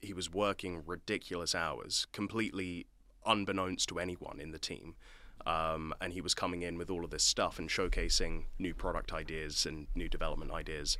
he 0.00 0.12
was 0.12 0.32
working 0.32 0.82
ridiculous 0.86 1.54
hours, 1.54 2.06
completely 2.12 2.86
unbeknownst 3.26 3.88
to 3.88 3.98
anyone 3.98 4.40
in 4.40 4.50
the 4.50 4.58
team. 4.58 4.94
Um, 5.46 5.94
and 6.00 6.12
he 6.12 6.20
was 6.20 6.34
coming 6.34 6.62
in 6.62 6.76
with 6.78 6.90
all 6.90 7.04
of 7.04 7.10
this 7.10 7.22
stuff 7.22 7.58
and 7.58 7.68
showcasing 7.68 8.46
new 8.58 8.74
product 8.74 9.12
ideas 9.12 9.66
and 9.66 9.86
new 9.94 10.08
development 10.08 10.50
ideas. 10.50 10.98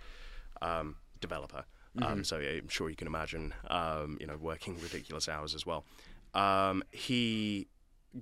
Um, 0.62 0.96
developer, 1.20 1.64
um, 2.00 2.24
so 2.24 2.36
I'm 2.38 2.68
sure 2.68 2.88
you 2.88 2.96
can 2.96 3.06
imagine, 3.08 3.52
um, 3.68 4.18
you 4.20 4.26
know, 4.26 4.36
working 4.36 4.78
ridiculous 4.80 5.28
hours 5.28 5.54
as 5.54 5.66
well. 5.66 5.84
Um, 6.34 6.82
he 6.92 7.66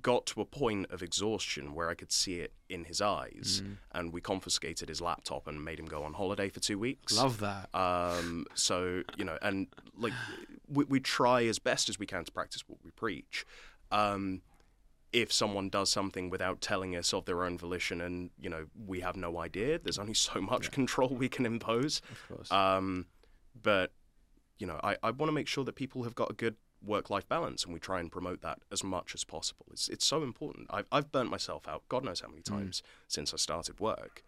got 0.03 0.27
to 0.27 0.41
a 0.41 0.45
point 0.45 0.91
of 0.91 1.03
exhaustion 1.03 1.75
where 1.75 1.89
I 1.89 1.95
could 1.95 2.11
see 2.11 2.41
it 2.41 2.53
in 2.69 2.85
his 2.85 3.01
eyes, 3.01 3.63
and 3.93 4.13
we 4.13 4.21
confiscated 4.21 4.89
his 4.89 5.01
laptop 5.01 5.47
and 5.47 5.65
made 5.65 5.79
him 5.79 5.87
go 5.87 6.03
on 6.03 6.15
holiday 6.15 6.49
for 6.49 6.61
two 6.61 6.79
weeks. 6.79 7.17
Love 7.17 7.39
that. 7.41 7.69
Um, 7.75 8.47
so 8.55 9.03
you 9.17 9.25
know, 9.25 9.39
and 9.43 9.69
like 9.97 10.13
we, 10.69 10.85
we 10.85 11.01
try 11.01 11.45
as 11.45 11.59
best 11.59 11.89
as 11.89 11.99
we 11.99 12.07
can 12.07 12.25
to 12.25 12.33
practice 12.33 12.65
what 12.67 12.79
we 12.85 12.91
preach. 12.91 13.45
Um, 13.91 14.43
if 15.13 15.33
someone 15.33 15.69
does 15.69 15.91
something 15.91 16.29
without 16.31 16.61
telling 16.61 16.95
us 16.95 17.15
of 17.15 17.25
their 17.25 17.45
own 17.45 17.57
volition, 17.57 18.01
and 18.01 18.31
you 18.39 18.51
know 18.51 18.67
we 18.87 19.01
have 19.01 19.17
no 19.17 19.39
idea, 19.39 19.79
there's 19.79 19.99
only 19.99 20.15
so 20.15 20.41
much 20.41 20.71
control 20.71 21.09
we 21.09 21.29
can 21.29 21.47
impose. 21.47 22.03
Of 22.11 22.29
course. 22.29 22.53
Um, 22.53 23.07
but 23.63 23.93
you 24.59 24.67
know, 24.67 24.81
I, 24.83 24.97
I 25.03 25.11
want 25.11 25.29
to 25.29 25.33
make 25.33 25.49
sure 25.49 25.65
that 25.65 25.75
people 25.75 26.03
have 26.05 26.15
got 26.15 26.31
a 26.31 26.35
good 26.35 26.57
work-life 26.85 27.29
balance, 27.29 27.65
and 27.65 27.73
we 27.73 27.81
try 27.81 28.01
and 28.01 28.13
promote 28.13 28.43
that 28.43 28.59
as 28.71 28.85
much 28.85 29.15
as 29.15 29.25
possible. 29.25 29.67
It's 29.71 29.89
it's 29.89 30.05
so 30.05 30.23
important. 30.23 30.67
I've 30.71 30.87
I've 30.93 31.13
burnt 31.13 31.31
myself 31.31 31.67
out, 31.69 31.83
God 31.89 32.05
knows 32.05 32.21
how 32.21 32.29
many 32.29 32.43
times 32.43 32.83
since 33.09 33.33
I 33.33 33.37
started 33.37 33.81
work, 33.81 34.23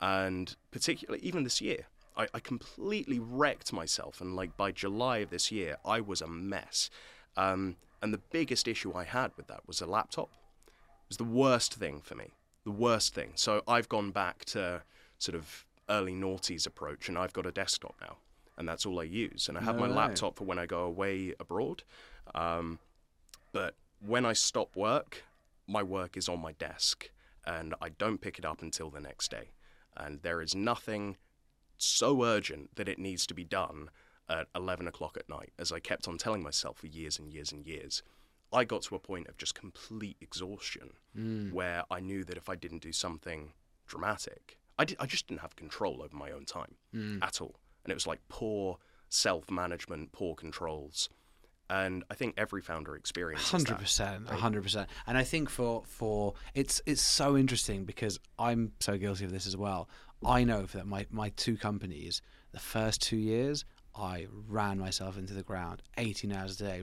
and 0.00 0.56
particularly 0.70 1.22
even 1.24 1.44
this 1.44 1.60
year, 1.60 1.86
I, 2.16 2.26
I 2.34 2.40
completely 2.40 3.18
wrecked 3.18 3.72
myself, 3.72 4.20
and 4.20 4.34
like 4.34 4.56
by 4.56 4.72
July 4.72 5.18
of 5.18 5.30
this 5.30 5.52
year, 5.52 5.76
I 5.84 6.00
was 6.00 6.20
a 6.20 6.26
mess. 6.26 6.90
Um, 7.36 7.76
and 8.00 8.12
the 8.12 8.20
biggest 8.30 8.66
issue 8.68 8.94
I 8.94 9.04
had 9.04 9.32
with 9.36 9.46
that 9.46 9.66
was 9.66 9.80
a 9.80 9.86
laptop. 9.86 10.30
It 10.66 11.08
was 11.08 11.16
the 11.18 11.24
worst 11.24 11.74
thing 11.74 12.00
for 12.02 12.14
me, 12.14 12.30
the 12.64 12.70
worst 12.70 13.14
thing. 13.14 13.32
So 13.36 13.62
I've 13.68 13.88
gone 13.88 14.10
back 14.10 14.44
to 14.46 14.82
sort 15.18 15.36
of 15.36 15.64
early 15.88 16.14
noughties 16.14 16.66
approach, 16.66 17.08
and 17.08 17.16
I've 17.16 17.32
got 17.32 17.46
a 17.46 17.52
desktop 17.52 17.94
now, 18.00 18.16
and 18.56 18.68
that's 18.68 18.84
all 18.86 19.00
I 19.00 19.04
use. 19.04 19.48
And 19.48 19.56
I 19.56 19.62
have 19.62 19.76
No 19.76 19.82
my 19.82 19.88
way. 19.88 19.94
laptop 19.94 20.36
for 20.36 20.44
when 20.44 20.58
I 20.58 20.66
go 20.66 20.84
away 20.84 21.34
abroad. 21.38 21.84
Um, 22.34 22.78
but 23.52 23.74
when 24.00 24.24
I 24.24 24.32
stop 24.32 24.74
work, 24.74 25.24
my 25.66 25.82
work 25.82 26.16
is 26.16 26.28
on 26.28 26.40
my 26.40 26.52
desk, 26.52 27.10
and 27.46 27.74
I 27.80 27.90
don't 27.90 28.20
pick 28.20 28.38
it 28.38 28.44
up 28.44 28.62
until 28.62 28.90
the 28.90 29.00
next 29.00 29.30
day. 29.30 29.50
And 29.96 30.22
there 30.22 30.40
is 30.40 30.54
nothing 30.54 31.16
so 31.76 32.24
urgent 32.24 32.74
that 32.76 32.88
it 32.88 32.98
needs 32.98 33.26
to 33.26 33.34
be 33.34 33.44
done 33.44 33.90
at 34.28 34.46
11 34.54 34.86
o'clock 34.88 35.16
at 35.16 35.28
night, 35.28 35.52
as 35.58 35.72
I 35.72 35.80
kept 35.80 36.08
on 36.08 36.18
telling 36.18 36.42
myself 36.42 36.78
for 36.78 36.86
years 36.86 37.18
and 37.18 37.32
years 37.32 37.52
and 37.52 37.66
years. 37.66 38.02
I 38.52 38.64
got 38.64 38.82
to 38.82 38.94
a 38.94 38.98
point 38.98 39.28
of 39.28 39.38
just 39.38 39.54
complete 39.54 40.16
exhaustion 40.20 40.90
hmm. 41.14 41.50
where 41.52 41.84
I 41.90 42.00
knew 42.00 42.22
that 42.24 42.36
if 42.36 42.48
I 42.48 42.54
didn't 42.54 42.82
do 42.82 42.92
something 42.92 43.52
dramatic, 43.86 44.58
I, 44.78 44.84
did, 44.84 44.96
I 45.00 45.06
just 45.06 45.26
didn't 45.26 45.40
have 45.40 45.56
control 45.56 46.02
over 46.02 46.14
my 46.14 46.30
own 46.30 46.44
time 46.44 46.74
hmm. 46.92 47.18
at 47.22 47.40
all. 47.40 47.56
And 47.84 47.90
it 47.90 47.94
was 47.94 48.06
like 48.06 48.20
poor 48.28 48.78
self 49.08 49.50
management, 49.50 50.12
poor 50.12 50.34
controls. 50.34 51.08
And 51.70 52.04
I 52.10 52.14
think 52.14 52.34
every 52.36 52.60
founder 52.60 52.96
experiences 52.96 53.50
Hundred 53.50 53.68
that. 53.68 53.80
percent, 53.80 54.28
hundred 54.28 54.62
percent. 54.62 54.90
And 55.06 55.16
I 55.16 55.24
think 55.24 55.48
for 55.48 55.82
for 55.86 56.34
it's 56.54 56.82
it's 56.84 57.00
so 57.00 57.36
interesting 57.36 57.84
because 57.84 58.20
I'm 58.38 58.72
so 58.80 58.98
guilty 58.98 59.24
of 59.24 59.32
this 59.32 59.46
as 59.46 59.56
well. 59.56 59.88
I 60.24 60.44
know 60.44 60.62
that 60.62 60.86
my 60.86 61.06
my 61.10 61.30
two 61.30 61.56
companies, 61.56 62.20
the 62.52 62.60
first 62.60 63.00
two 63.00 63.16
years, 63.16 63.64
I 63.94 64.26
ran 64.48 64.78
myself 64.78 65.18
into 65.18 65.34
the 65.34 65.42
ground, 65.42 65.82
18 65.98 66.32
hours 66.32 66.60
a 66.60 66.64
day. 66.64 66.82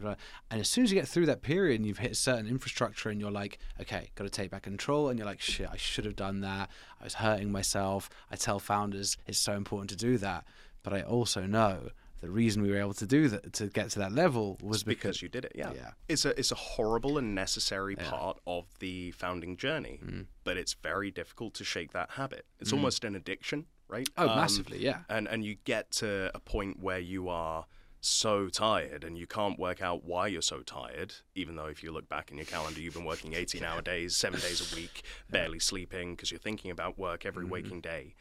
And 0.51 0.62
as 0.62 0.70
soon 0.70 0.84
as 0.84 0.91
you 0.91 0.99
get 0.99 1.07
through 1.07 1.26
that 1.28 1.41
period 1.41 1.78
and 1.80 1.86
you've 1.88 1.97
hit 1.97 2.12
a 2.12 2.16
certain 2.16 2.47
infrastructure 2.47 3.10
and 3.10 3.20
you're 3.20 3.32
like, 3.32 3.57
okay, 3.82 4.12
got 4.16 4.26
to 4.26 4.30
take 4.30 4.51
back 4.51 4.64
control, 4.64 5.10
and 5.10 5.18
you're 5.18 5.26
like, 5.26 5.41
shit, 5.41 5.68
I 5.72 5.78
should 5.78 6.05
have 6.05 6.16
done 6.16 6.41
that. 6.41 6.70
I 7.01 7.03
was 7.03 7.16
hurting 7.16 7.51
myself. 7.51 8.10
I 8.32 8.36
tell 8.36 8.60
founders 8.60 9.18
it's 9.26 9.39
so 9.39 9.53
important 9.53 9.89
to 9.91 9.95
do 9.95 10.18
that, 10.20 10.45
but 10.84 10.93
I 10.93 11.01
also 11.01 11.45
know. 11.45 11.89
The 12.22 12.30
reason 12.30 12.62
we 12.62 12.70
were 12.70 12.78
able 12.80 12.93
to 12.95 13.07
do 13.07 13.30
that 13.30 13.53
to 13.53 13.68
get 13.68 13.91
to 13.91 13.99
that 13.99 14.12
level 14.12 14.57
was 14.62 14.84
because, 14.84 15.01
because 15.03 15.22
you 15.22 15.30
did 15.30 15.45
it. 15.45 15.53
Yeah. 15.55 15.72
Yeah. 15.74 15.91
It's 16.10 16.26
a 16.26 16.38
it's 16.38 16.51
a 16.51 16.55
horrible 16.55 17.18
and 17.18 17.34
necessary 17.34 17.95
part 17.95 18.41
of 18.45 18.66
the 18.80 19.12
founding 19.12 19.55
journey, 19.55 20.01
Mm. 20.05 20.26
but 20.43 20.57
it's 20.57 20.74
very 20.74 21.12
difficult 21.12 21.53
to 21.53 21.64
shake 21.64 21.93
that 21.93 22.10
habit. 22.12 22.45
It's 22.60 22.74
almost 22.74 23.05
an 23.05 23.16
addiction, 23.16 23.68
right? 23.89 24.07
Oh, 24.17 24.27
Um, 24.29 24.35
massively, 24.37 24.77
yeah. 24.79 24.99
And 25.09 25.27
and 25.27 25.43
you 25.43 25.55
get 25.65 25.91
to 25.93 26.31
a 26.33 26.39
point 26.39 26.79
where 26.79 26.99
you 26.99 27.27
are 27.27 27.65
so 28.01 28.47
tired 28.47 29.03
and 29.03 29.17
you 29.17 29.27
can't 29.27 29.59
work 29.59 29.81
out 29.81 30.05
why 30.05 30.27
you're 30.27 30.41
so 30.41 30.61
tired, 30.61 31.15
even 31.35 31.57
though 31.57 31.65
if 31.65 31.83
you 31.83 31.91
look 31.91 32.07
back 32.07 32.31
in 32.31 32.37
your 32.37 32.45
calendar, 32.45 32.79
you've 32.79 32.93
been 32.93 33.03
working 33.03 33.33
18 33.35 33.63
hour 33.65 33.81
days, 33.81 34.15
seven 34.15 34.39
days 34.39 34.61
a 34.71 34.75
week, 34.79 35.03
barely 35.29 35.59
sleeping 35.59 36.15
because 36.15 36.31
you're 36.31 36.39
thinking 36.39 36.71
about 36.71 36.97
work 36.97 37.25
every 37.25 37.43
Mm-hmm. 37.43 37.51
waking 37.51 37.81
day. 37.81 38.15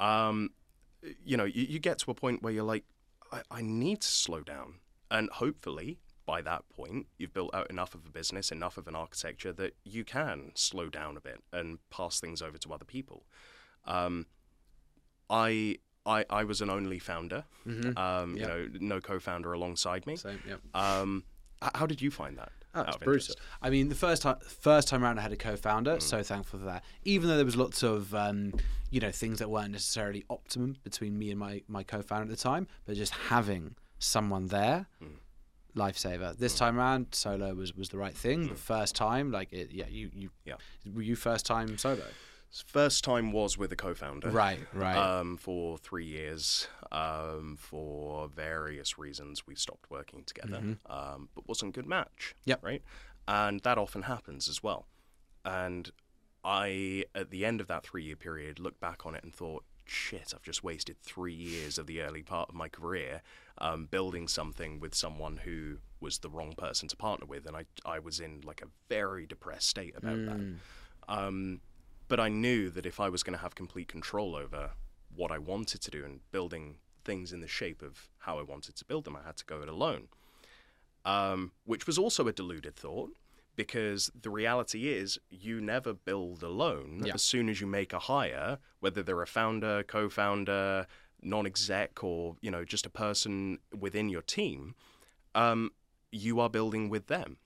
Um, 0.00 0.50
you 1.24 1.36
know, 1.36 1.44
you, 1.44 1.62
you 1.64 1.78
get 1.78 1.98
to 1.98 2.10
a 2.10 2.14
point 2.14 2.42
where 2.42 2.52
you're 2.52 2.64
like, 2.64 2.84
I, 3.30 3.42
I 3.50 3.62
need 3.62 4.00
to 4.00 4.08
slow 4.08 4.40
down. 4.40 4.74
And 5.10 5.28
hopefully, 5.30 5.98
by 6.26 6.42
that 6.42 6.68
point, 6.68 7.06
you've 7.18 7.32
built 7.34 7.54
out 7.54 7.70
enough 7.70 7.94
of 7.94 8.06
a 8.06 8.10
business, 8.10 8.50
enough 8.50 8.76
of 8.76 8.88
an 8.88 8.94
architecture 8.96 9.52
that 9.52 9.74
you 9.84 10.04
can 10.04 10.52
slow 10.54 10.88
down 10.88 11.16
a 11.16 11.20
bit 11.20 11.42
and 11.52 11.78
pass 11.90 12.18
things 12.20 12.40
over 12.42 12.58
to 12.58 12.72
other 12.72 12.84
people. 12.84 13.24
Um, 13.84 14.26
I, 15.32 15.78
I, 16.06 16.24
I 16.30 16.44
was 16.44 16.60
an 16.60 16.70
only 16.70 16.98
founder, 16.98 17.44
um, 17.96 18.36
you 18.36 18.46
know, 18.46 18.68
no 18.80 19.00
co-founder 19.00 19.52
alongside 19.52 20.06
me. 20.06 20.16
Same, 20.16 20.40
yep. 20.46 20.60
Um, 20.74 21.24
how 21.74 21.86
did 21.86 22.00
you 22.02 22.10
find 22.10 22.36
that? 22.38 22.52
Oh, 22.74 22.82
it's 22.82 22.96
brutal. 22.96 23.34
I 23.60 23.68
mean, 23.70 23.88
the 23.88 23.94
first 23.94 24.22
time, 24.22 24.36
first 24.46 24.88
time 24.88 25.02
around, 25.04 25.18
I 25.18 25.22
had 25.22 25.32
a 25.32 25.36
Mm. 25.36 25.40
co-founder. 25.40 26.00
So 26.00 26.22
thankful 26.22 26.58
for 26.60 26.64
that. 26.66 26.84
Even 27.04 27.28
though 27.28 27.36
there 27.36 27.44
was 27.44 27.56
lots 27.56 27.82
of, 27.82 28.14
um, 28.14 28.54
you 28.90 28.98
know, 29.00 29.10
things 29.10 29.38
that 29.40 29.48
weren't 29.50 29.72
necessarily 29.72 30.24
optimum 30.30 30.76
between 30.82 31.18
me 31.18 31.30
and 31.30 31.38
my 31.38 31.62
my 31.68 31.82
co-founder 31.82 32.24
at 32.24 32.36
the 32.36 32.42
time, 32.42 32.66
but 32.86 32.96
just 32.96 33.12
having 33.12 33.76
someone 33.98 34.46
there, 34.48 34.86
Mm. 35.02 35.18
lifesaver. 35.76 36.36
This 36.36 36.54
time 36.54 36.78
around, 36.78 37.08
solo 37.12 37.54
was 37.54 37.74
was 37.74 37.88
the 37.90 37.98
right 37.98 38.16
thing. 38.16 38.48
The 38.48 38.54
first 38.54 38.94
time, 38.96 39.30
like, 39.30 39.52
it, 39.52 39.70
yeah, 39.70 39.86
you 39.88 40.10
you 40.14 40.28
Mm. 40.28 40.32
Yeah. 40.44 40.54
were 40.94 41.02
you 41.02 41.16
first 41.16 41.46
time 41.46 41.76
solo? 41.78 42.06
First 42.66 43.02
time 43.02 43.32
was 43.32 43.56
with 43.56 43.72
a 43.72 43.76
co-founder. 43.76 44.30
Right, 44.30 44.60
right. 44.74 44.96
Um, 44.96 45.36
for 45.36 45.78
three 45.78 46.04
years, 46.04 46.68
um, 46.90 47.56
for 47.58 48.28
various 48.28 48.98
reasons, 48.98 49.46
we 49.46 49.54
stopped 49.54 49.90
working 49.90 50.24
together. 50.24 50.76
Um, 50.86 51.28
but 51.34 51.48
wasn't 51.48 51.74
a 51.74 51.80
good 51.80 51.88
match. 51.88 52.34
Mm-hmm. 52.40 52.50
Yep. 52.50 52.58
Right. 52.62 52.82
And 53.26 53.60
that 53.60 53.78
often 53.78 54.02
happens 54.02 54.48
as 54.48 54.62
well. 54.62 54.86
And 55.44 55.90
I, 56.44 57.04
at 57.14 57.30
the 57.30 57.44
end 57.44 57.60
of 57.60 57.68
that 57.68 57.84
three-year 57.84 58.16
period, 58.16 58.58
looked 58.58 58.80
back 58.80 59.06
on 59.06 59.14
it 59.14 59.24
and 59.24 59.34
thought, 59.34 59.64
shit, 59.84 60.32
I've 60.34 60.42
just 60.42 60.62
wasted 60.62 60.96
three 61.00 61.34
years 61.34 61.78
of 61.78 61.86
the 61.86 62.02
early 62.02 62.22
part 62.22 62.48
of 62.50 62.54
my 62.54 62.68
career 62.68 63.22
um, 63.58 63.86
building 63.86 64.28
something 64.28 64.78
with 64.78 64.94
someone 64.94 65.38
who 65.38 65.78
was 66.00 66.18
the 66.18 66.28
wrong 66.28 66.52
person 66.56 66.88
to 66.88 66.96
partner 66.96 67.26
with, 67.26 67.46
and 67.46 67.56
I, 67.56 67.64
I 67.84 67.98
was 67.98 68.20
in 68.20 68.40
like 68.44 68.60
a 68.60 68.66
very 68.88 69.26
depressed 69.26 69.68
state 69.68 69.94
about 69.96 70.24
that. 70.26 70.54
Um, 71.08 71.60
but 72.12 72.20
I 72.20 72.28
knew 72.28 72.68
that 72.68 72.84
if 72.84 73.00
I 73.00 73.08
was 73.08 73.22
going 73.22 73.38
to 73.38 73.42
have 73.42 73.54
complete 73.54 73.88
control 73.88 74.36
over 74.36 74.72
what 75.16 75.32
I 75.32 75.38
wanted 75.38 75.80
to 75.80 75.90
do 75.90 76.04
and 76.04 76.20
building 76.30 76.76
things 77.06 77.32
in 77.32 77.40
the 77.40 77.48
shape 77.48 77.80
of 77.80 78.10
how 78.18 78.38
I 78.38 78.42
wanted 78.42 78.76
to 78.76 78.84
build 78.84 79.06
them, 79.06 79.16
I 79.16 79.22
had 79.24 79.38
to 79.38 79.46
go 79.46 79.62
it 79.62 79.68
alone. 79.70 80.08
Um, 81.06 81.52
which 81.64 81.86
was 81.86 81.96
also 81.96 82.28
a 82.28 82.32
deluded 82.34 82.76
thought 82.76 83.16
because 83.56 84.10
the 84.14 84.28
reality 84.28 84.88
is 84.88 85.18
you 85.30 85.58
never 85.58 85.94
build 85.94 86.42
alone. 86.42 87.00
Yeah. 87.02 87.14
As 87.14 87.22
soon 87.22 87.48
as 87.48 87.62
you 87.62 87.66
make 87.66 87.94
a 87.94 87.98
hire, 87.98 88.58
whether 88.80 89.02
they're 89.02 89.22
a 89.22 89.26
founder, 89.26 89.82
co-founder, 89.82 90.86
non-exec, 91.22 92.04
or 92.04 92.36
you 92.42 92.50
know 92.50 92.62
just 92.62 92.84
a 92.84 92.90
person 92.90 93.58
within 93.80 94.10
your 94.10 94.20
team, 94.20 94.74
um, 95.34 95.70
you 96.10 96.40
are 96.40 96.50
building 96.50 96.90
with 96.90 97.06
them. 97.06 97.38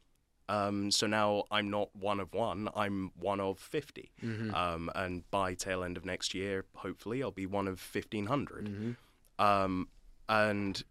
Um, 0.49 0.91
so 0.91 1.07
now 1.07 1.45
I'm 1.51 1.71
not 1.71 1.95
one 1.97 2.21
of 2.21 2.33
one, 2.33 2.69
I'm 2.75 3.11
one 3.19 3.41
of 3.41 3.59
50. 3.59 4.13
Um, 4.55 4.91
and 4.95 5.29
by 5.31 5.55
tail 5.55 5.83
end 5.83 5.97
of 5.97 6.05
next 6.05 6.35
year, 6.35 6.65
hopefully, 6.75 7.23
I'll 7.23 7.31
be 7.33 7.47
one 7.47 7.67
of 7.69 7.81
1,500. 7.93 8.97
Um, 9.39 9.89
and, 10.29 10.83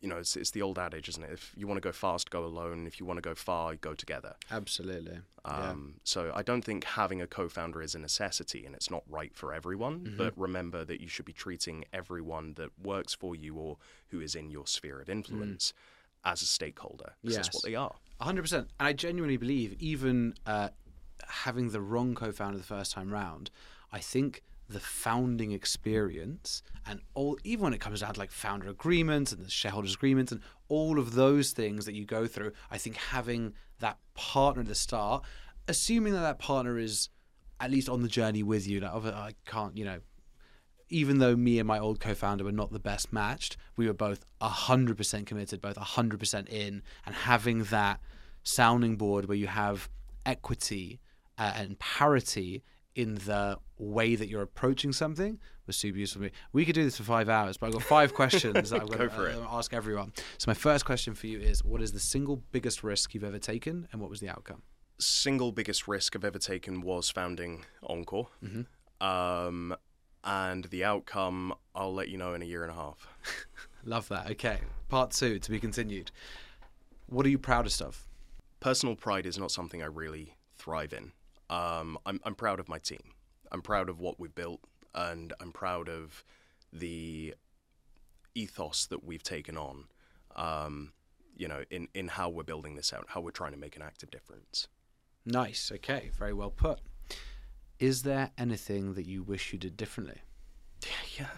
you 0.00 0.08
know, 0.08 0.16
it's, 0.18 0.36
it's 0.36 0.50
the 0.50 0.60
old 0.62 0.78
adage, 0.78 1.08
isn't 1.08 1.22
it? 1.22 1.30
If 1.32 1.52
you 1.56 1.66
want 1.66 1.76
to 1.78 1.88
go 1.88 1.92
fast, 1.92 2.30
go 2.30 2.44
alone. 2.44 2.86
If 2.86 2.98
you 3.00 3.06
want 3.06 3.18
to 3.18 3.22
go 3.22 3.34
far, 3.34 3.74
go 3.76 3.94
together. 3.94 4.34
Absolutely. 4.50 5.20
yeah. 5.46 5.70
Um, 5.70 5.94
So 6.04 6.32
I 6.34 6.42
don't 6.42 6.62
think 6.64 6.84
having 6.84 7.22
a 7.22 7.26
co-founder 7.26 7.80
is 7.80 7.94
a 7.94 7.98
necessity, 7.98 8.66
and 8.66 8.74
it's 8.74 8.90
not 8.90 9.02
right 9.08 9.34
for 9.34 9.54
everyone. 9.54 10.00
Mm-hmm. 10.00 10.16
But 10.16 10.36
remember 10.36 10.84
that 10.84 11.00
you 11.00 11.08
should 11.08 11.24
be 11.24 11.32
treating 11.32 11.84
everyone 11.92 12.54
that 12.54 12.70
works 12.82 13.14
for 13.14 13.34
you 13.36 13.54
or 13.54 13.76
who 14.08 14.20
is 14.20 14.34
in 14.34 14.50
your 14.50 14.66
sphere 14.66 15.00
of 15.00 15.08
influence 15.08 15.72
as 16.24 16.42
a 16.42 16.46
stakeholder. 16.46 17.14
'cause 17.22 17.34
that's. 17.34 17.48
Yes. 17.48 17.54
what 17.54 17.62
they 17.64 17.74
are. 17.74 17.94
Hundred 18.20 18.42
percent. 18.42 18.70
And 18.78 18.86
I 18.88 18.92
genuinely 18.92 19.36
believe, 19.36 19.74
even 19.80 20.34
uh, 20.46 20.68
having 21.28 21.70
the 21.70 21.80
wrong 21.80 22.14
co-founder 22.14 22.58
the 22.58 22.64
first 22.64 22.92
time 22.92 23.10
round, 23.12 23.50
I 23.92 23.98
think 23.98 24.42
the 24.68 24.80
founding 24.80 25.52
experience 25.52 26.62
and 26.86 27.00
all, 27.12 27.36
even 27.44 27.64
when 27.64 27.74
it 27.74 27.80
comes 27.80 28.00
down 28.00 28.14
to 28.14 28.18
like 28.20 28.30
founder 28.30 28.68
agreements 28.68 29.30
and 29.32 29.44
the 29.44 29.50
shareholders 29.50 29.94
agreements 29.94 30.32
and 30.32 30.40
all 30.68 30.98
of 30.98 31.12
those 31.14 31.52
things 31.52 31.84
that 31.84 31.94
you 31.94 32.06
go 32.06 32.26
through, 32.26 32.52
I 32.70 32.78
think 32.78 32.96
having 32.96 33.52
that 33.80 33.98
partner 34.14 34.62
at 34.62 34.68
the 34.68 34.74
start, 34.74 35.22
assuming 35.68 36.14
that 36.14 36.20
that 36.20 36.38
partner 36.38 36.78
is 36.78 37.10
at 37.60 37.70
least 37.70 37.88
on 37.90 38.00
the 38.02 38.08
journey 38.08 38.42
with 38.42 38.66
you, 38.66 38.80
like 38.80 38.90
"Oh, 38.94 39.08
I 39.10 39.34
can't, 39.44 39.76
you 39.76 39.84
know, 39.84 40.00
even 40.88 41.18
though 41.18 41.36
me 41.36 41.58
and 41.58 41.66
my 41.66 41.78
old 41.78 42.00
co-founder 42.00 42.44
were 42.44 42.52
not 42.52 42.72
the 42.72 42.78
best 42.78 43.12
matched, 43.12 43.56
we 43.76 43.86
were 43.86 43.94
both 43.94 44.24
100% 44.40 45.26
committed, 45.26 45.60
both 45.60 45.76
100% 45.76 46.48
in, 46.48 46.82
and 47.06 47.14
having 47.14 47.64
that 47.64 48.00
sounding 48.42 48.96
board 48.96 49.26
where 49.26 49.36
you 49.36 49.46
have 49.46 49.88
equity 50.26 51.00
uh, 51.38 51.52
and 51.56 51.78
parity 51.78 52.62
in 52.94 53.16
the 53.16 53.58
way 53.76 54.14
that 54.14 54.28
you're 54.28 54.42
approaching 54.42 54.92
something 54.92 55.38
was 55.66 55.76
super 55.76 55.98
useful 55.98 56.20
for 56.20 56.24
me. 56.24 56.30
We 56.52 56.64
could 56.64 56.74
do 56.74 56.84
this 56.84 56.96
for 56.96 57.02
five 57.02 57.28
hours, 57.28 57.56
but 57.56 57.66
I've 57.66 57.72
got 57.72 57.82
five 57.82 58.14
questions 58.20 58.70
that 58.70 58.80
I'm 58.80 58.86
going 58.86 59.08
Go 59.08 59.08
to 59.08 59.42
uh, 59.42 59.46
ask 59.50 59.74
everyone. 59.74 60.12
So 60.38 60.48
my 60.48 60.54
first 60.54 60.84
question 60.84 61.14
for 61.14 61.26
you 61.26 61.40
is: 61.40 61.64
What 61.64 61.82
is 61.82 61.92
the 61.92 62.00
single 62.00 62.42
biggest 62.52 62.84
risk 62.84 63.14
you've 63.14 63.24
ever 63.24 63.38
taken, 63.38 63.88
and 63.90 64.00
what 64.00 64.10
was 64.10 64.20
the 64.20 64.28
outcome? 64.28 64.62
Single 64.98 65.50
biggest 65.50 65.88
risk 65.88 66.14
I've 66.14 66.24
ever 66.24 66.38
taken 66.38 66.82
was 66.82 67.10
founding 67.10 67.64
ONQOR. 67.82 68.26
Mm-hmm. 68.44 69.06
Um, 69.06 69.74
and 70.24 70.64
the 70.64 70.84
outcome, 70.84 71.54
I'll 71.74 71.94
let 71.94 72.08
you 72.08 72.16
know 72.18 72.34
in 72.34 72.42
a 72.42 72.46
year 72.46 72.62
and 72.62 72.72
a 72.72 72.74
half. 72.74 73.06
Love 73.84 74.08
that. 74.08 74.30
Okay, 74.32 74.58
part 74.88 75.10
two 75.10 75.38
to 75.38 75.50
be 75.50 75.60
continued. 75.60 76.10
What 77.06 77.26
are 77.26 77.28
you 77.28 77.38
proudest 77.38 77.82
of? 77.82 78.06
Personal 78.60 78.96
pride 78.96 79.26
is 79.26 79.38
not 79.38 79.50
something 79.50 79.82
I 79.82 79.86
really 79.86 80.34
thrive 80.56 80.94
in. 80.94 81.12
Um, 81.50 81.98
I'm, 82.06 82.20
I'm 82.24 82.34
proud 82.34 82.58
of 82.58 82.68
my 82.68 82.78
team. 82.78 83.12
I'm 83.52 83.60
proud 83.60 83.90
of 83.90 84.00
what 84.00 84.18
we've 84.18 84.34
built, 84.34 84.60
and 84.94 85.34
I'm 85.40 85.52
proud 85.52 85.88
of 85.90 86.24
the 86.72 87.34
ethos 88.34 88.86
that 88.86 89.04
we've 89.04 89.22
taken 89.22 89.56
on. 89.58 89.84
Um, 90.34 90.92
you 91.36 91.48
know, 91.48 91.64
in, 91.70 91.88
in 91.94 92.08
how 92.08 92.30
we're 92.30 92.44
building 92.44 92.76
this 92.76 92.92
out, 92.92 93.06
how 93.08 93.20
we're 93.20 93.30
trying 93.30 93.52
to 93.52 93.58
make 93.58 93.76
an 93.76 93.82
active 93.82 94.10
difference. 94.10 94.68
Nice. 95.26 95.70
Okay, 95.74 96.10
very 96.16 96.32
well 96.32 96.50
put. 96.50 96.80
Is 97.78 98.02
there 98.02 98.30
anything 98.38 98.94
that 98.94 99.06
you 99.06 99.22
wish 99.22 99.52
you 99.52 99.58
did 99.58 99.76
differently? 99.76 100.22
Yeah. 101.18 101.28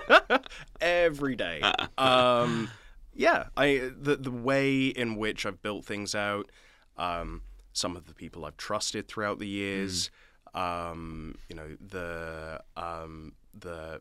Yeah. 0.00 0.38
Every 0.80 1.36
day. 1.36 1.60
Um, 1.98 2.70
yeah, 3.14 3.46
I 3.56 3.90
the 3.98 4.16
the 4.16 4.30
way 4.30 4.86
in 4.86 5.16
which 5.16 5.44
I've 5.46 5.62
built 5.62 5.84
things 5.84 6.14
out, 6.14 6.50
um, 6.96 7.42
some 7.72 7.96
of 7.96 8.06
the 8.06 8.14
people 8.14 8.44
I've 8.44 8.56
trusted 8.56 9.08
throughout 9.08 9.38
the 9.38 9.48
years, 9.48 10.10
um, 10.54 11.36
you 11.48 11.56
know, 11.56 11.76
the 11.80 12.60
um, 12.76 13.32
the 13.58 14.00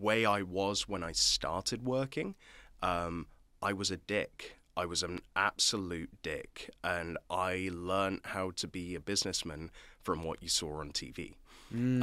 way 0.00 0.24
I 0.24 0.42
was 0.42 0.88
when 0.88 1.02
I 1.02 1.12
started 1.12 1.84
working, 1.84 2.34
um, 2.82 3.26
I 3.60 3.72
was 3.72 3.90
a 3.90 3.96
dick. 3.96 4.58
I 4.76 4.86
was 4.86 5.02
an 5.04 5.20
absolute 5.36 6.10
dick, 6.22 6.70
and 6.82 7.16
I 7.30 7.70
learned 7.72 8.20
how 8.24 8.50
to 8.52 8.66
be 8.66 8.94
a 8.94 9.00
businessman 9.00 9.70
from 10.04 10.22
what 10.22 10.42
you 10.42 10.48
saw 10.48 10.80
on 10.80 10.90
TV. 10.90 11.34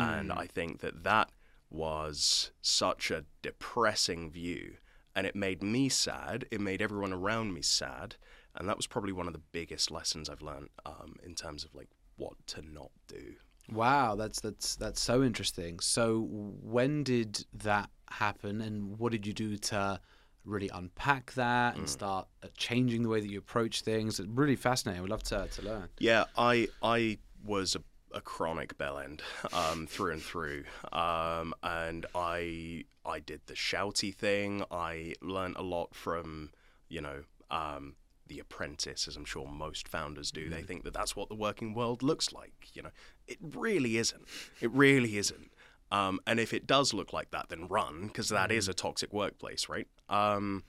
And 0.01 0.33
I 0.33 0.47
think 0.47 0.81
that 0.81 1.03
that 1.03 1.29
was 1.69 2.51
such 2.61 3.09
a 3.09 3.23
depressing 3.41 4.29
view. 4.29 4.73
And 5.15 5.25
it 5.25 5.35
made 5.35 5.63
me 5.63 5.87
sad. 5.87 6.45
It 6.51 6.59
made 6.59 6.81
everyone 6.81 7.13
around 7.13 7.53
me 7.53 7.61
sad. 7.61 8.15
And 8.55 8.67
that 8.67 8.75
was 8.75 8.87
probably 8.87 9.13
one 9.13 9.27
of 9.27 9.33
the 9.33 9.41
biggest 9.53 9.89
lessons 9.89 10.29
I've 10.29 10.41
learned 10.41 10.69
um, 10.85 11.15
in 11.23 11.35
terms 11.35 11.63
of 11.63 11.73
like 11.73 11.87
what 12.17 12.33
to 12.47 12.61
not 12.61 12.91
do. 13.07 13.35
Wow, 13.71 14.15
that's 14.15 14.41
that's 14.41 14.75
that's 14.75 14.99
so 14.99 15.23
interesting. 15.23 15.79
So 15.79 16.27
when 16.29 17.03
did 17.03 17.45
that 17.53 17.89
happen, 18.09 18.59
and 18.59 18.99
what 18.99 19.13
did 19.13 19.25
you 19.25 19.31
do 19.31 19.55
to 19.57 20.01
really 20.43 20.69
unpack 20.73 21.33
that 21.33 21.77
and 21.77 21.87
start 21.87 22.27
uh, 22.43 22.47
changing 22.57 23.03
the 23.03 23.09
way 23.09 23.21
that 23.21 23.29
you 23.29 23.39
approach 23.39 23.81
things? 23.81 24.19
It's 24.19 24.27
really 24.27 24.57
fascinating. 24.57 24.99
I 24.99 25.01
would 25.01 25.11
love 25.11 25.23
to 25.23 25.47
to 25.47 25.61
learn. 25.61 25.87
Yeah, 25.99 26.25
I 26.37 26.67
I 26.83 27.19
was 27.45 27.77
a, 28.14 28.22
chronic 28.22 28.78
bell 28.78 28.97
end 28.97 29.22
um, 29.53 29.88
through 29.88 30.14
and 30.14 30.22
through, 30.22 30.64
um, 30.91 31.53
and 31.64 32.05
I 32.16 32.86
I 33.05 33.20
did 33.20 33.41
the 33.45 33.53
shouty 33.53 34.14
thing. 34.14 34.64
I 34.72 35.14
learned 35.22 35.57
a 35.57 35.64
lot 35.64 35.93
from 35.95 36.51
you 36.89 37.01
know 37.01 37.24
um, 37.49 37.95
the 38.28 38.39
apprentice, 38.39 39.07
as 39.07 39.16
I'm 39.16 39.26
sure 39.26 39.47
most 39.47 39.88
founders 39.88 40.32
do. 40.32 40.49
They 40.49 40.62
think 40.62 40.84
that 40.84 40.93
that's 40.93 41.16
what 41.16 41.30
the 41.30 41.36
working 41.36 41.74
world 41.74 42.01
looks 42.01 42.32
like. 42.32 42.70
You 42.74 42.84
know, 42.84 42.91
it 43.28 43.38
really 43.41 43.97
isn't. 43.97 44.28
It 44.62 44.72
really 44.72 45.18
isn't. 45.18 45.51
Um, 45.91 46.22
and 46.26 46.39
if 46.39 46.53
it 46.53 46.66
does 46.66 46.93
look 46.93 47.12
like 47.12 47.32
that, 47.32 47.49
then 47.49 47.68
run 47.68 48.07
because 48.07 48.30
that 48.30 48.51
is 48.51 48.68
a 48.68 48.74
toxic 48.74 49.12
workplace, 49.12 49.68
right? 49.68 49.88
Um, 50.07 50.64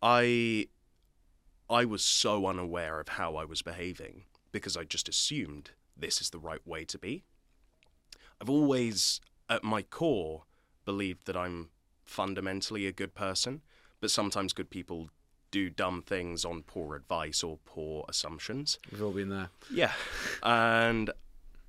I 0.00 0.68
I 1.68 1.84
was 1.84 2.04
so 2.04 2.46
unaware 2.46 3.00
of 3.00 3.08
how 3.08 3.36
I 3.36 3.44
was 3.44 3.62
behaving 3.62 4.24
because 4.52 4.76
I 4.76 4.84
just 4.84 5.08
assumed 5.08 5.70
this 6.02 6.20
is 6.20 6.30
the 6.30 6.38
right 6.38 6.64
way 6.66 6.84
to 6.84 6.98
be. 6.98 7.24
I've 8.40 8.50
always, 8.50 9.20
at 9.48 9.64
my 9.64 9.82
core, 9.82 10.42
believed 10.84 11.26
that 11.26 11.36
I'm 11.36 11.70
fundamentally 12.04 12.86
a 12.86 12.92
good 12.92 13.14
person, 13.14 13.62
but 14.00 14.10
sometimes 14.10 14.52
good 14.52 14.68
people 14.68 15.08
do 15.52 15.70
dumb 15.70 16.02
things 16.02 16.44
on 16.44 16.62
poor 16.62 16.96
advice 16.96 17.42
or 17.42 17.58
poor 17.64 18.04
assumptions. 18.08 18.78
We've 18.90 19.02
all 19.02 19.12
been 19.12 19.28
there. 19.28 19.50
Yeah. 19.70 19.92
And 20.42 21.10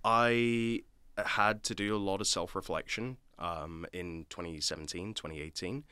I 0.04 0.82
had 1.18 1.64
to 1.64 1.76
do 1.76 1.96
a 1.96 1.98
lot 1.98 2.22
of 2.22 2.28
self 2.28 2.56
reflection 2.56 3.18
um, 3.38 3.86
in 3.94 4.26
2017, 4.30 5.14
2018. 5.14 5.84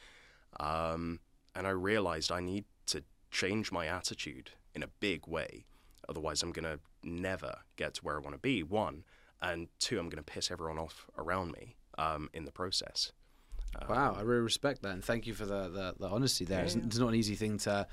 Um, 0.60 1.20
and 1.56 1.68
I 1.68 1.70
realized 1.70 2.32
I 2.32 2.39
need 2.39 2.66
to 2.88 3.04
change 3.30 3.72
my 3.72 3.86
attitude 3.86 4.52
in 4.74 4.82
a 4.82 4.88
big 4.88 5.28
way. 5.28 5.66
Otherwise, 6.12 6.43
I'm 6.43 6.51
going 6.51 6.66
to 6.66 6.80
never 7.03 7.55
get 7.78 7.95
to 7.95 8.01
where 8.01 8.18
I 8.18 8.20
want 8.20 8.34
to 8.34 8.39
be, 8.39 8.64
one. 8.64 9.05
And 9.41 9.70
two, 9.80 9.97
I'm 9.97 10.09
going 10.09 10.24
to 10.24 10.32
piss 10.32 10.51
everyone 10.51 10.78
off 10.78 11.07
around 11.18 11.53
me 11.53 11.78
um, 11.97 12.30
in 12.34 12.45
the 12.45 12.51
process. 12.51 13.14
Wow, 13.88 14.16
I 14.20 14.22
really 14.24 14.41
respect 14.41 14.82
that, 14.82 14.91
and 14.91 15.03
thank 15.03 15.26
you 15.26 15.34
for 15.34 15.45
the 15.45 15.70
the, 15.70 15.95
the 15.97 16.09
honesty 16.09 16.43
there. 16.43 16.66
It's, 16.66 16.76
it's 16.76 16.97
not 16.97 17.07
an 17.07 17.16
easy 17.16 17.36
thing 17.36 17.57
to. 17.59 17.88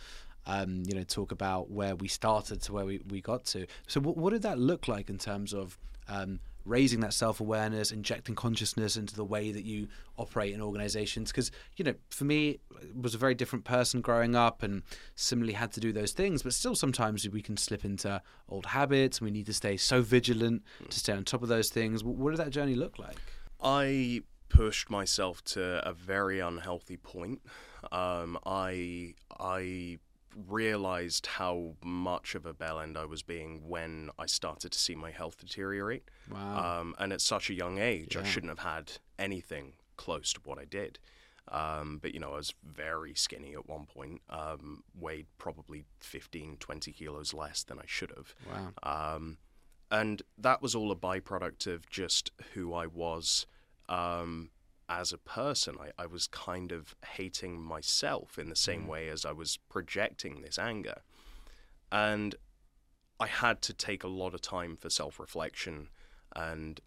Um, 0.46 0.82
you 0.86 0.94
know, 0.94 1.02
talk 1.02 1.30
about 1.30 1.70
where 1.70 1.94
we 1.94 2.08
started 2.08 2.62
to 2.62 2.72
where 2.72 2.86
we, 2.86 3.02
we 3.10 3.20
got 3.20 3.44
to. 3.46 3.66
So, 3.86 4.00
what, 4.00 4.16
what 4.16 4.32
did 4.32 4.42
that 4.42 4.58
look 4.58 4.88
like 4.88 5.10
in 5.10 5.18
terms 5.18 5.52
of 5.52 5.76
um, 6.08 6.40
raising 6.68 7.00
that 7.00 7.12
self 7.12 7.40
awareness, 7.40 7.90
injecting 7.90 8.34
consciousness 8.34 8.96
into 8.96 9.14
the 9.14 9.24
way 9.24 9.52
that 9.52 9.64
you 9.64 9.88
operate 10.16 10.54
in 10.54 10.60
organizations? 10.60 11.30
Because, 11.30 11.50
you 11.76 11.84
know, 11.84 11.94
for 12.10 12.24
me, 12.24 12.60
was 12.94 13.14
a 13.14 13.18
very 13.18 13.34
different 13.34 13.64
person 13.64 14.00
growing 14.00 14.36
up 14.36 14.62
and 14.62 14.82
similarly 15.14 15.54
had 15.54 15.72
to 15.72 15.80
do 15.80 15.92
those 15.92 16.12
things, 16.12 16.42
but 16.42 16.52
still 16.52 16.74
sometimes 16.74 17.28
we 17.28 17.42
can 17.42 17.56
slip 17.56 17.84
into 17.84 18.20
old 18.48 18.66
habits 18.66 19.18
and 19.18 19.26
we 19.26 19.30
need 19.30 19.46
to 19.46 19.52
stay 19.54 19.76
so 19.76 20.02
vigilant 20.02 20.62
to 20.88 20.98
stay 20.98 21.12
on 21.12 21.24
top 21.24 21.42
of 21.42 21.48
those 21.48 21.70
things. 21.70 22.04
What 22.04 22.30
did 22.30 22.38
that 22.38 22.50
journey 22.50 22.74
look 22.74 22.98
like? 22.98 23.16
I 23.60 24.22
pushed 24.48 24.90
myself 24.90 25.42
to 25.44 25.86
a 25.86 25.92
very 25.92 26.40
unhealthy 26.40 26.96
point. 26.96 27.40
Um, 27.92 28.38
I 28.46 29.14
I 29.38 29.98
realized 30.34 31.26
how 31.26 31.74
much 31.84 32.34
of 32.34 32.46
a 32.46 32.54
bell 32.54 32.80
end 32.80 32.96
I 32.96 33.04
was 33.04 33.22
being 33.22 33.68
when 33.68 34.10
I 34.18 34.26
started 34.26 34.72
to 34.72 34.78
see 34.78 34.94
my 34.94 35.10
health 35.10 35.38
deteriorate. 35.38 36.04
Wow. 36.30 36.80
Um, 36.80 36.94
and 36.98 37.12
at 37.12 37.20
such 37.20 37.50
a 37.50 37.54
young 37.54 37.78
age, 37.78 38.16
I 38.16 38.22
shouldn't 38.24 38.50
have 38.50 38.66
had 38.66 38.92
anything 39.18 39.74
close 39.96 40.32
to 40.34 40.40
what 40.44 40.58
I 40.58 40.64
did. 40.64 40.98
Um, 41.50 41.98
but 42.00 42.12
you 42.12 42.20
know, 42.20 42.32
I 42.32 42.36
was 42.36 42.54
very 42.62 43.14
skinny 43.14 43.54
at 43.54 43.68
one 43.68 43.86
point, 43.86 44.20
um, 44.28 44.84
weighed 44.98 45.26
probably 45.38 45.84
15, 46.00 46.58
20 46.58 46.92
kilos 46.92 47.32
less 47.32 47.62
than 47.62 47.78
I 47.78 47.84
should 47.86 48.12
have. 48.16 48.34
wow. 48.46 49.14
Um, 49.16 49.38
and 49.90 50.22
that 50.36 50.60
was 50.60 50.74
all 50.74 50.92
a 50.92 50.96
byproduct 50.96 51.66
of 51.66 51.88
just 51.88 52.30
who 52.52 52.74
I 52.74 52.86
was 52.86 53.46
um, 53.88 54.50
as 54.88 55.12
a 55.12 55.18
person. 55.18 55.76
I, 55.80 56.02
I 56.02 56.06
was 56.06 56.26
kind 56.26 56.72
of 56.72 56.94
hating 57.14 57.60
myself 57.60 58.38
in 58.38 58.48
the 58.48 58.56
same 58.56 58.84
mm. 58.84 58.88
way 58.88 59.08
as 59.08 59.24
I 59.24 59.32
was 59.32 59.58
projecting 59.68 60.40
this 60.40 60.58
anger. 60.58 61.02
And 61.90 62.34
I 63.20 63.26
had 63.26 63.62
to 63.62 63.72
take 63.72 64.04
a 64.04 64.08
lot 64.08 64.34
of 64.34 64.40
time 64.40 64.76
for 64.76 64.90
self 64.90 65.18
reflection 65.18 65.88
and 66.34 66.80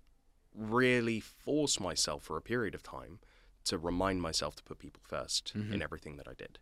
really 0.54 1.20
force 1.20 1.80
myself 1.80 2.24
for 2.24 2.38
a 2.38 2.42
period 2.42 2.76
of 2.76 2.84
time 2.84 3.20
to 3.64 3.78
remind 3.78 4.22
myself 4.22 4.56
to 4.56 4.64
put 4.64 4.80
people 4.80 5.02
1st 5.10 5.56
in 5.56 5.62
mm-hmm. 5.62 5.82
everything 5.82 6.18
that 6.18 6.28
I 6.28 6.34
did. 6.34 6.60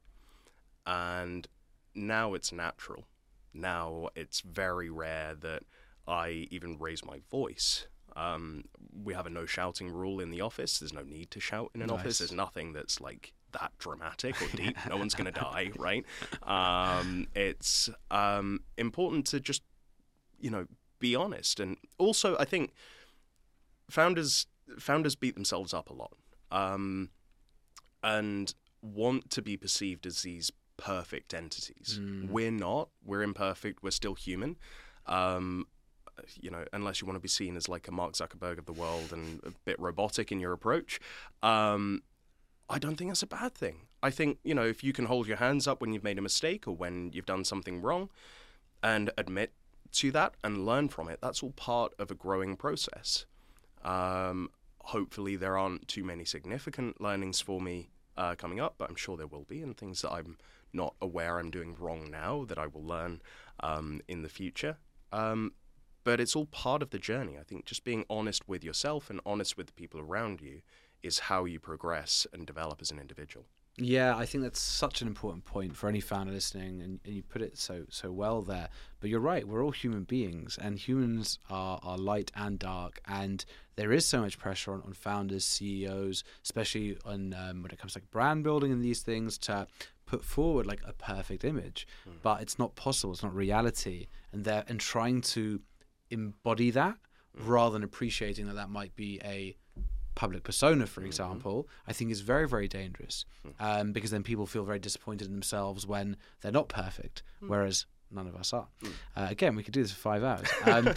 And 0.86 1.48
now 1.96 2.34
it's 2.34 2.52
natural. 2.52 3.06
Now 3.54 4.10
it's 4.16 4.42
very 4.42 4.90
rare 4.90 5.34
that 5.36 5.64
I 6.08 6.48
even 6.52 6.78
raise 6.78 7.06
my 7.06 7.20
voice. 7.32 7.88
Um, 8.16 8.66
we 9.04 9.14
have 9.14 9.26
a 9.26 9.30
no 9.30 9.46
shouting 9.46 9.90
rule 9.90 10.20
in 10.20 10.30
the 10.30 10.42
office. 10.42 10.80
There's 10.80 10.94
no 10.94 11.04
need 11.04 11.32
to 11.32 11.40
shout 11.40 11.72
in 11.74 11.82
an 11.82 11.88
Nice. 11.88 12.00
office. 12.00 12.18
There's 12.20 12.32
nothing 12.32 12.74
that's 12.74 13.00
like 13.00 13.34
that 13.52 13.72
dramatic 13.80 14.42
or 14.42 14.48
deep. 14.56 14.78
no 14.90 14.98
one's 14.98 15.16
going 15.16 15.32
to 15.32 15.40
die, 15.40 15.72
right? 15.78 16.06
Um, 16.44 17.28
it's 17.36 17.90
um, 18.12 18.62
important 18.78 19.26
to 19.28 19.40
just, 19.40 19.64
you 20.40 20.50
know, 20.50 20.66
be 21.00 21.16
honest. 21.16 21.60
And 21.60 21.78
also, 21.98 22.38
I 22.38 22.46
think 22.46 22.74
founders 23.90 24.48
founders 24.78 25.16
beat 25.16 25.34
themselves 25.34 25.74
up 25.74 25.90
a 25.90 25.94
lot 25.94 26.14
um, 26.52 27.10
and 28.04 28.54
want 28.82 29.30
to 29.32 29.42
be 29.42 29.58
perceived 29.58 30.06
as 30.06 30.22
these 30.22 30.52
perfect 30.78 31.34
entities. 31.34 32.00
We're 32.30 32.52
not. 32.52 32.90
We're 33.04 33.24
imperfect. 33.24 33.82
We're 33.84 33.92
still 33.92 34.14
human. 34.16 34.58
Um, 35.06 35.66
you 36.40 36.50
know, 36.50 36.66
unless 36.74 37.02
you 37.02 37.08
want 37.08 37.16
to 37.16 37.22
be 37.22 37.28
seen 37.28 37.56
as 37.56 37.70
like 37.70 37.88
a 37.88 37.92
Mark 37.92 38.14
Zuckerberg 38.14 38.58
of 38.58 38.66
the 38.66 38.74
world 38.74 39.12
and 39.12 39.40
a 39.44 39.52
bit 39.66 39.80
robotic 39.80 40.32
in 40.32 40.40
your 40.40 40.54
approach, 40.54 41.00
um, 41.44 42.04
I 42.70 42.80
don't 42.80 42.96
think 42.96 43.10
that's 43.10 43.24
a 43.24 43.28
bad 43.28 43.56
thing. 43.56 43.88
I 44.02 44.12
think 44.12 44.40
you 44.44 44.54
know 44.54 44.66
if 44.66 44.84
you 44.84 44.94
can 44.94 45.06
hold 45.06 45.28
your 45.28 45.38
hands 45.38 45.68
up 45.68 45.82
when 45.82 45.94
you've 45.94 46.04
made 46.04 46.18
a 46.18 46.22
mistake 46.22 46.68
or 46.68 46.76
when 46.76 47.12
you've 47.14 47.26
done 47.26 47.44
something 47.44 47.82
wrong, 47.82 48.10
and 48.82 49.12
admit 49.18 49.54
to 49.92 50.12
that 50.12 50.36
and 50.44 50.66
learn 50.66 50.90
from 50.90 51.10
it. 51.10 51.20
That's 51.22 51.42
all 51.44 51.52
part 51.52 51.94
of 52.00 52.12
a 52.12 52.16
growing 52.16 52.56
process. 52.56 53.26
Um, 53.84 54.50
hopefully, 54.82 55.36
there 55.36 55.58
aren't 55.58 55.88
too 55.88 56.04
many 56.04 56.26
significant 56.26 57.02
learnings 57.02 57.42
for 57.42 57.60
me 57.62 57.90
uh, 58.18 58.36
coming 58.36 58.60
up, 58.60 58.76
but 58.78 58.90
I'm 58.90 58.96
sure 58.96 59.18
there 59.18 59.28
will 59.28 59.46
be, 59.46 59.62
and 59.62 59.76
things 59.76 60.02
that 60.02 60.12
I'm 60.12 60.38
not 60.74 60.96
aware 61.02 61.40
I'm 61.40 61.50
doing 61.50 61.76
wrong 61.80 62.12
now 62.12 62.46
that 62.48 62.58
I 62.58 62.68
will 62.68 62.84
learn 62.84 63.22
um, 63.62 64.02
in 64.08 64.22
the 64.22 64.30
future. 64.30 64.78
Um, 65.12 65.54
but 66.10 66.20
it's 66.20 66.36
all 66.36 66.48
part 66.48 66.82
of 66.82 66.90
the 66.90 66.98
journey. 66.98 67.38
I 67.40 67.44
think 67.44 67.66
just 67.66 67.84
being 67.84 68.04
honest 68.10 68.50
with 68.50 68.64
yourself 68.64 69.12
and 69.12 69.22
honest 69.28 69.58
with 69.58 69.68
the 69.68 69.74
people 69.74 70.00
around 70.00 70.42
you 70.42 70.62
is 71.04 71.20
how 71.20 71.46
you 71.46 71.60
progress 71.60 72.26
and 72.34 72.48
develop 72.48 72.82
as 72.82 72.90
an 72.90 72.98
individual. 72.98 73.46
Yeah, 73.78 74.18
I 74.18 74.26
think 74.26 74.44
that's 74.44 74.60
such 74.60 75.04
an 75.04 75.08
important 75.08 75.46
point 75.46 75.76
for 75.78 75.88
any 75.88 76.00
founder 76.00 76.32
listening, 76.34 76.82
and, 76.82 77.00
and 77.06 77.14
you 77.14 77.22
put 77.22 77.44
it 77.44 77.60
so 77.60 77.86
so 77.90 78.12
well 78.12 78.42
there. 78.42 78.70
But 79.00 79.12
you're 79.12 79.20
right, 79.20 79.48
we're 79.48 79.64
all 79.64 79.70
human 79.70 80.04
beings, 80.04 80.58
and 80.60 80.80
humans 80.80 81.38
are, 81.48 81.80
are 81.84 81.98
light 82.00 82.32
and 82.36 82.58
dark, 82.58 83.02
and 83.08 83.46
there 83.76 83.92
is 83.92 84.04
so 84.04 84.20
much 84.20 84.40
pressure 84.40 84.74
on, 84.74 84.82
on 84.82 84.94
founders, 84.94 85.46
CEOs, 85.46 86.24
especially 86.44 86.98
on 87.06 87.36
um, 87.36 87.62
when 87.62 87.70
it 87.72 87.78
comes 87.78 87.94
to 87.94 88.00
like 88.00 88.10
brand 88.10 88.44
building 88.44 88.72
and 88.72 88.84
these 88.84 89.04
things, 89.04 89.38
to 89.38 89.68
put 90.08 90.26
forward 90.26 90.66
like 90.66 90.82
a 90.88 90.94
perfect 90.94 91.44
image, 91.44 91.88
mm. 92.10 92.14
but 92.24 92.42
it's 92.42 92.58
not 92.58 92.74
possible. 92.74 93.14
It's 93.14 93.22
not 93.22 93.36
reality, 93.36 94.08
and 94.34 94.44
they 94.44 94.64
and 94.68 94.80
trying 94.80 95.22
to 95.38 95.62
embody 96.10 96.72
that 96.72 96.96
mm. 97.38 97.48
rather 97.48 97.74
than 97.74 97.84
appreciating 97.84 98.48
that 98.48 98.56
that 98.56 98.70
might 98.70 98.96
be 98.96 99.20
a 99.24 99.56
public 100.16 100.44
persona, 100.44 100.86
for 100.86 101.00
mm-hmm. 101.00 101.08
example, 101.08 101.64
mm-hmm. 101.64 101.90
I 101.90 101.94
think 101.94 102.12
is 102.12 102.22
very, 102.22 102.48
very 102.48 102.68
dangerous 102.68 103.26
mm. 103.48 103.54
um, 103.60 103.94
because 103.94 104.12
then 104.12 104.24
people 104.24 104.46
feel 104.46 104.66
very 104.66 104.80
disappointed 104.80 105.28
in 105.28 105.34
themselves 105.34 105.88
when 105.88 106.18
they're 106.42 106.52
not 106.52 106.68
perfect, 106.68 107.24
mm. 107.42 107.48
whereas 107.48 107.86
none 108.12 108.28
of 108.28 108.36
us 108.36 108.52
are. 108.52 108.68
Mm. 108.84 108.92
Uh, 109.16 109.28
again, 109.30 109.56
we 109.56 109.64
could 109.64 109.74
do 109.74 109.82
this 109.82 109.92
for 109.92 110.00
five 110.00 110.24
hours. 110.24 110.48
Um, 110.66 110.94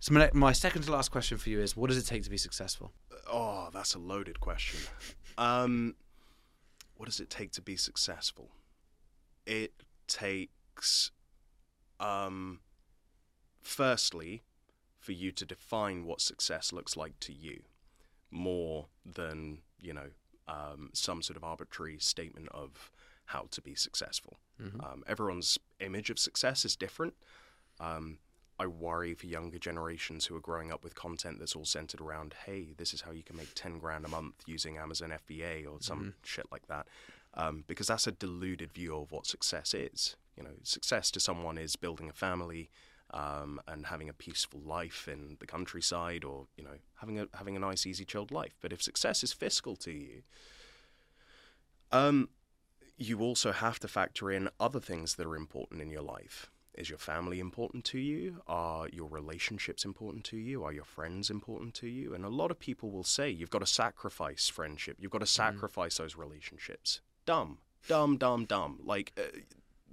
so 0.00 0.14
my, 0.14 0.30
my, 0.32 0.52
second 0.52 0.82
to 0.82 0.90
last 0.90 1.10
question 1.10 1.38
for 1.38 1.48
you 1.48 1.60
is: 1.60 1.76
What 1.76 1.88
does 1.88 1.96
it 1.96 2.06
take 2.06 2.24
to 2.24 2.30
be 2.30 2.36
successful? 2.36 2.92
Oh, 3.30 3.68
that's 3.72 3.94
a 3.94 4.00
loaded 4.00 4.40
question. 4.40 4.80
Um, 5.38 5.94
what 6.96 7.06
does 7.06 7.20
it 7.20 7.30
take 7.30 7.52
to 7.52 7.62
be 7.62 7.76
successful? 7.76 8.50
It 9.46 9.74
takes, 10.08 11.12
um, 12.00 12.60
firstly, 13.60 14.42
for 15.02 15.12
you 15.12 15.32
to 15.32 15.44
define 15.44 16.04
what 16.04 16.20
success 16.20 16.72
looks 16.72 16.96
like 16.96 17.18
to 17.18 17.32
you 17.32 17.62
more 18.30 18.86
than 19.04 19.58
you 19.80 19.92
know 19.92 20.06
um, 20.48 20.90
some 20.92 21.22
sort 21.22 21.36
of 21.36 21.44
arbitrary 21.44 21.98
statement 21.98 22.48
of 22.52 22.90
how 23.26 23.46
to 23.50 23.60
be 23.60 23.74
successful. 23.74 24.38
Mm-hmm. 24.62 24.80
Um, 24.80 25.04
everyone's 25.06 25.58
image 25.80 26.08
of 26.08 26.18
success 26.18 26.64
is 26.64 26.76
different. 26.76 27.14
Um, 27.80 28.18
I 28.58 28.66
worry 28.66 29.14
for 29.14 29.26
younger 29.26 29.58
generations 29.58 30.26
who 30.26 30.36
are 30.36 30.40
growing 30.40 30.70
up 30.70 30.84
with 30.84 30.94
content 30.94 31.38
that's 31.38 31.56
all 31.56 31.64
centered 31.64 32.00
around, 32.00 32.34
hey, 32.46 32.74
this 32.76 32.92
is 32.94 33.00
how 33.00 33.10
you 33.10 33.22
can 33.22 33.36
make 33.36 33.54
10 33.54 33.78
grand 33.78 34.04
a 34.04 34.08
month 34.08 34.34
using 34.46 34.76
Amazon 34.76 35.12
FBA 35.28 35.66
or 35.66 35.80
some 35.80 35.98
mm-hmm. 35.98 36.08
shit 36.22 36.46
like 36.52 36.66
that. 36.68 36.86
Um, 37.34 37.64
because 37.66 37.86
that's 37.86 38.06
a 38.06 38.12
deluded 38.12 38.72
view 38.72 38.94
of 38.96 39.10
what 39.10 39.26
success 39.26 39.72
is. 39.72 40.16
You 40.36 40.44
know, 40.44 40.50
success 40.62 41.10
to 41.12 41.20
someone 41.20 41.58
is 41.58 41.76
building 41.76 42.08
a 42.08 42.12
family, 42.12 42.70
um, 43.12 43.60
and 43.68 43.86
having 43.86 44.08
a 44.08 44.12
peaceful 44.12 44.60
life 44.60 45.08
in 45.08 45.36
the 45.40 45.46
countryside, 45.46 46.24
or 46.24 46.46
you 46.56 46.64
know, 46.64 46.78
having 46.96 47.18
a 47.18 47.26
having 47.34 47.56
a 47.56 47.60
nice, 47.60 47.86
easy, 47.86 48.04
chilled 48.04 48.30
life. 48.30 48.56
But 48.60 48.72
if 48.72 48.82
success 48.82 49.22
is 49.22 49.32
fiscal 49.32 49.76
to 49.76 49.90
you, 49.90 50.22
um, 51.90 52.28
you 52.96 53.20
also 53.20 53.52
have 53.52 53.78
to 53.80 53.88
factor 53.88 54.30
in 54.30 54.48
other 54.58 54.80
things 54.80 55.16
that 55.16 55.26
are 55.26 55.36
important 55.36 55.80
in 55.80 55.90
your 55.90 56.02
life. 56.02 56.50
Is 56.74 56.88
your 56.88 56.98
family 56.98 57.38
important 57.38 57.84
to 57.86 57.98
you? 57.98 58.42
Are 58.46 58.88
your 58.88 59.08
relationships 59.08 59.84
important 59.84 60.24
to 60.24 60.38
you? 60.38 60.64
Are 60.64 60.72
your 60.72 60.84
friends 60.84 61.28
important 61.28 61.74
to 61.74 61.86
you? 61.86 62.14
And 62.14 62.24
a 62.24 62.30
lot 62.30 62.50
of 62.50 62.58
people 62.58 62.90
will 62.90 63.04
say 63.04 63.28
you've 63.28 63.50
got 63.50 63.58
to 63.58 63.66
sacrifice 63.66 64.48
friendship. 64.48 64.96
You've 64.98 65.10
got 65.10 65.18
to 65.18 65.26
mm-hmm. 65.26 65.54
sacrifice 65.54 65.96
mm. 65.96 65.98
those 65.98 66.16
relationships. 66.16 67.02
Dumb, 67.26 67.58
dumb, 67.88 68.16
dumb, 68.16 68.46
dumb. 68.46 68.80
Like 68.84 69.12
uh, 69.18 69.40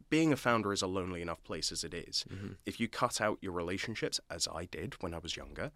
being 0.09 0.33
a 0.33 0.37
founder 0.37 0.73
is 0.73 0.81
a 0.81 0.87
lonely 0.87 1.21
enough 1.21 1.43
place 1.43 1.71
as 1.71 1.83
it 1.83 1.93
is. 1.93 2.25
Mm-hmm. 2.31 2.53
If 2.65 2.79
you 2.79 2.87
cut 2.87 3.21
out 3.21 3.37
your 3.41 3.51
relationships, 3.51 4.19
as 4.29 4.47
I 4.53 4.65
did 4.65 4.95
when 5.01 5.13
I 5.13 5.19
was 5.19 5.37
younger, 5.37 5.71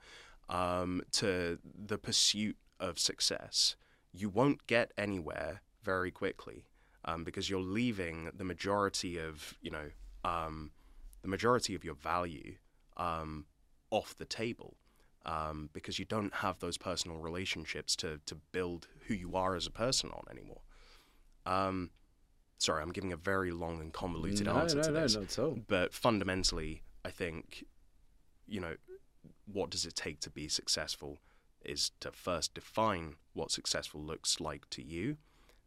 um, 0.50 1.04
to 1.14 1.60
the 1.64 1.98
pursuit 1.98 2.58
of 2.80 3.00
success, 3.00 3.76
you 4.12 4.30
won't 4.30 4.68
get 4.68 4.92
anywhere 4.98 5.62
very 5.84 6.12
quickly 6.12 6.66
um, 7.06 7.24
because 7.24 7.50
you're 7.50 7.60
leaving 7.60 8.30
the 8.36 8.44
majority 8.44 9.18
of 9.18 9.56
you 9.62 9.72
know 9.72 9.90
um, 10.24 10.72
the 11.22 11.28
majority 11.28 11.76
of 11.76 11.84
your 11.84 11.96
value 11.96 12.56
um, 12.98 13.46
off 13.90 14.16
the 14.16 14.26
table. 14.26 14.76
Um, 15.26 15.70
because 15.72 16.00
you 16.00 16.04
don't 16.04 16.34
have 16.34 16.60
those 16.60 16.78
personal 16.78 17.16
relationships 17.16 17.96
to, 17.96 18.20
to 18.26 18.36
build 18.52 18.90
who 19.08 19.14
you 19.14 19.38
are 19.38 19.56
as 19.56 19.66
a 19.66 19.72
person 19.72 20.10
on 20.10 20.24
anymore. 20.30 20.60
Sorry, 22.64 22.82
I'm 22.82 22.94
giving 22.94 23.12
a 23.12 23.18
very 23.18 23.52
long 23.52 23.82
and 23.82 23.92
convoluted 23.92 24.46
no, 24.46 24.54
answer 24.54 24.78
no, 24.78 24.84
to 24.84 24.92
no, 24.92 25.02
this. 25.02 25.16
No, 25.16 25.20
not 25.20 25.32
at 25.32 25.40
all. 25.40 25.60
But 25.68 25.94
fundamentally, 25.94 26.82
I 27.04 27.10
think, 27.10 27.66
you 28.48 28.62
know, 28.62 28.76
what 29.52 29.70
does 29.70 29.86
it 29.86 29.96
take 29.96 30.22
to 30.22 30.30
be 30.30 30.48
successful 30.48 31.20
is 31.66 31.92
to 32.00 32.10
first 32.14 32.54
define 32.54 33.16
what 33.34 33.52
successful 33.52 34.00
looks 34.00 34.40
like 34.40 34.70
to 34.70 34.82
you, 34.82 35.18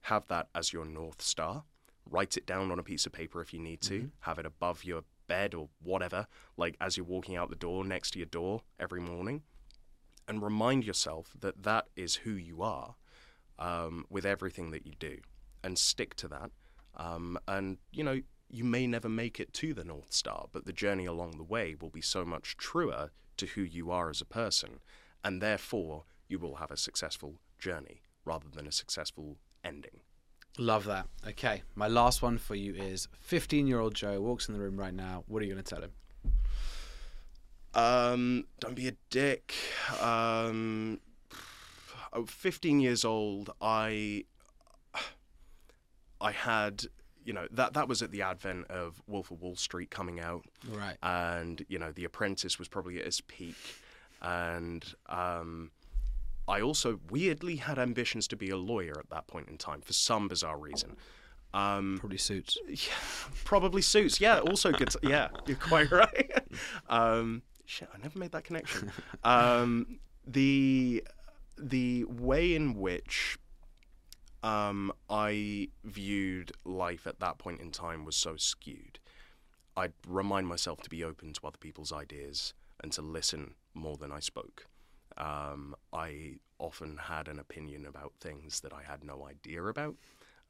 have 0.03 0.27
that 0.29 0.49
as 0.55 0.73
your 0.73 0.87
North 0.87 1.21
Star, 1.21 1.65
write 2.09 2.39
it 2.39 2.47
down 2.47 2.71
on 2.71 2.79
a 2.79 2.83
piece 2.83 3.05
of 3.05 3.13
paper 3.13 3.43
if 3.43 3.53
you 3.53 3.61
need 3.61 3.83
to, 3.83 3.99
mm-hmm. 3.99 4.07
have 4.21 4.39
it 4.39 4.47
above 4.47 4.83
your 4.83 5.03
bed 5.27 5.53
or 5.53 5.69
whatever, 5.83 6.27
like 6.57 6.77
as 6.81 6.97
you're 6.97 7.05
walking 7.05 7.37
out 7.37 7.51
the 7.51 7.57
door, 7.57 7.85
next 7.85 8.13
to 8.13 8.19
your 8.19 8.25
door 8.25 8.63
every 8.81 9.03
morning, 9.03 9.43
and 10.27 10.43
remind 10.43 10.83
yourself 10.83 11.35
that 11.39 11.63
that 11.63 11.89
is 11.95 12.15
who 12.15 12.31
you 12.31 12.63
are 12.63 12.95
um, 13.59 14.07
with 14.09 14.25
everything 14.25 14.71
that 14.71 14.87
you 14.87 14.95
do, 14.99 15.19
and 15.63 15.79
stick 15.79 16.15
to 16.15 16.27
that 16.29 16.51
um, 16.97 17.39
and, 17.47 17.79
you 17.93 18.05
know, 18.05 18.21
you 18.49 18.65
may 18.65 18.87
never 18.87 19.09
make 19.09 19.41
it 19.41 19.53
to 19.55 19.75
the 19.75 19.85
North 19.85 20.13
Star, 20.13 20.47
but 20.53 20.67
the 20.67 20.73
journey 20.73 21.07
along 21.07 21.33
the 21.33 21.45
way 21.45 21.75
will 21.79 21.91
be 21.91 22.01
so 22.01 22.25
much 22.25 22.57
truer 22.57 23.11
to 23.37 23.47
who 23.47 23.63
you 23.63 23.91
are 23.91 24.09
as 24.09 24.21
a 24.21 24.27
person. 24.27 24.81
And 25.25 25.43
therefore, 25.43 26.05
you 26.29 26.39
will 26.39 26.57
have 26.57 26.71
a 26.71 26.77
successful 26.77 27.41
journey 27.59 28.03
rather 28.25 28.49
than 28.49 28.67
a 28.67 28.73
successful 28.73 29.39
ending. 29.65 30.01
Love 30.59 30.85
that. 30.85 31.07
Okay, 31.27 31.63
my 31.75 31.87
last 31.87 32.23
one 32.23 32.39
for 32.39 32.55
you 32.55 32.75
is 32.75 33.09
15 33.21 33.67
year 33.67 33.79
old 33.79 33.95
Joe 33.95 34.21
walks 34.21 34.49
in 34.49 34.55
the 34.55 34.61
room 34.61 34.79
right 34.79 34.95
now. 34.95 35.25
What 35.27 35.43
are 35.43 35.45
you 35.45 35.53
going 35.53 35.63
to 35.63 35.75
tell 35.75 35.83
him? 35.83 35.93
Um, 37.75 38.45
don't 38.59 38.75
be 38.75 38.89
a 38.89 38.95
dick. 39.11 39.55
Um, 40.01 41.01
15 42.27 42.81
years 42.81 43.05
old, 43.05 43.51
I 43.61 44.25
I 46.21 46.33
had 46.33 46.85
you 47.25 47.33
know 47.33 47.47
that 47.51 47.75
that 47.75 47.89
was 47.89 48.03
at 48.03 48.13
the 48.13 48.23
advent 48.23 48.71
of 48.71 49.03
Wolf 49.07 49.31
of 49.31 49.43
Wall 49.43 49.57
Street 49.57 49.91
coming 49.91 50.21
out, 50.21 50.45
right? 50.71 50.97
And 51.03 51.65
you 51.69 51.79
know, 51.79 51.93
The 51.93 52.05
Apprentice 52.05 52.59
was 52.59 52.69
probably 52.69 53.01
at 53.01 53.07
its 53.07 53.21
peak, 53.21 53.57
and 54.23 54.85
um, 55.09 55.73
I 56.49 56.61
also 56.61 57.01
weirdly 57.11 57.57
had 57.57 57.79
ambitions 57.79 58.29
to 58.29 58.37
be 58.37 58.51
a 58.51 58.57
lawyer 58.57 58.95
at 58.99 59.11
that 59.11 59.27
point 59.27 59.49
in 59.49 59.59
time 59.59 59.81
for 59.81 59.93
some 59.93 60.29
bizarre 60.29 60.59
reason. 60.59 60.97
Um, 61.53 61.97
probably 61.99 62.19
suits. 62.19 62.57
Yeah, 62.69 62.93
probably 63.45 63.83
suits. 63.83 64.21
Yeah, 64.21 64.39
also 64.39 64.71
good. 64.73 64.91
To, 64.91 65.01
yeah, 65.03 65.29
you're 65.47 65.57
quite 65.57 65.91
right. 65.91 66.31
um, 66.89 67.43
shit, 67.65 67.89
I 67.93 67.99
never 67.99 68.19
made 68.19 68.33
that 68.33 68.45
connection. 68.45 68.93
Um, 69.25 69.99
the 70.27 71.03
the 71.59 72.05
way 72.05 72.55
in 72.55 72.75
which 72.75 73.39
um, 74.47 74.93
I 75.11 75.69
viewed 75.83 76.53
life 76.65 77.09
at 77.09 77.19
that 77.19 77.39
point 77.39 77.61
in 77.61 77.73
time 77.73 78.05
was 78.05 78.15
so 78.15 78.37
skewed. 78.37 79.01
I'd 79.77 79.93
remind 80.07 80.47
myself 80.47 80.81
to 80.83 80.91
be 80.91 81.03
open 81.03 81.33
to 81.33 81.47
other 81.49 81.59
people's 81.59 81.93
ideas 81.93 82.55
and 82.81 82.93
to 82.93 83.03
listen 83.03 83.55
more 83.75 83.97
than 83.97 84.13
I 84.13 84.21
spoke. 84.21 84.67
Um, 85.17 85.75
I 85.93 86.37
often 86.61 86.97
had 86.97 87.27
an 87.27 87.41
opinion 87.41 87.87
about 87.87 88.13
things 88.21 88.61
that 88.61 88.73
I 88.73 88.83
had 88.89 89.03
no 89.03 89.27
idea 89.27 89.65
about. 89.65 89.97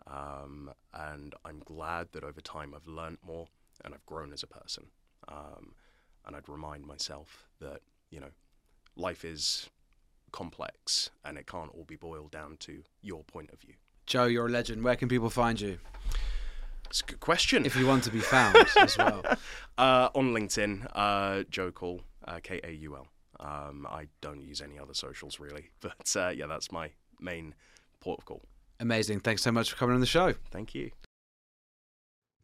Um, 0.07 0.71
and 0.93 1.35
I'm 1.47 1.61
glad 1.61 2.09
that 2.13 2.23
over 2.23 2.43
time 2.43 2.75
I've 2.77 2.87
learned 2.87 3.19
more 3.27 3.47
and 3.83 3.95
I've 3.95 4.05
grown 4.05 4.31
as 4.35 4.43
a 4.43 4.47
person. 4.47 4.89
Um, 5.27 5.73
and 6.27 6.37
I'd 6.37 6.51
remind 6.51 6.85
myself 6.85 7.47
that, 7.61 7.81
you 8.11 8.21
know, 8.21 8.31
life 8.95 9.25
is 9.25 9.71
complex 10.33 11.09
and 11.25 11.39
it 11.39 11.47
can't 11.47 11.71
all 11.75 11.85
be 11.85 11.97
boiled 11.97 12.31
down 12.31 12.59
to 12.59 12.83
your 13.01 13.25
point 13.25 13.51
of 13.53 13.61
view. 13.61 13.75
Joe, 14.07 14.27
you're 14.27 14.47
a 14.47 14.51
legend. 14.51 14.85
Where 14.85 14.97
can 14.97 15.09
people 15.09 15.31
find 15.31 15.61
you? 15.61 15.79
It's 16.89 17.01
a 17.01 17.05
good 17.05 17.21
question. 17.21 17.67
If 17.67 17.75
you 17.75 17.87
want 17.87 18.05
to 18.05 18.11
be 18.11 18.21
found 18.35 18.57
as 18.79 18.97
well. 18.97 19.23
Uh, 19.77 20.09
on 20.15 20.33
LinkedIn, 20.33 20.87
uh, 20.95 21.43
Joe 21.51 21.73
Kaul, 21.73 22.01
uh, 22.27 22.39
K 22.43 22.61
A 22.63 22.71
U 22.71 22.97
L. 22.97 23.09
Um, 23.39 23.87
I 23.91 24.07
don't 24.21 24.41
use 24.41 24.63
any 24.63 24.79
other 24.79 24.95
socials 24.95 25.39
really, 25.41 25.71
but 25.81 26.17
uh, 26.17 26.29
yeah, 26.29 26.47
that's 26.47 26.73
my 26.73 26.91
main 27.21 27.55
port 28.01 28.21
of 28.21 28.25
call. 28.25 28.43
Amazing. 28.79 29.21
Thanks 29.21 29.43
so 29.43 29.51
much 29.51 29.71
for 29.71 29.77
coming 29.77 29.95
on 29.95 30.01
the 30.01 30.07
show. 30.07 30.35
Thank 30.51 30.75
you. 30.75 30.91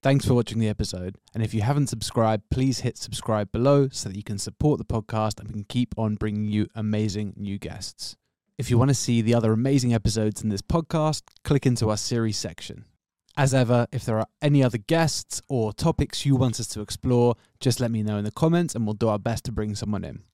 Thanks 0.03 0.27
for 0.27 0.35
watching 0.35 0.59
the 0.59 0.69
episode. 0.69 1.17
And 1.33 1.45
if 1.45 1.55
you 1.55 1.63
haven't 1.63 1.87
subscribed, 1.87 2.43
please 2.51 2.81
hit 2.81 2.99
subscribe 2.99 3.53
below 3.53 3.89
so 3.93 4.09
that 4.09 4.17
you 4.17 4.25
can 4.25 4.39
support 4.39 4.79
the 4.79 4.85
podcast 4.85 5.39
and 5.39 5.49
we 5.49 5.53
can 5.53 5.65
keep 5.65 5.95
on 5.97 6.17
bringing 6.17 6.45
you 6.47 6.67
amazing 6.75 7.35
new 7.37 7.57
guests. 7.57 8.17
If 8.59 8.71
you 8.71 8.77
want 8.77 8.91
to 8.91 8.95
see 8.95 9.23
the 9.23 9.35
other 9.35 9.53
amazing 9.53 9.95
episodes 9.95 10.43
in 10.43 10.51
this 10.51 10.61
podcast, 10.61 11.23
click 11.43 11.65
into 11.65 11.89
our 11.89 11.97
series 11.97 12.37
section. 12.37 12.85
As 13.35 13.55
ever, 13.55 13.87
if 13.93 14.05
there 14.05 14.19
are 14.19 14.27
any 14.43 14.63
other 14.63 14.77
guests 14.77 15.41
or 15.49 15.73
topics 15.73 16.27
you 16.27 16.37
want 16.37 16.61
us 16.61 16.67
to 16.69 16.83
explore, 16.83 17.37
just 17.61 17.81
let 17.81 17.91
me 17.91 18.03
know 18.03 18.19
in 18.19 18.25
the 18.25 18.31
comments 18.31 18.75
and 18.75 18.85
we'll 18.85 18.93
do 18.93 19.09
our 19.09 19.19
best 19.19 19.45
to 19.45 19.53
bring 19.53 19.75
someone 19.75 20.05
in. 20.05 20.25